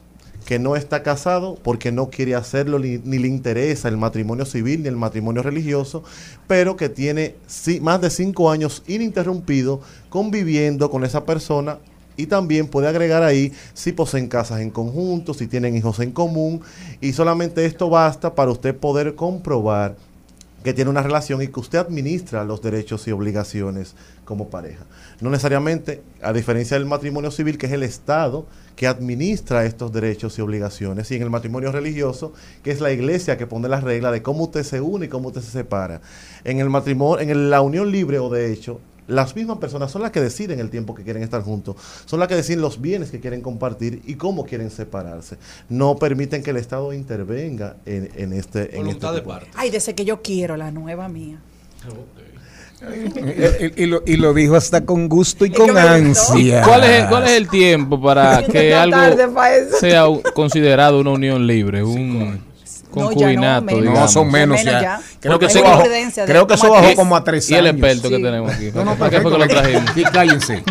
[0.45, 4.89] que no está casado porque no quiere hacerlo ni, le interesa el matrimonio civil ni
[4.89, 6.03] el matrimonio religioso,
[6.49, 7.37] pero que tiene
[7.81, 9.81] más de cinco años ininterrumpido
[10.11, 11.79] conviviendo con esa persona
[12.17, 16.61] y también puede agregar ahí si poseen casas en conjunto, si tienen hijos en común
[17.01, 19.97] y solamente esto basta para usted poder comprobar
[20.63, 23.95] que tiene una relación y que usted administra los derechos y obligaciones
[24.25, 24.85] como pareja.
[25.21, 30.39] No necesariamente, a diferencia del matrimonio civil, que es el Estado que administra estos derechos
[30.39, 32.33] y obligaciones, y en el matrimonio religioso,
[32.63, 35.29] que es la iglesia que pone las reglas de cómo usted se une y cómo
[35.29, 36.01] usted se separa.
[36.45, 40.11] En el matrimonio, en la unión libre o de hecho, las mismas personas son las
[40.11, 41.77] que deciden el tiempo que quieren estar juntos,
[42.07, 45.37] son las que deciden los bienes que quieren compartir y cómo quieren separarse.
[45.69, 49.49] No permiten que el Estado intervenga en, en este en este Voluntad de parte.
[49.55, 51.39] Ay, desde que yo quiero la nueva mía.
[53.61, 56.63] y, y lo, y lo dijo hasta con gusto y Es con ansia.
[56.63, 58.99] ¿Cuál es, ¿Cuál es el tiempo para que algo
[59.81, 62.52] sea considerado una unión libre, un
[62.93, 63.67] concubinato?
[63.67, 63.99] digamos?
[64.01, 64.81] No, son menos Menos ya.
[64.83, 65.01] ya.
[65.21, 65.83] Creo que se- eso bajó,
[66.27, 66.97] creo que eso como a bajó tres.
[66.97, 67.73] como a tres Y el años.
[67.75, 68.71] experto que tenemos aquí.
[68.75, 69.83] No, no, ¿Para qué fue que lo trajimos?
[69.95, 70.63] Sí, cállense,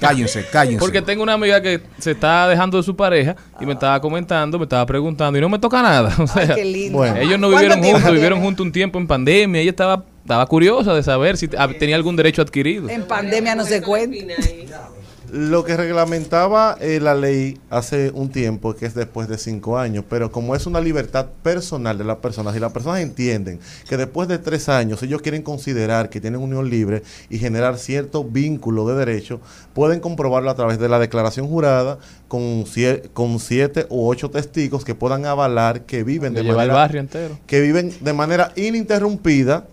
[0.00, 0.78] cállense, cállense.
[0.78, 4.58] Porque tengo una amiga que se está dejando de su pareja y me estaba comentando,
[4.58, 6.14] me estaba preguntando y no me toca nada.
[6.18, 6.98] O sea, qué lindo.
[6.98, 7.16] Bueno.
[7.18, 9.60] ellos no ¿Cuánto vivieron juntos, vivieron juntos un tiempo en pandemia.
[9.60, 12.88] Ella estaba, estaba curiosa de saber si ah, tenía algún derecho adquirido.
[12.88, 14.16] En pandemia no se cuenta.
[15.32, 20.04] Lo que reglamentaba eh, la ley hace un tiempo, que es después de cinco años,
[20.08, 24.28] pero como es una libertad personal de las personas, y las personas entienden que después
[24.28, 28.94] de tres años ellos quieren considerar que tienen unión libre y generar cierto vínculo de
[28.94, 29.40] derecho,
[29.74, 31.98] pueden comprobarlo a través de la declaración jurada
[32.28, 37.38] con, siete u ocho testigos que puedan avalar que viven de el manera barrio entero.
[37.46, 39.66] que viven de manera ininterrumpida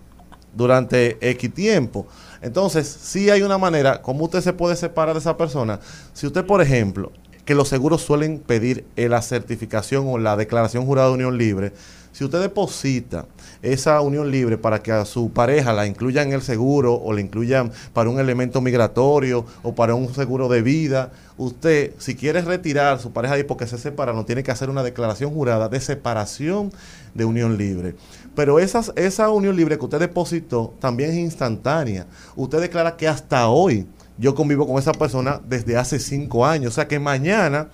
[0.54, 2.06] durante X tiempo.
[2.44, 5.80] Entonces, sí hay una manera, como usted se puede separar de esa persona.
[6.12, 7.10] Si usted, por ejemplo,
[7.46, 11.72] que los seguros suelen pedir eh, la certificación o la declaración jurada de unión libre,
[12.12, 13.26] si usted deposita
[13.62, 17.22] esa unión libre para que a su pareja la incluyan en el seguro o la
[17.22, 23.00] incluyan para un elemento migratorio o para un seguro de vida, usted, si quiere retirar
[23.00, 26.72] su pareja ahí porque se separaron, tiene que hacer una declaración jurada de separación
[27.14, 27.94] de unión libre.
[28.34, 32.06] Pero esas, esa unión libre que usted depositó también es instantánea.
[32.36, 33.86] Usted declara que hasta hoy
[34.18, 36.72] yo convivo con esa persona desde hace cinco años.
[36.72, 37.68] O sea que mañana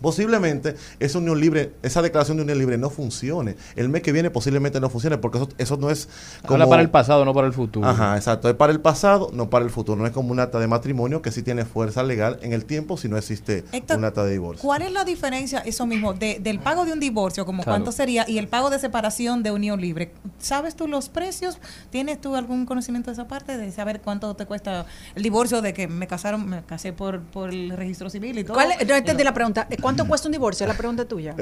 [0.00, 3.56] posiblemente esa unión libre, esa declaración de unión libre no funcione.
[3.76, 6.08] El mes que viene posiblemente no funcione porque eso, eso no es
[6.44, 7.86] Habla para el pasado, no para el futuro.
[7.88, 8.48] Ajá, exacto.
[8.48, 9.98] Es para el pasado, no para el futuro.
[10.00, 12.96] No es como un acta de matrimonio que sí tiene fuerza legal en el tiempo
[12.96, 14.62] si no existe Héctor, un acta de divorcio.
[14.66, 17.76] ¿Cuál es la diferencia, eso mismo, de- del pago de un divorcio, como Claro.
[17.78, 20.12] cuánto sería, y el pago de separación de unión libre?
[20.38, 21.58] ¿Sabes tú los precios?
[21.90, 25.72] ¿Tienes tú algún conocimiento de esa parte, de saber cuánto te cuesta el divorcio de
[25.74, 28.54] que me casaron, me casé por, por el registro civil y todo?
[28.54, 29.66] ¿Cuál, no, entendí la pregunta.
[29.80, 30.64] ¿Cuánto ¿Cuánto cuesta un divorcio?
[30.66, 31.34] Es la pregunta tuya.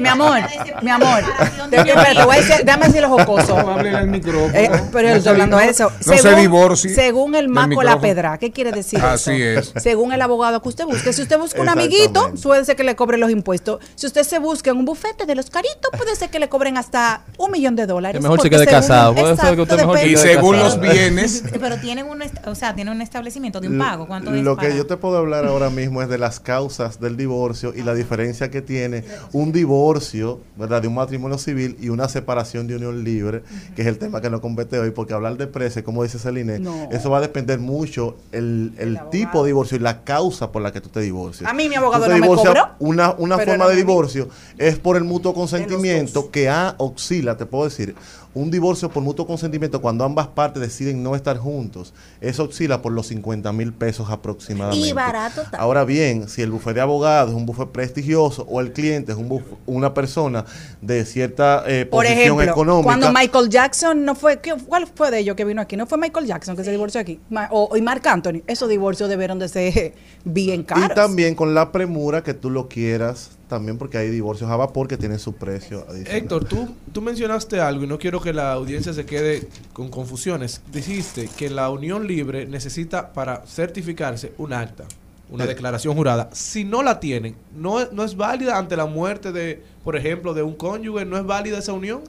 [0.00, 0.38] Mi amor,
[0.82, 1.22] mi amor.
[1.70, 3.50] Te, te voy a decir, los jocosos.
[3.50, 4.52] Háblele al micrófono.
[4.54, 5.92] Eh, pero estoy hablando de eso.
[6.04, 8.00] No se divorcie Según el Maco La.
[8.00, 9.72] Pedra, ¿qué quiere decir Así eso?
[9.76, 9.82] es.
[9.82, 11.12] Según el abogado que usted busque.
[11.12, 13.78] Si usted busca un amiguito, puede ser que le cobre los impuestos.
[13.94, 16.76] Si usted se busca en un bufete de los caritos, puede ser que le cobren
[16.76, 18.18] hasta un millón de dólares.
[18.18, 20.80] Que mejor se quede casado, puede ser que usted Exacto, mejor se Y según los
[20.80, 24.06] bienes, Pero tienen un, o sea, tienen un establecimiento de un Lo- pago.
[24.08, 26.98] ¿Cuánto es Lo para- que yo te puedo hablar ahora mismo es de las causas
[27.00, 30.82] del divorcio y la diferencia que tiene un divorcio, ¿verdad?
[30.82, 33.42] De un matrimonio civil y una separación de unión libre,
[33.76, 36.58] que es el tema que nos compete hoy, porque hablar de precio, como dice Celine,
[36.58, 36.88] No.
[36.90, 40.72] eso va a depender mucho el, el tipo de divorcio y la causa por la
[40.72, 41.48] que tú te divorcias.
[41.50, 44.28] A mí mi abogado no me cobró, Una, una forma de divorcio
[44.58, 47.94] es por el mutuo consentimiento que A oscila, te puedo decir,
[48.32, 52.92] un divorcio por mutuo consentimiento cuando ambas partes deciden no estar juntos, eso oscila por
[52.92, 54.88] los 50 mil pesos aproximadamente.
[54.88, 55.56] Y barato está.
[55.58, 59.18] Ahora bien, si el bufete de abogados es un bufete prestigioso o el cliente es
[59.18, 60.44] un buf- una persona
[60.80, 65.10] de cierta eh, Por posición ejemplo, económica, cuando Michael Jackson no fue, ¿qué- ¿cuál fue
[65.10, 65.76] de ellos que vino aquí?
[65.76, 67.18] ¿No fue Michael Jackson que se divorció aquí?
[67.30, 68.42] Ma- O, y Marc Anthony.
[68.46, 69.94] Esos divorcios debieron de ser
[70.24, 70.84] bien caros.
[70.90, 74.88] y también con la premura que tú lo quieras, también porque hay divorcios a vapor
[74.88, 76.16] que tienen su precio adicional.
[76.16, 80.62] Héctor, tú, tú mencionaste algo y no quiero que la audiencia se quede con confusiones.
[80.72, 84.84] Dijiste que la unión libre necesita para certificarse un acta,
[85.30, 85.48] una Sí.
[85.50, 86.30] declaración jurada.
[86.32, 90.32] Si no la tienen, no, es- no es válida ante la muerte de, por ejemplo,
[90.32, 92.00] de un cónyuge, no es válida esa unión.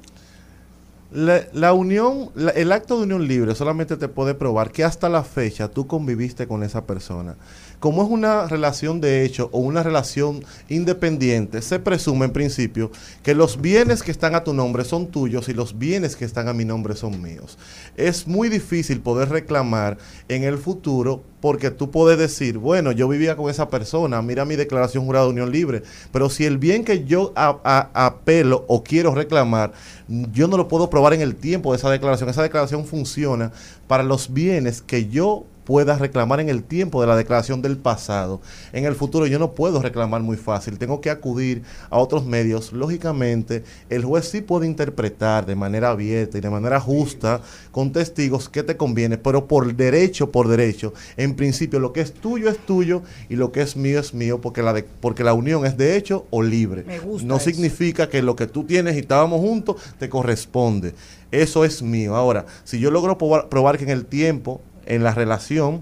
[1.12, 5.10] La, la unión, la- el acto de unión libre solamente te puede probar que hasta
[5.10, 7.36] la fecha tú conviviste con esa persona.
[7.82, 12.92] Como es una relación de hecho o una relación independiente, se presume en principio
[13.24, 16.48] que los bienes que están a tu nombre son tuyos y los bienes que están
[16.48, 17.58] a mi nombre son míos.
[17.98, 19.98] Es muy difícil poder reclamar
[20.30, 24.56] en el futuro porque tú puedes decir, bueno, yo vivía con esa persona, mira mi
[24.56, 25.82] declaración jurada de unión libre,
[26.12, 29.74] pero si el bien que yo apelo o quiero reclamar,
[30.08, 32.30] yo no lo puedo probar en el tiempo de esa declaración.
[32.30, 33.52] Esa declaración funciona
[33.88, 38.42] para los bienes que yo pueda reclamar en el tiempo de la declaración del pasado.
[38.74, 42.74] En el futuro yo no puedo reclamar muy fácil, tengo que acudir a otros medios.
[42.74, 47.40] Lógicamente, el juez sí puede interpretar de manera abierta y de manera justa
[47.72, 52.12] con testigos que te conviene, pero por derecho, por derecho, en principio lo que es
[52.14, 55.34] tuyo es tuyo y lo que es mío es mío, porque la, de- porque la
[55.34, 56.84] unión es de hecho o libre.
[56.86, 57.46] Me gusta no eso.
[57.46, 60.94] significa que lo que tú tienes y estábamos juntos te corresponde.
[61.32, 62.18] Eso es mío.
[62.18, 65.82] Ahora, si yo logro probar, probar que en el tiempo, en la relación,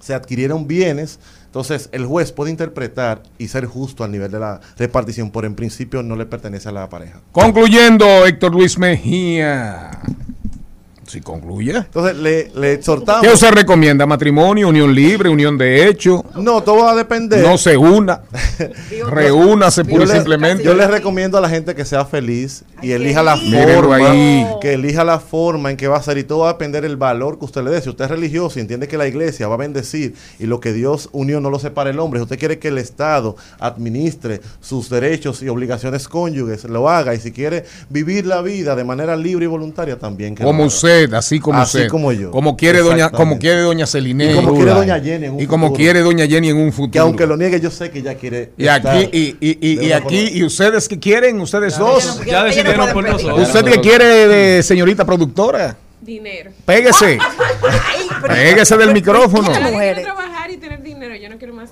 [0.00, 4.60] se adquirieron bienes, entonces el juez puede interpretar y ser justo al nivel de la
[4.76, 7.20] repartición, pero en principio no le pertenece a la pareja.
[7.30, 9.90] concluyendo, Héctor Luis Mejía.
[11.12, 11.76] Si concluye.
[11.76, 13.20] Entonces le, le exhortamos.
[13.20, 14.06] ¿Qué usted recomienda?
[14.06, 16.24] ¿Matrimonio, unión libre, unión de hecho?
[16.36, 17.46] No, todo va a depender.
[17.46, 18.22] No se una.
[19.10, 20.64] Reúnase pura y simplemente.
[20.64, 24.46] Yo les recomiendo a la gente que sea feliz y elija la forma, ahí.
[24.62, 26.96] que elija la forma en que va a ser y todo va a depender del
[26.96, 27.82] valor que usted le dé.
[27.82, 30.72] Si usted es religioso y entiende que la iglesia va a bendecir y lo que
[30.72, 34.88] Dios unió no lo separa el hombre, si usted quiere que el Estado administre sus
[34.88, 39.44] derechos y obligaciones cónyuges, lo haga y si quiere vivir la vida de manera libre
[39.44, 40.34] y voluntaria también.
[40.34, 40.70] que lo Como haga.
[41.04, 41.88] Usted, así como Así usted.
[41.90, 42.30] como yo.
[42.30, 44.32] Como quiere doña, como quiere doña Celine.
[44.32, 45.78] Y como quiere doña Jenny en un Y como futuro.
[45.78, 46.92] quiere doña Jenny en un futuro.
[46.92, 48.52] Que aunque lo niegue, yo sé que ella quiere.
[48.56, 52.18] Y aquí, y, y, y, y aquí, y ustedes que quieren, ustedes dos.
[52.20, 53.48] Ya Ya decidieron por nosotros.
[53.48, 55.76] Usted que quiere de señorita productora.
[56.00, 56.50] Dinero.
[56.64, 57.18] Pégese.
[58.26, 59.52] Pégese del micrófono.
[59.54, 61.70] Yo quiero trabajar y tener dinero, yo no quiero más.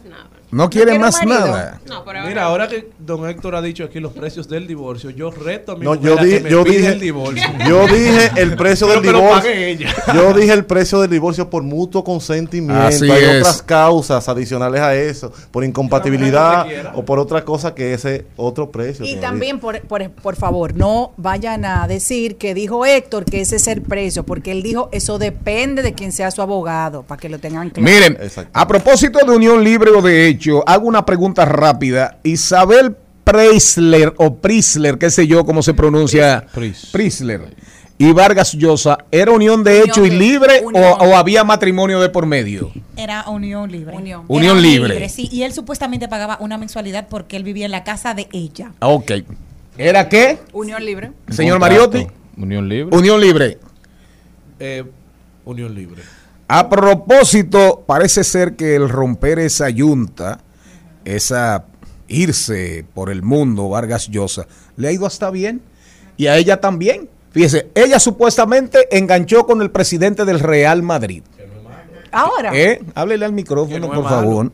[0.53, 1.47] No quiere quiero más marido.
[1.47, 1.81] nada.
[1.87, 2.29] No, por ahora.
[2.29, 5.77] Mira, ahora que don Héctor ha dicho aquí los precios del divorcio, yo reto a
[5.77, 7.45] mi No, mujer yo, di- que me yo pida dije, el divorcio.
[7.69, 9.31] yo dije el precio del divorcio.
[9.31, 9.95] pague ella.
[10.15, 12.83] Yo dije el precio del divorcio por mutuo consentimiento.
[12.83, 13.39] Así Hay es.
[13.41, 19.05] otras causas adicionales a eso, por incompatibilidad o por otra cosa que ese otro precio.
[19.05, 23.57] Y también, por, por, por favor, no vayan a decir que dijo Héctor que ese
[23.57, 27.29] es el precio, porque él dijo eso depende de quién sea su abogado, para que
[27.29, 27.89] lo tengan claro.
[27.91, 28.19] Miren,
[28.53, 32.19] a propósito de unión libre o de hecho, hago una pregunta rápida.
[32.23, 36.47] Isabel Preisler o Prisler, qué sé yo cómo se pronuncia.
[36.53, 36.89] Pris.
[36.93, 37.55] Prisler.
[37.99, 42.25] Y Vargas Llosa, ¿era unión de Unión hecho y libre o, había matrimonio de por
[42.25, 42.73] medio?
[42.97, 43.95] Era unión libre.
[43.95, 44.25] Unión.
[44.31, 45.09] Era libre.
[45.11, 48.73] Sí, y él supuestamente pagaba una mensualidad porque él vivía en la casa de ella.
[48.81, 49.13] Ah, Ok.
[49.77, 50.39] ¿Era qué?
[50.53, 51.13] Unión libre.
[51.29, 51.59] Señor.
[51.59, 52.07] Mariotti,
[52.37, 52.97] Unión libre.
[52.97, 53.59] unión libre.
[54.59, 54.85] Eh,
[55.45, 56.03] unión libre.
[56.53, 60.41] A propósito, parece ser que el romper esa yunta,
[61.05, 61.67] esa
[62.09, 65.63] irse por el mundo, Vargas Llosa, le ha ido hasta bien.
[66.17, 67.09] Y a ella también.
[67.31, 71.23] Fíjese, ella supuestamente enganchó con el presidente del Real Madrid.
[72.11, 72.51] Ahora.
[72.53, 72.83] ¿Eh?
[72.97, 74.09] Háblele al micrófono, no por malo.
[74.09, 74.53] favor.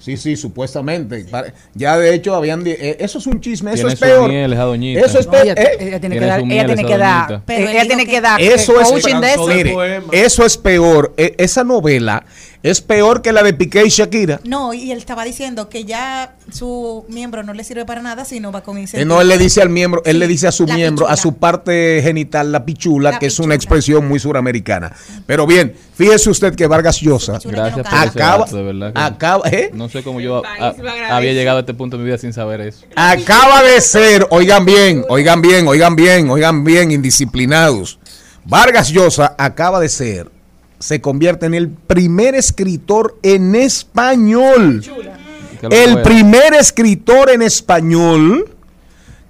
[0.00, 1.26] Sí, sí, supuestamente.
[1.74, 2.64] Ya de hecho habían...
[2.64, 4.28] di- eh, eso es un chisme, eso es peor.
[4.30, 5.00] miel, esa doñita.
[5.00, 5.44] Eso es No, peor.
[5.44, 5.76] ella, eh.
[5.78, 8.88] ella tiene que dar, ella tiene que dar, ella tiene que que- dar Eso es,
[8.88, 9.46] coaching de eso.
[9.46, 10.06] mire, poema.
[10.12, 11.12] eso es peor.
[11.16, 12.24] Esa novela
[12.62, 14.40] es peor que la de Piqué y Shakira.
[14.44, 18.38] No, y él estaba diciendo que ya su miembro no le sirve para nada si
[18.40, 19.14] no va con Eh, incentivo.
[19.14, 22.00] no, él le dice al miembro, él le dice a su miembro, a su parte
[22.02, 24.92] genital, la pichula, La que es una expresión muy suramericana.
[25.26, 28.92] Pero bien, fíjese usted que Vargas Llosa Gracias por ese acaba, dato, de verdad.
[28.92, 29.70] que acaba, ¿eh?
[29.72, 30.74] No sé cómo yo a-
[31.16, 32.84] había llegado a este punto de mi vida sin saber eso.
[32.94, 37.98] acaba de ser, oigan bien, oigan bien, oigan bien, oigan bien, indisciplinados.
[38.44, 40.30] Vargas Llosa acaba de ser,
[40.80, 44.82] se convierte en el primer escritor en español.
[45.70, 48.56] El primer escritor en español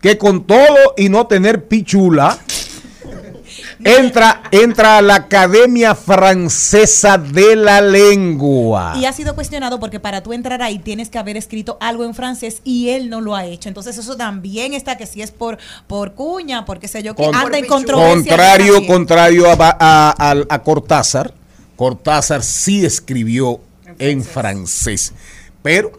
[0.01, 2.39] que con todo y no tener pichula
[3.85, 8.95] entra, entra a la Academia Francesa de la Lengua.
[8.97, 12.15] Y ha sido cuestionado porque para tú entrar ahí tienes que haber escrito algo en
[12.15, 13.69] francés y él no lo ha hecho.
[13.69, 17.25] Entonces eso también está que si es por por cuña, por qué sé yo, que
[17.25, 18.15] Con- anda en controversia.
[18.15, 21.35] Contrario, contrario a, a- a- a Cortázar,
[21.81, 23.59] Cortázar sí escribió
[23.99, 25.15] en francés,
[25.63, 25.93] pero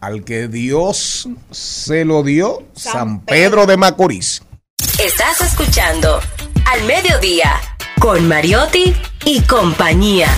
[0.00, 4.40] al que Dios se lo dio, San Pedro de Macorís.
[5.00, 6.20] Estás escuchando
[6.72, 7.60] Al Mediodía
[7.98, 8.94] con Mariotti
[9.24, 10.28] y compañía.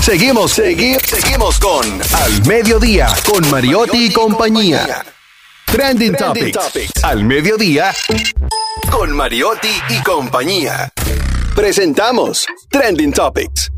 [0.00, 1.84] Seguimos, seguimos, seguimos con
[2.14, 5.04] Al Mediodía, con Mariotti y compañía.
[5.66, 7.02] Trending, Topics.
[7.02, 7.92] Al Mediodía,
[8.88, 10.92] con Mariotti y compañía.
[11.60, 13.70] Presentamos Trending Topics.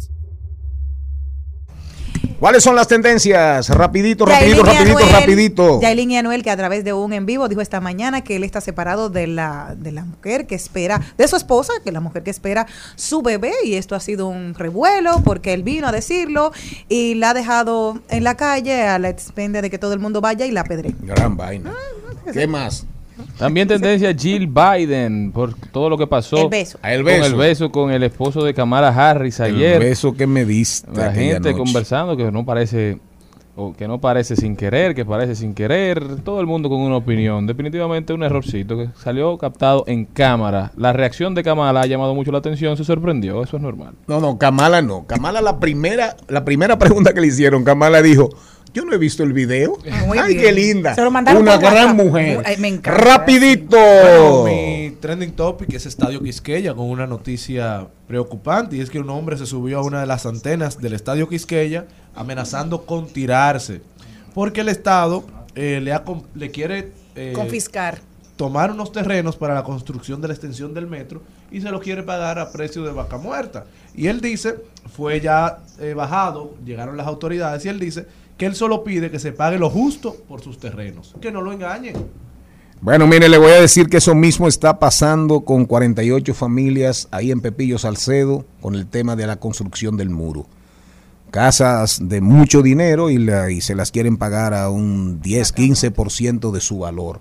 [2.38, 3.68] ¿Cuáles son las tendencias?
[3.70, 5.80] Rapidito, Yailin rapidito, y rapidito, Anuel- rapidito.
[5.80, 8.44] Yailin y Anuel, que a través de un en vivo dijo esta mañana que él
[8.44, 11.98] está separado de la, de la mujer que espera, de su esposa, que es la
[11.98, 15.92] mujer que espera su bebé, y esto ha sido un revuelo porque él vino a
[15.92, 16.52] decirlo
[16.88, 20.20] y la ha dejado en la calle a la expende de que todo el mundo
[20.20, 20.94] vaya y la pedre.
[21.00, 21.72] Gran vaina.
[22.32, 22.86] ¿Qué más?
[23.39, 26.36] También tendencia Jill Biden por todo lo que pasó.
[26.36, 26.78] El beso.
[26.82, 27.27] Ah, el Con beso.
[27.27, 29.74] el beso con el esposo de Kamala Harris ayer.
[29.82, 30.89] El beso que me diste.
[30.94, 31.59] La gente noche.
[31.59, 32.99] conversando que no parece
[33.55, 36.97] o que no parece sin querer, que parece sin querer, todo el mundo con una
[36.97, 37.47] opinión.
[37.47, 40.73] Definitivamente un errorcito que salió captado en cámara.
[40.77, 43.93] La reacción de Kamala ha llamado mucho la atención, se sorprendió, eso es normal.
[44.07, 45.05] No, no, Kamala no.
[45.07, 48.31] Kamala la primera, la primera pregunta que le hicieron, Kamala dijo,
[48.74, 49.78] yo no he visto el video.
[50.07, 50.44] Muy Ay, bien.
[50.47, 50.94] qué linda.
[50.94, 51.97] Se lo mandaron Una gran WhatsApp.
[51.97, 52.43] mujer.
[52.44, 52.90] Ay, me encanta.
[53.01, 53.77] Rapidito.
[53.77, 59.11] Bueno, mi trending topic es Estadio Quisqueya con una noticia preocupante y es que un
[59.11, 63.82] hombre se subió a una de las antenas del Estadio Quisqueya amenazando con tirarse
[64.35, 65.24] porque el Estado
[65.55, 66.03] eh, le, ha
[66.35, 68.01] le quiere eh, Confiscar.
[68.36, 72.02] Tomar unos terrenos para la construcción de la extensión del metro y se lo quiere
[72.02, 73.66] pagar a precio de vaca muerta.
[73.94, 74.56] Y él dice,
[74.96, 78.06] fue ya eh, bajado, llegaron las autoridades y él dice
[78.38, 81.52] que él solo pide que se pague lo justo por sus terrenos, que no lo
[81.52, 81.94] engañen.
[82.80, 87.30] Bueno, mire, le voy a decir que eso mismo está pasando con 48 familias ahí
[87.30, 90.46] en Pepillo Salcedo con el tema de la construcción del muro.
[91.30, 96.50] Casas de mucho dinero y, la- y se las quieren pagar a un 10, 15%
[96.50, 97.20] de su valor.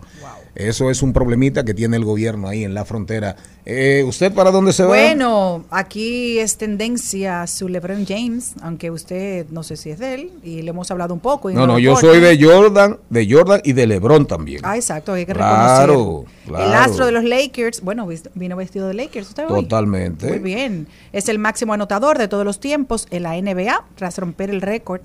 [0.53, 3.37] Eso es un problemita que tiene el gobierno ahí en la frontera.
[3.65, 4.89] Eh, ¿Usted para dónde se va?
[4.89, 10.31] Bueno, aquí es tendencia su LeBron James, aunque usted no sé si es de él,
[10.43, 11.49] y le hemos hablado un poco.
[11.49, 14.59] y No, no, yo soy de Jordan, de Jordan y de LeBron también.
[14.63, 16.45] Ah, exacto, hay que Claro, reconocer.
[16.47, 16.65] claro.
[16.65, 19.61] El astro de los Lakers, bueno, vino vestido de Lakers usted hoy.
[19.63, 20.27] Totalmente.
[20.27, 20.87] Muy bien.
[21.13, 24.99] Es el máximo anotador de todos los tiempos en la NBA, tras romper el récord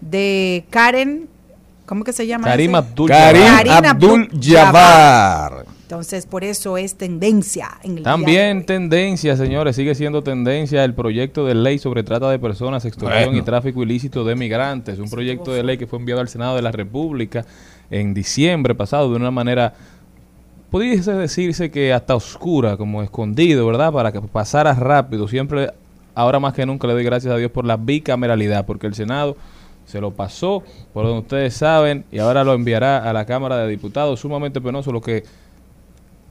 [0.00, 1.28] de Karen,
[1.86, 2.46] ¿cómo que se llama?
[2.46, 2.74] Karim?
[2.74, 3.86] Abdul Karim Jabbar.
[3.86, 5.66] Abdul Jabbar.
[5.82, 10.84] Entonces, por eso es tendencia en el día de También tendencia, señores, sigue siendo tendencia
[10.84, 13.38] el proyecto de ley sobre trata de personas, extorsión Bueno.
[13.38, 14.98] y tráfico ilícito de migrantes.
[14.98, 17.44] Un proyecto de ley que fue enviado al Senado de la República
[17.90, 19.74] en diciembre pasado de una manera,
[20.70, 23.92] pudiese decirse que hasta oscura, como escondido, ¿verdad?
[23.92, 25.28] Para que pasara rápido.
[25.28, 25.72] Siempre,
[26.14, 29.36] ahora más que nunca, le doy gracias a Dios por la bicameralidad, porque el Senado
[29.84, 33.68] se lo pasó, por donde ustedes saben, y ahora lo enviará a la Cámara de
[33.68, 34.20] Diputados.
[34.20, 35.24] Sumamente penoso lo que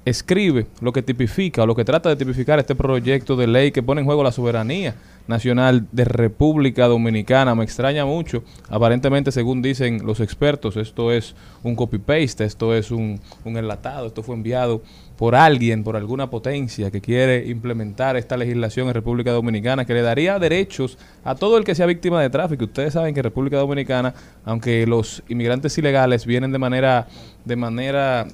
[0.05, 3.83] escribe, lo que tipifica o lo que trata de tipificar este proyecto de ley que
[3.83, 4.95] pone en juego la soberanía
[5.27, 7.53] nacional de República Dominicana.
[7.53, 8.43] Me extraña mucho.
[8.69, 14.23] Aparentemente, según dicen los expertos, esto es un copy-paste, esto es un, un enlatado, esto
[14.23, 14.81] fue enviado
[15.21, 20.01] por alguien, por alguna potencia que quiere implementar esta legislación en República Dominicana que le
[20.01, 22.65] daría derechos a todo el que sea víctima de tráfico.
[22.65, 24.15] Ustedes saben que República Dominicana,
[24.45, 27.07] aunque los inmigrantes ilegales vienen de manera
[27.45, 28.25] de manera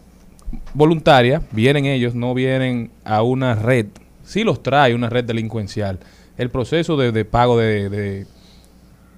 [0.73, 3.87] voluntaria, vienen ellos, no vienen a una red.
[4.23, 5.99] Sí los trae una red delincuencial.
[6.37, 8.25] El proceso de, pago de-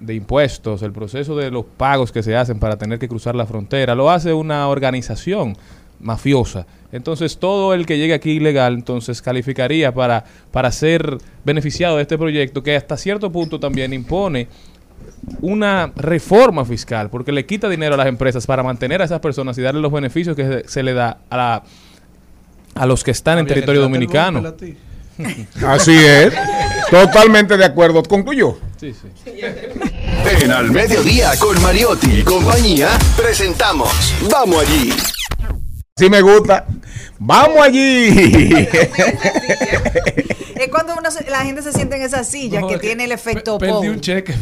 [0.00, 3.46] de impuestos, el proceso de los pagos que se hacen para tener que cruzar la
[3.46, 5.56] frontera, lo hace una organización
[6.00, 6.66] mafiosa.
[6.92, 12.18] Entonces todo el que llegue aquí ilegal, entonces calificaría para, para ser beneficiado de este
[12.18, 14.48] proyecto que hasta cierto punto también impone
[15.40, 19.56] una reforma fiscal, porque le quita dinero a las empresas para mantener a esas personas
[19.58, 21.62] y darle los beneficios que se, le da a, la,
[22.74, 24.54] a los que están en territorio ¿entraste el dominicano.
[25.66, 26.32] Así es.
[26.90, 28.02] Totalmente de acuerdo.
[28.02, 28.58] ¿Concluyó?
[28.78, 29.08] Sí, sí.
[30.42, 33.90] En Al Mediodía con Mariotti y compañía presentamos
[34.30, 34.92] Vamos allí.
[36.00, 36.64] Sí me gusta.
[37.18, 38.08] Vamos allí.
[40.56, 42.86] Es cuando uno se- la gente se siente en esa silla No, que es que
[42.88, 44.34] tiene el efecto Perdí un cheque.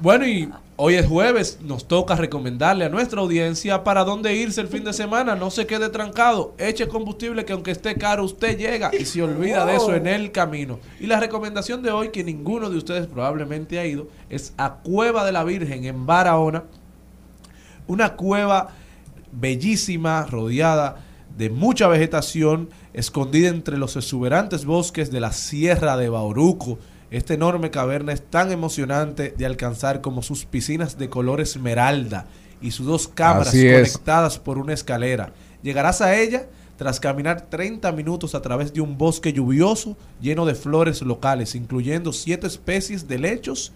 [0.00, 4.68] bueno, y hoy es jueves, nos toca recomendarle a nuestra audiencia para dónde irse el
[4.68, 5.34] fin de semana.
[5.36, 9.64] No se quede trancado, eche combustible que aunque esté caro, usted llega y se olvida
[9.66, 10.78] de eso en el camino.
[11.00, 15.24] Y la recomendación de hoy, que ninguno de ustedes probablemente ha ido, es a Cueva
[15.24, 16.64] de la Virgen en Barahona.
[17.86, 18.70] Una cueva
[19.34, 20.96] bellísima, rodeada
[21.36, 26.78] de mucha vegetación, escondida entre los exuberantes bosques de la Sierra de Bauruco.
[27.10, 32.26] Esta enorme caverna es tan emocionante de alcanzar como sus piscinas de color esmeralda
[32.60, 35.32] y sus dos cámaras conectadas por una escalera.
[35.62, 36.46] Llegarás a ella
[36.76, 42.12] tras caminar 30 minutos a través de un bosque lluvioso lleno de flores locales, incluyendo
[42.12, 43.72] siete especies de lechos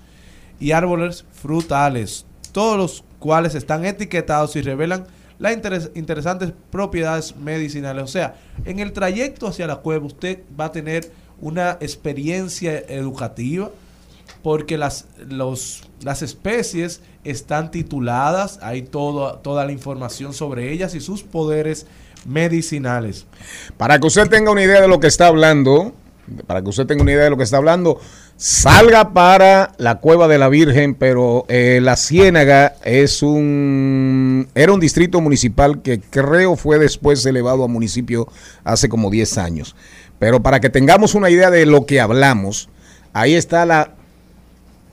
[0.59, 5.06] y árboles frutales, todos los cuales están etiquetados y revelan
[5.39, 8.02] las interes- interesantes propiedades medicinales.
[8.05, 11.10] O sea, en el trayecto hacia la cueva usted va a tener
[11.40, 13.70] una experiencia educativa
[14.43, 21.23] porque las, los, las especies están tituladas, hay toda la información sobre ellas y sus
[21.23, 21.86] poderes
[22.27, 23.27] medicinales.
[23.77, 25.93] Para que usted tenga una idea de lo que está hablando,
[26.46, 28.00] para que usted tenga una idea de lo que está hablando,
[28.36, 34.80] salga para la Cueva de la Virgen, pero eh, la Ciénaga es un era un
[34.80, 38.28] distrito municipal que creo fue después elevado a municipio
[38.64, 39.76] hace como 10 años.
[40.18, 42.68] Pero para que tengamos una idea de lo que hablamos,
[43.12, 43.94] ahí está la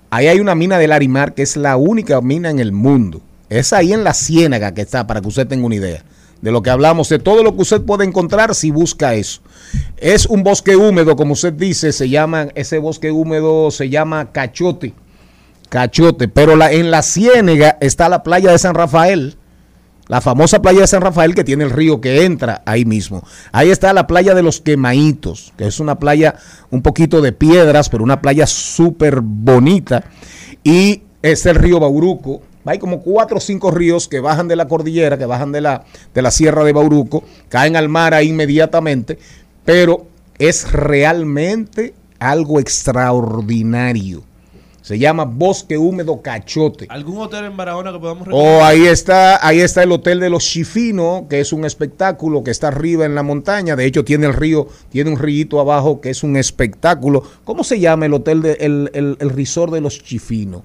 [0.09, 3.21] ahí hay una mina del Arimar que es la única mina en el mundo.
[3.49, 6.03] Es ahí en la Ciénaga que está para que usted tenga una idea
[6.45, 9.41] de lo que hablamos, de todo lo que usted puede encontrar si busca eso.
[9.97, 14.93] Es un bosque húmedo, como usted dice, se llama, ese bosque húmedo se llama Cachote.
[15.69, 19.37] Cachote, pero la, en la Ciénega está la playa de San Rafael,
[20.07, 23.23] la famosa playa de San Rafael que tiene el río que entra ahí mismo.
[23.51, 26.35] Ahí está la playa de los Quemaitos, que es una playa
[26.69, 30.03] un poquito de piedras, pero una playa súper bonita.
[30.63, 32.43] Y está el río Bauruco.
[32.65, 35.85] Hay como cuatro o cinco ríos que bajan de la cordillera, que bajan de la,
[36.13, 39.19] de la sierra de Bauruco, caen al mar ahí inmediatamente,
[39.63, 40.07] pero
[40.39, 44.23] es realmente algo extraordinario.
[44.81, 46.85] Se llama Bosque Húmedo Cachote.
[46.89, 50.43] ¿Algún hotel en Barahona que podamos O ahí está, ahí está el hotel de los
[50.43, 53.75] Chifino, que es un espectáculo que está arriba en la montaña.
[53.75, 57.23] De hecho, tiene el río, tiene un río abajo que es un espectáculo.
[57.45, 60.63] ¿Cómo se llama el hotel de, el, el, el resort de los Chifino?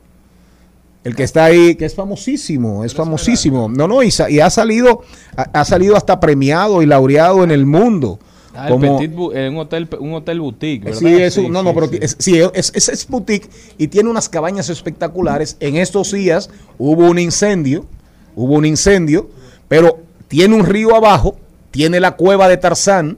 [1.03, 3.69] El que está ahí, que es famosísimo, es famosísimo.
[3.71, 5.01] No, no, y, sa- y ha salido,
[5.37, 8.19] ha, ha salido hasta premiado y laureado en el mundo.
[8.55, 10.99] Ah, el como- Petit eh, un hotel un hotel boutique, ¿verdad?
[10.99, 13.49] Sí, es un- no, no, pero es, sí, es, es- es boutique
[13.79, 15.57] y tiene unas cabañas espectaculares.
[15.61, 17.87] En estos días hubo un incendio,
[18.37, 19.31] hubo un incendio,
[19.69, 21.37] pero tiene un río abajo,
[21.71, 23.17] tiene la cueva de Tarzán,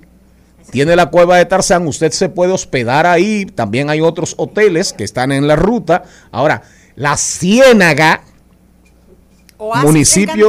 [0.70, 5.02] tiene la cueva de Tarzán, usted se puede hospedar ahí, también hay otros hoteles que
[5.02, 6.04] están en la ruta.
[6.30, 6.62] Ahora,
[6.97, 8.23] la Ciénaga,
[9.59, 10.48] Oasis municipio,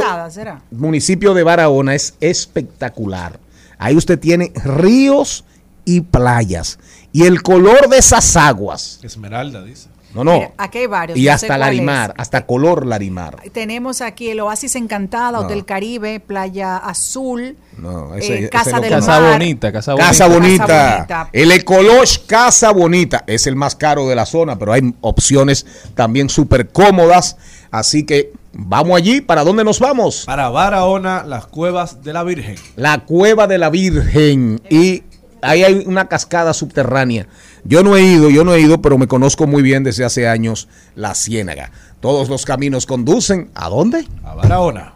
[0.70, 3.38] municipio de Barahona es espectacular.
[3.78, 5.44] Ahí usted tiene ríos
[5.84, 6.78] y playas.
[7.12, 8.98] Y el color de esas aguas.
[9.02, 9.88] Esmeralda, dice.
[10.14, 10.34] No, no.
[10.34, 11.18] Mira, aquí hay varios.
[11.18, 12.20] y no hasta Larimar, es.
[12.22, 13.36] hasta color Larimar.
[13.52, 15.38] Tenemos aquí el Oasis Encantada, No.
[15.40, 19.06] Hotel Caribe, Playa Azul, No, eh, ese- Casa no del cuenta.
[19.06, 19.20] Mar.
[19.20, 20.08] Casa bonita, casa bonita.
[20.08, 20.66] Casa bonita.
[20.66, 21.28] Casa Bonita.
[21.32, 26.28] El Ecolosh Casa Bonita es el más caro de la zona, pero hay opciones también
[26.28, 27.36] súper cómodas.
[27.72, 29.20] Así que vamos allí.
[29.20, 30.22] ¿Para dónde nos vamos?
[30.26, 32.54] Para Barahona, las cuevas de la Virgen.
[32.76, 34.60] La Cueva de la Virgen.
[34.70, 35.02] Y
[35.42, 37.26] ahí hay una cascada subterránea.
[37.64, 40.28] Yo no he ido, yo no he ido, pero me conozco muy bien desde hace
[40.28, 41.70] años la Ciénaga.
[42.00, 44.06] Todos los caminos conducen a dónde?
[44.22, 44.94] A Barahona.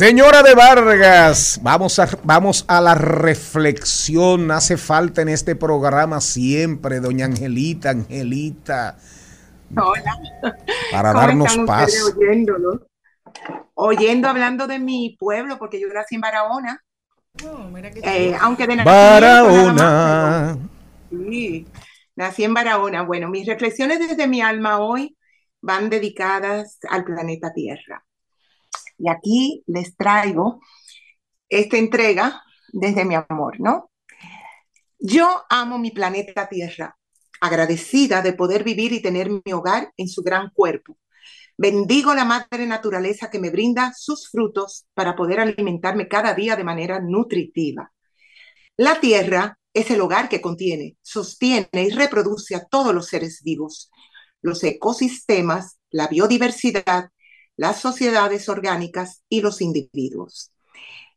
[0.00, 4.50] Señora de Vargas, vamos a, vamos a la reflexión.
[4.50, 8.96] Hace falta en este programa siempre, doña Angelita, Angelita,
[9.76, 10.18] Hola.
[10.90, 12.14] para ¿Cómo darnos están paz.
[12.16, 12.86] oyéndolo?
[13.74, 16.82] Oyendo, hablando de mi pueblo, porque yo nací en Barahona.
[18.02, 20.58] Eh, aunque de nacimiento nada más, Barahona.
[21.10, 21.68] Sí,
[22.16, 23.02] nací en Barahona.
[23.02, 25.14] Bueno, mis reflexiones desde mi alma hoy
[25.60, 28.02] van dedicadas al planeta Tierra.
[29.00, 30.60] Y aquí les traigo
[31.48, 33.90] esta entrega desde mi amor, ¿no?
[34.98, 36.96] Yo amo mi planeta Tierra,
[37.40, 40.98] agradecida de poder vivir y tener mi hogar en su gran cuerpo.
[41.56, 46.64] Bendigo la madre naturaleza que me brinda sus frutos para poder alimentarme cada día de
[46.64, 47.92] manera nutritiva.
[48.76, 53.90] La tierra es el hogar que contiene, sostiene y reproduce a todos los seres vivos,
[54.42, 57.10] los ecosistemas, la biodiversidad,
[57.60, 60.50] las sociedades orgánicas y los individuos.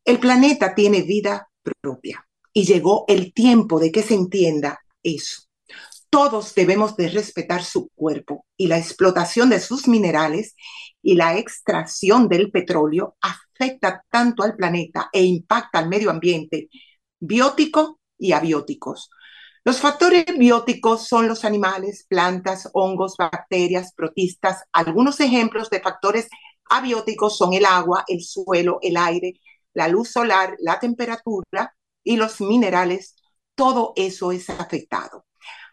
[0.03, 1.49] El planeta tiene vida
[1.82, 5.44] propia y llegó el tiempo de que se entienda eso.
[6.10, 10.57] Todos debemos de respetar su cuerpo y la explotación de sus minerales
[11.02, 16.68] y la extracción del petróleo afecta tanto al planeta e impacta al medio ambiente
[17.22, 19.10] biótico y abióticos.
[19.65, 24.64] Los factores bióticos son los animales, plantas, hongos, bacterias, protistas.
[24.73, 26.27] Algunos ejemplos de factores
[26.69, 29.40] abióticos son el agua, el suelo, el aire,
[29.73, 31.73] la luz solar, la temperatura
[32.03, 33.15] y los minerales.
[33.56, 35.26] Todo eso es afectado.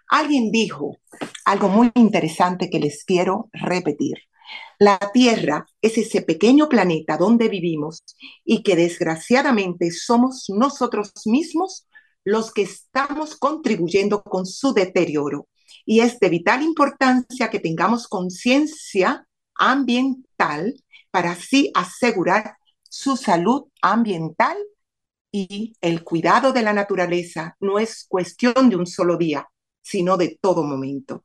[0.09, 0.99] Alguien dijo
[1.45, 4.19] algo muy interesante que les quiero repetir.
[4.79, 8.05] La Tierra es ese pequeño planeta donde vivimos
[8.45, 11.89] y que desgraciadamente somos nosotros mismos
[12.25, 15.49] los que estamos contribuyendo con su deterioro.
[15.85, 20.75] Y es de vital importancia que tengamos conciencia ambiental
[21.11, 24.57] para así asegurar su salud ambiental
[25.33, 29.49] y el cuidado de la naturaleza no es cuestión de un solo día,
[29.81, 31.25] sino de todo momento.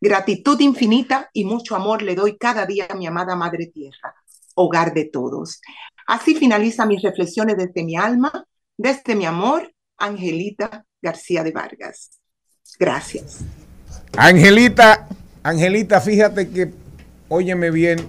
[0.00, 4.14] Gratitud infinita y mucho amor le doy cada día a mi amada Madre Tierra,
[4.54, 5.60] hogar de todos.
[6.06, 8.46] Así finaliza mis reflexiones desde mi alma,
[8.76, 12.10] desde mi amor, Angelita García de Vargas.
[12.78, 13.38] Gracias.
[14.16, 15.06] Angelita,
[15.42, 16.72] Angelita, fíjate que,
[17.28, 18.08] óyeme bien,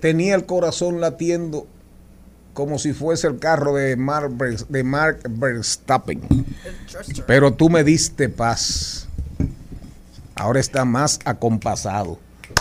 [0.00, 1.66] tenía el corazón latiendo
[2.54, 4.36] como si fuese el carro de Mark,
[4.68, 6.20] de Mark Verstappen.
[7.26, 9.08] Pero tú me diste paz.
[10.34, 12.18] Ahora está más acompasado.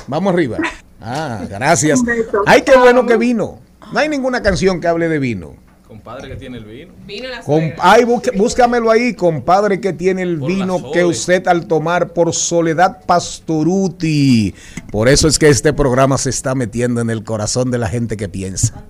[0.08, 0.58] Vamos arriba.
[1.02, 2.02] Ah, gracias.
[2.46, 3.60] Ay, qué bueno que vino.
[3.92, 5.56] No hay ninguna canción que hable de vino.
[5.92, 6.94] Compadre que tiene el vino.
[7.06, 11.68] Vino la Com- ay, busque- búscamelo ahí, compadre, que tiene el vino que usted al
[11.68, 14.56] tomar por Soledad Pastoruti.
[14.90, 18.16] Por eso es que este programa se está metiendo en el corazón de la gente
[18.16, 18.86] que piensa.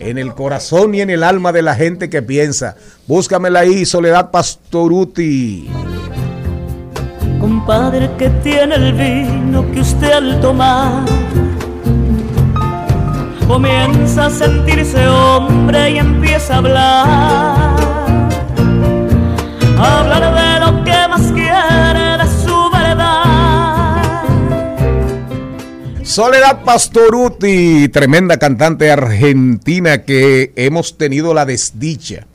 [0.00, 2.74] En el corazón y en el alma de la gente que piensa.
[3.06, 5.70] Búscamela ahí, Soledad Pastoruti.
[7.40, 11.04] Compadre que tiene el vino que usted al tomar
[13.46, 17.74] comienza a sentirse hombre y empieza a hablar.
[19.78, 24.22] A hablar de lo que más quiere, de su verdad.
[26.02, 32.26] Soledad Pastoruti, tremenda cantante argentina que hemos tenido la desdicha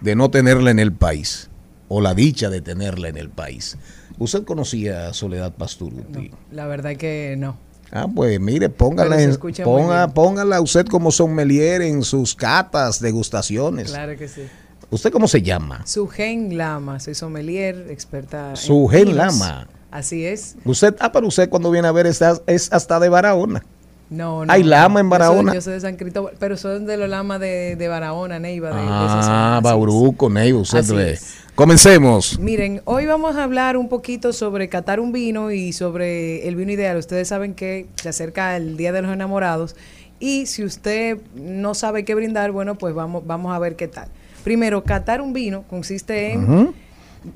[0.00, 1.48] de no tenerla en el país,
[1.88, 3.78] o la dicha de tenerla en el país.
[4.18, 6.30] ¿Usted conocía a Soledad Pastoruti?
[6.50, 7.56] La verdad que no.
[7.92, 13.90] Ah, pues mire, póngala, en- ponga, póngala usted como sommelier en sus catas, degustaciones.
[13.90, 14.42] Claro que sí.
[14.90, 15.86] ¿Usted cómo se llama?
[15.86, 19.16] Sugen Lama, soy sommelier, experta en Sugen vinos.
[19.16, 19.66] Lama.
[19.90, 20.56] Así es.
[20.64, 23.62] Usted, ah, pero usted cuando viene a ver está, es hasta de Barahona.
[24.08, 24.52] No, no.
[24.52, 25.54] Hay lama en Yo soy- Barahona.
[25.54, 28.68] Yo soy, de San Cristóbal, pero son de los lamas de, de Barahona, Neiva.
[28.70, 29.62] De, de Ah, es.
[29.64, 31.12] Bauruco, Ney, usted Así ve.
[31.12, 31.34] es.
[31.54, 32.38] Comencemos.
[32.40, 36.72] Miren, hoy vamos a hablar un poquito sobre catar un vino y sobre el vino
[36.72, 36.96] ideal.
[36.96, 39.76] Ustedes saben que se acerca el Día de los Enamorados
[40.18, 44.08] y si usted no sabe qué brindar, bueno, pues vamos, vamos a ver qué tal.
[44.44, 46.74] Primero, catar un vino consiste en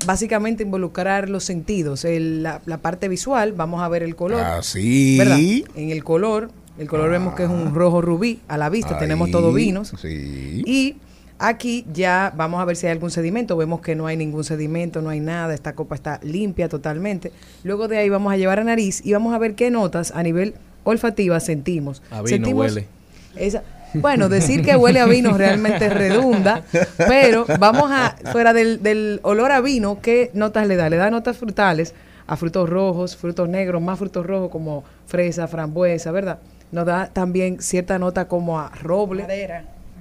[0.05, 4.41] básicamente involucrar los sentidos, el- la, la parte visual, vamos a ver el color.
[4.41, 5.15] Así.
[5.19, 5.37] ¿verdad?
[5.75, 6.49] En el color,
[6.79, 9.93] el color vemos que es un rojo rubí, a la vista tenemos todos vinos.
[10.01, 10.63] Sí.
[10.65, 10.95] Y
[11.39, 13.55] aquí ya vamos a ver si hay algún sedimento.
[13.57, 15.53] Vemos que no hay ningún sedimento, no hay nada.
[15.53, 17.31] Esta copa está limpia totalmente.
[17.63, 20.23] Luego de ahí vamos a llevar a nariz y vamos a ver qué notas a
[20.23, 22.01] nivel olfativa sentimos.
[22.11, 22.87] A vino Sentimos huele.
[23.35, 26.63] esa- bueno, decir que huele a vino realmente redunda,
[26.97, 30.89] pero vamos a, fuera del, del olor a vino, ¿qué notas le da?
[30.89, 31.93] Le da notas frutales
[32.27, 36.39] a frutos rojos, frutos negros, más frutos rojos como fresa, frambuesa, ¿verdad?
[36.73, 39.23] Nos da también cierta nota como a roble.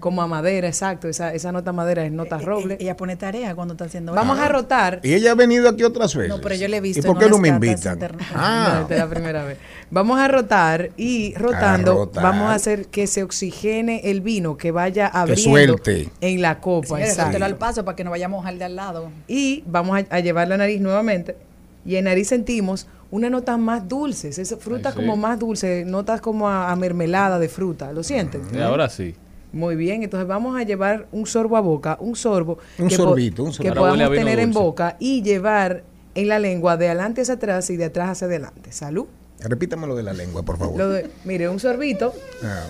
[0.00, 1.08] Como a madera, exacto.
[1.08, 2.76] Esa, esa nota madera es nota roble.
[2.80, 5.00] Ella pone tarea cuando está haciendo Vamos a rotar.
[5.02, 6.28] Y ella ha venido aquí otras veces.
[6.28, 7.94] No, pero yo le he visto ¿Y por en qué no me invitan?
[7.94, 8.26] internet.
[8.32, 9.58] No, Ah, esta es la primera vez.
[9.90, 12.22] Vamos a rotar y rotando rotar.
[12.22, 16.08] vamos a hacer que se oxigene el vino, que vaya que abriendo suelte.
[16.20, 16.86] en la copa.
[16.88, 17.44] Señores, exacto.
[17.44, 19.10] al paso para que no vayamos al de al lado.
[19.28, 21.36] Y vamos a, a llevar la nariz nuevamente.
[21.84, 25.06] Y en nariz sentimos unas notas más dulces, esas frutas Ay, sí.
[25.06, 27.92] como más dulces, notas como a, a mermelada de fruta.
[27.92, 28.42] ¿Lo sienten?
[28.52, 29.14] Y ahora sí.
[29.56, 33.42] Muy bien, entonces vamos a llevar un sorbo a boca, un sorbo Un que sorbito,
[33.42, 33.74] un que sorbito.
[33.74, 35.82] Podamos tener en boca y llevar
[36.14, 38.70] en la lengua de adelante hacia atrás y de atrás hacia adelante.
[38.72, 39.06] Salud.
[39.40, 40.76] Repítame lo de la lengua, por favor.
[40.76, 42.12] Lo de- mire, un sorbito
[42.44, 42.64] Ah,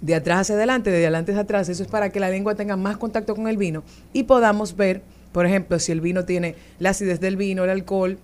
[0.00, 1.68] de atrás hacia adelante, de adelante hacia atrás.
[1.68, 5.02] Eso es para que la lengua tenga más contacto con el vino y podamos ver,
[5.32, 8.18] por ejemplo, si el vino tiene la acidez del vino, el alcohol,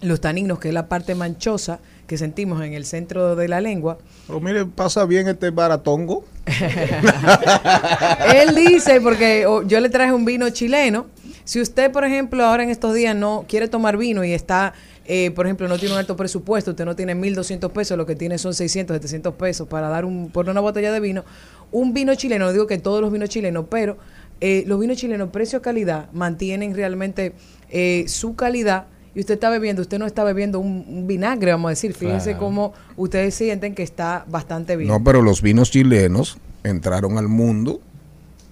[0.00, 1.78] los taninos, que es la parte manchosa
[2.10, 3.96] que sentimos en el centro de la lengua.
[4.26, 6.24] Pero mire, pasa bien este baratongo.
[8.34, 11.06] Él dice, porque oh, yo le traje un vino chileno.
[11.44, 14.74] Si usted, por ejemplo, ahora en estos días no quiere tomar vino y está,
[15.04, 18.16] eh, por ejemplo, no tiene un alto presupuesto, usted no tiene 1.200 pesos, lo que
[18.16, 21.24] tiene son 600, 700 pesos para dar un, por una botella de vino,
[21.70, 23.98] un vino chileno, no digo que todos los vinos chilenos, pero
[24.40, 27.34] eh, los vinos chilenos, precio-calidad, mantienen realmente
[27.70, 28.86] eh, su calidad.
[29.14, 31.94] Y usted está bebiendo, usted no está bebiendo un, un vinagre, vamos a decir.
[31.94, 32.38] Fíjense Claro.
[32.38, 34.88] cómo ustedes sienten que está bastante bien.
[34.88, 37.80] No, pero los vinos chilenos entraron al mundo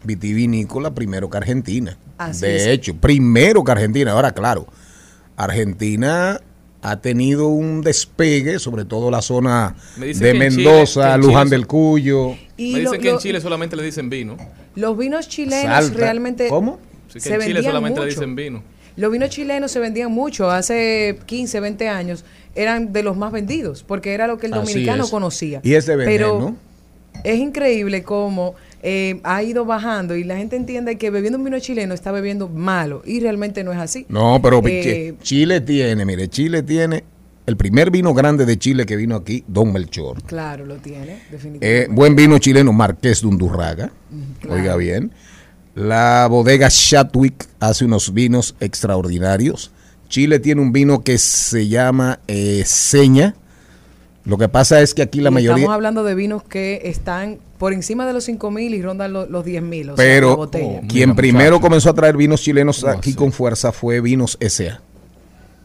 [0.04, 1.96] vitivinícola primero que Argentina.
[2.18, 2.66] Así de es.
[2.66, 4.12] hecho, primero que Argentina.
[4.12, 4.66] Ahora, claro,
[5.36, 6.40] Argentina
[6.82, 11.66] ha tenido un despegue, sobre todo la zona Me de Chile- Mendoza, Luján Chile del
[11.66, 12.34] Cuyo.
[12.56, 14.36] Y Me lo- dicen que en Chile solamente le dicen vino.
[14.74, 15.98] Los vinos chilenos Salta.
[15.98, 16.78] realmente ¿Cómo?
[17.08, 18.62] Sí, que se en Chile vendían solamente le dicen vino.
[18.98, 23.84] Los vinos chilenos se vendían mucho, hace 15, 20 años eran de los más vendidos,
[23.86, 25.10] porque era lo que el Así dominicano es.
[25.10, 25.60] conocía.
[25.62, 26.56] Y es de vender, Pero ¿no?
[27.24, 31.58] es increíble cómo eh, ha ido bajando y la gente entiende que bebiendo un vino
[31.60, 34.04] chileno está bebiendo malo y realmente no es así.
[34.08, 37.04] No, pero Eh, Ch- Chile tiene, mire, Chile tiene
[37.46, 40.22] el primer vino grande de Chile que vino aquí, Don Melchor.
[40.24, 41.82] Claro, lo tiene, definitivamente.
[41.84, 43.90] Eh, buen vino chileno, Marqués de Undurraga.
[44.48, 45.10] Oiga bien.
[45.78, 49.70] La bodega Chatwick hace unos vinos extraordinarios.
[50.08, 53.36] Chile tiene un vino que se llama eh, Seña.
[54.24, 55.58] Lo que pasa es que aquí la Y mayoría...
[55.62, 59.26] Estamos hablando de vinos que están por encima de los 5 mil y rondan lo-
[59.26, 59.86] los 10 mil.
[59.86, 60.80] sea, Pero botella.
[60.88, 64.80] quien primero comenzó a traer vinos chilenos aquí con fuerza fue Vinos S.A.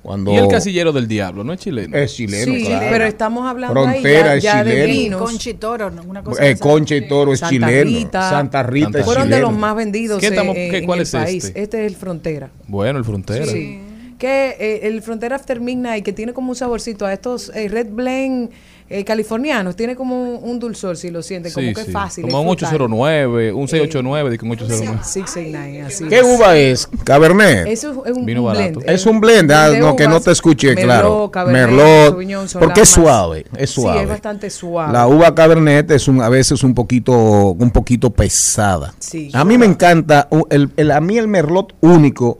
[0.03, 1.95] Cuando Y el casillero del diablo, ¿no es chileno?
[1.97, 2.87] Es chileno, Sí, claro.
[2.91, 4.93] pero estamos hablando Frontera ahí es ya, ya de chileno.
[4.93, 5.21] vinos.
[5.21, 6.03] Conchitoro, ¿no?
[6.03, 6.57] una cosa Eh.
[6.57, 7.83] Concha y Toro es Santa chileno.
[7.99, 8.29] Rita.
[8.29, 11.03] Santa Rita es Fueron de los más vendidos ¿Qué estamos- eh, qué- en cuál el
[11.03, 11.45] es país.
[11.45, 11.61] este?
[11.61, 12.49] Este es el Frontera.
[12.67, 13.45] Bueno, el frontera.
[13.45, 13.79] Sí.
[14.19, 17.87] Que eh, el Frontera After Midnight, que tiene como un saborcito a estos eh, Red
[17.91, 18.51] Blend
[18.99, 21.91] eh, californianos, tiene como un, un dulzor, si lo sienten, como Sí, que es sí.
[21.91, 22.23] fácil.
[22.25, 22.67] Como un frutal.
[22.75, 24.99] 809, un 689, dije un 809.
[25.03, 26.23] 689, así ¿Qué es.
[26.23, 26.89] uva es?
[27.03, 27.67] Cabernet.
[27.67, 28.79] Eso es un, Vino barato.
[28.79, 28.89] blend.
[28.89, 31.31] Es un blend, ah, no, que no te escuché, Merlot, claro.
[31.31, 33.97] Cabernet, Merlot, Sauvignon porque es suave, es suave.
[33.99, 34.93] Sí, es bastante suave.
[34.93, 37.13] La uva Cabernet es un, a veces un poquito,
[37.51, 38.93] un poquito pesada.
[38.99, 39.29] Sí.
[39.33, 42.39] A mí me encanta, el- a mí el Merlot único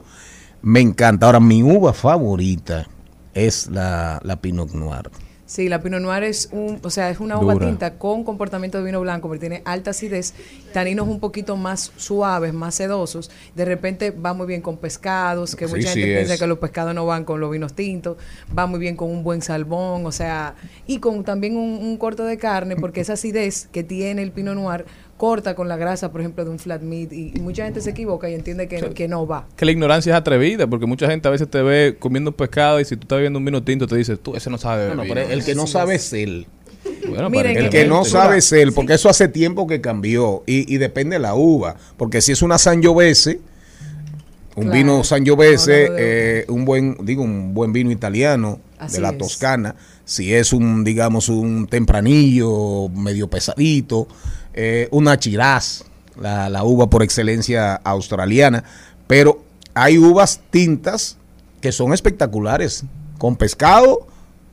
[0.62, 1.26] me encanta.
[1.26, 2.86] Ahora, mi uva favorita
[3.34, 5.10] es la, la Pinot Noir.
[5.46, 7.66] Sí, la Pinot Noir es un, o sea, es una uva Dura.
[7.66, 10.32] tinta con comportamiento de vino blanco, porque tiene alta acidez,
[10.72, 13.30] taninos un poquito más suaves, más sedosos.
[13.54, 16.58] De repente va muy bien con pescados, que Sí, mucha sí gente piensa que los
[16.58, 18.16] pescados no van con los vinos tintos.
[18.56, 20.54] Va muy bien con un buen salmón, o sea,
[20.86, 24.54] y con también un, un corte de carne, porque esa acidez que tiene el Pinot
[24.54, 27.12] Noir corta con la grasa, por ejemplo, de un flat meat.
[27.12, 29.46] Y, y mucha gente se equivoca y entiende que, que no va.
[29.56, 32.80] Que la ignorancia es atrevida, porque mucha gente a veces te ve comiendo un pescado
[32.80, 34.96] y si tú estás bebiendo un vino tinto te dice, tú, ese no sabe beber
[34.96, 35.14] No, vino".
[35.14, 36.46] pero el que no sabe es él.
[37.08, 40.72] Bueno, Miren, El que no sabe es él, porque eso hace tiempo que cambió y,
[40.72, 43.40] y depende de la uva, porque si es una Sangiovese,
[44.56, 44.72] un Claro.
[44.78, 49.18] vino Sangiovese, eh, un buen, digo, un buen vino italiano Así de la es.
[49.18, 49.74] Toscana,
[50.04, 54.06] si es un, digamos, un tempranillo medio pesadito,
[54.54, 55.84] eh, una Shiraz,
[56.20, 58.64] la, la uva por excelencia australiana,
[59.06, 59.42] pero
[59.74, 61.18] hay uvas tintas
[61.60, 62.84] que son espectaculares,
[63.18, 64.06] con pescado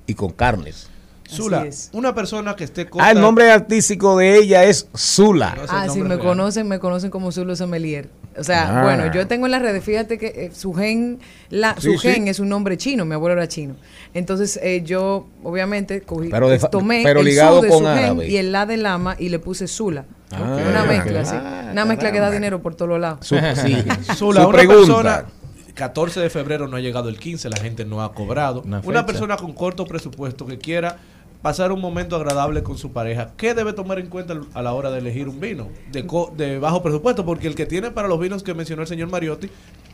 [0.08, 0.91] y con carnes.
[1.36, 5.56] Zula, una persona que esté Ah, el nombre artístico de ella es Zula.
[5.70, 8.10] Ah, sí, me conocen, me conocen como Zulo Sommelier.
[8.38, 8.84] O sea, Ah.
[8.84, 12.24] bueno, yo tengo en las redes, fíjate que eh, su gen, la, Sí, su gen
[12.24, 12.30] sí.
[12.30, 13.76] es un nombre chino, mi abuelo era chino.
[14.14, 17.86] Entonces, eh, yo, obviamente, cogí, Pero de tomé pero el ligado su de con su
[17.86, 20.06] gen y el la de lama y le puse Zula.
[20.32, 21.36] Ah, una mezcla, sí.
[21.36, 23.26] ah, Una mezcla que da dinero por todos lados.
[23.28, 23.76] Su- sí.
[24.16, 24.78] Zula, Su una pregunta.
[24.86, 25.26] persona
[25.74, 28.62] 14 de febrero no ha llegado el 15, la gente no ha cobrado.
[28.86, 30.98] Una persona con corto presupuesto que quiera
[31.42, 34.92] pasar un momento agradable con su pareja, ¿qué debe tomar en cuenta a la hora
[34.92, 37.26] de elegir un vino de, co- de bajo presupuesto?
[37.26, 39.50] Porque el que tiene para los vinos que mencionó el señor Mariotti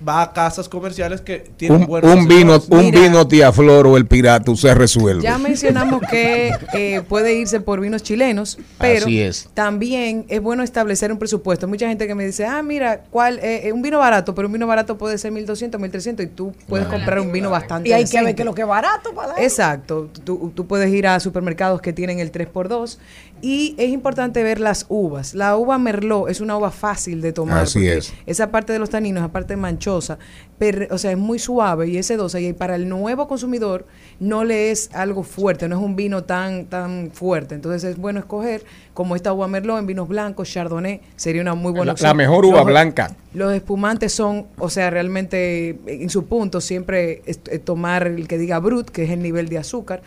[0.07, 3.98] va a casas comerciales que tienen Un, buenos un vino, un vino tía Flor o
[3.98, 5.24] el pirata se resuelve.
[5.24, 9.49] Ya mencionamos que eh, puede irse por vinos chilenos, pero Así es.
[9.53, 11.68] también es bueno establecer un presupuesto.
[11.68, 13.40] Mucha gente que me dice, ah, mira, ¿cuál?
[13.40, 16.53] eh, eh, un vino barato, pero un vino barato puede ser 1200, 1300 y tú
[16.68, 19.30] puedes comprar un vino bastante Y hay que ver que lo que es barato para
[19.30, 19.41] dar.
[19.41, 22.98] Exacto, tú, tú puedes ir a supermercados que tienen el 3x2
[23.41, 25.34] y es importante ver las uvas.
[25.34, 27.64] La uva Merlot es una uva fácil de tomar.
[27.64, 28.14] Así es.
[28.26, 30.18] Esa parte de los taninos, esa parte manchosa,
[30.57, 33.85] pero, o sea, es muy suave y es sedosa y para el nuevo consumidor
[34.19, 37.53] no le es algo fuerte, no es un vino tan, tan fuerte.
[37.55, 38.63] Entonces es bueno escoger
[38.93, 42.07] como esta uva Merlot en vinos blancos, Chardonnay, sería una muy buena La, opción.
[42.09, 43.15] la mejor uva Los- blanca.
[43.35, 48.27] los espumantes son, o sea, realmente eh, en su punto siempre es- eh, tomar el
[48.27, 50.01] que diga brut, que es el nivel de azúcar.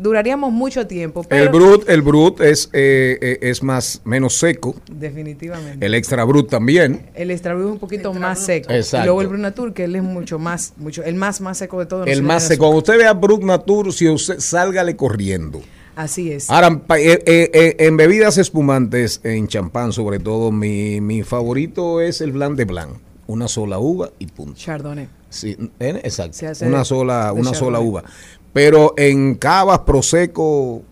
[0.00, 4.74] Duraríamos mucho tiempo, pero El brut, el brut es, eh, eh, es más menos seco.
[4.90, 5.84] definitivamente.
[5.84, 7.06] El extra brut también.
[7.14, 8.72] El extra brut es un poquito más seco.
[8.72, 9.04] Exacto.
[9.04, 11.86] Y luego el Brunatur, que él es mucho más, mucho, el más más seco de
[11.86, 12.06] todos.
[12.06, 12.64] El más seco.
[12.64, 15.60] Cuando usted vea Brut Natur, si usted sálgale corriendo.
[15.96, 16.48] Así es.
[16.48, 22.20] Ahora, eh, eh, eh, en bebidas espumantes, en champán sobre todo, mi, mi favorito es
[22.20, 22.90] el Blanc de Blanc.
[23.26, 24.54] Una sola uva y punto.
[24.54, 25.08] Chardonnay.
[25.28, 26.38] Sí, exacto.
[26.64, 28.04] Una sola, una sola uva.
[28.52, 30.82] Pero en cavas, prosecco,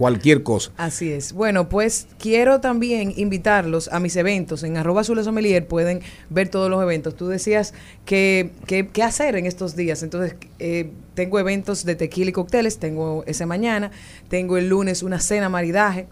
[0.00, 0.72] cualquier cosa.
[0.78, 1.34] Así es.
[1.34, 4.62] Bueno, pues quiero también invitarlos a mis eventos.
[4.62, 6.00] En arroba Azul Sommelier pueden
[6.30, 7.14] ver todos los eventos.
[7.16, 7.74] Tú decías
[8.06, 10.02] que- qué hacer en estos días.
[10.02, 12.78] Entonces, eh, tengo eventos de tequila y cócteles.
[12.78, 13.90] Tengo ese mañana.
[14.30, 16.06] Tengo el lunes una cena maridaje.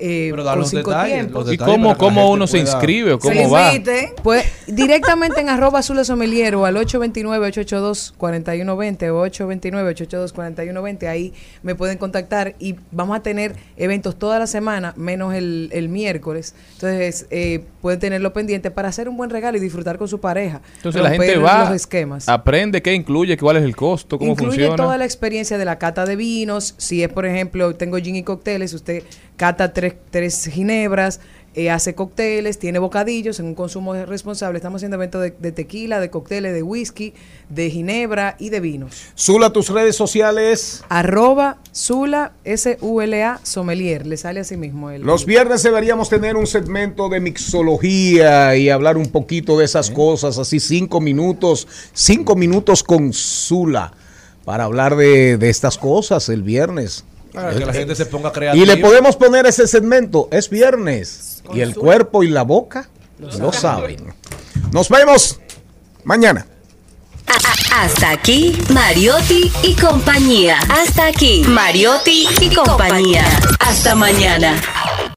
[0.00, 1.44] Eh, Pero da los cinco detalles, tiempos.
[1.46, 3.72] los ¿Y cómo, cómo uno se inscribe o cómo va?
[4.22, 11.06] Pues directamente en arroba Azul Sommelier o al 829-882-4120 o 829-882-4120.
[11.08, 15.88] Ahí me pueden contactar y vamos a tener eventos toda la semana, menos el, el
[15.88, 16.54] miércoles.
[16.74, 20.60] Entonces, eh, pueden tenerlo pendiente para hacer un buen regalo y disfrutar con su pareja.
[20.76, 22.28] Entonces la gente Romper va, los esquemas.
[22.28, 24.76] aprende qué incluye, cuál es el costo, cómo Incluye funciona.
[24.76, 26.74] toda la experiencia de la cata de vinos.
[26.78, 29.02] Si es, por ejemplo, tengo gin y cócteles, usted
[29.36, 31.20] cata tres, tres ginebras,
[31.54, 34.58] eh, hace cócteles, tiene bocadillos en un consumo responsable.
[34.58, 37.14] Estamos haciendo eventos de, de tequila, de cócteles, de whisky,
[37.48, 39.06] de ginebra y de vinos.
[39.18, 40.84] Zula, tus redes sociales.
[40.88, 44.06] Arroba Sula, S-U-L-A, sommelier.
[44.06, 45.02] Le sale así mismo el...
[45.02, 50.38] Los viernes deberíamos tener un segmento de mixología y hablar un poquito de esas cosas,
[50.38, 53.92] así cinco minutos, cinco minutos con Zula
[54.44, 57.04] para hablar de, de estas cosas el viernes.
[57.38, 61.60] Para que la gente se ponga Y le podemos poner ese segmento, es viernes, y
[61.60, 62.88] el cuerpo y la boca
[63.38, 64.12] lo saben.
[64.72, 65.38] Nos vemos
[66.04, 66.46] mañana.
[67.72, 70.58] Hasta aquí, Mariotti y compañía.
[70.68, 73.24] Hasta aquí, Mariotti y compañía.
[73.60, 74.60] Hasta mañana.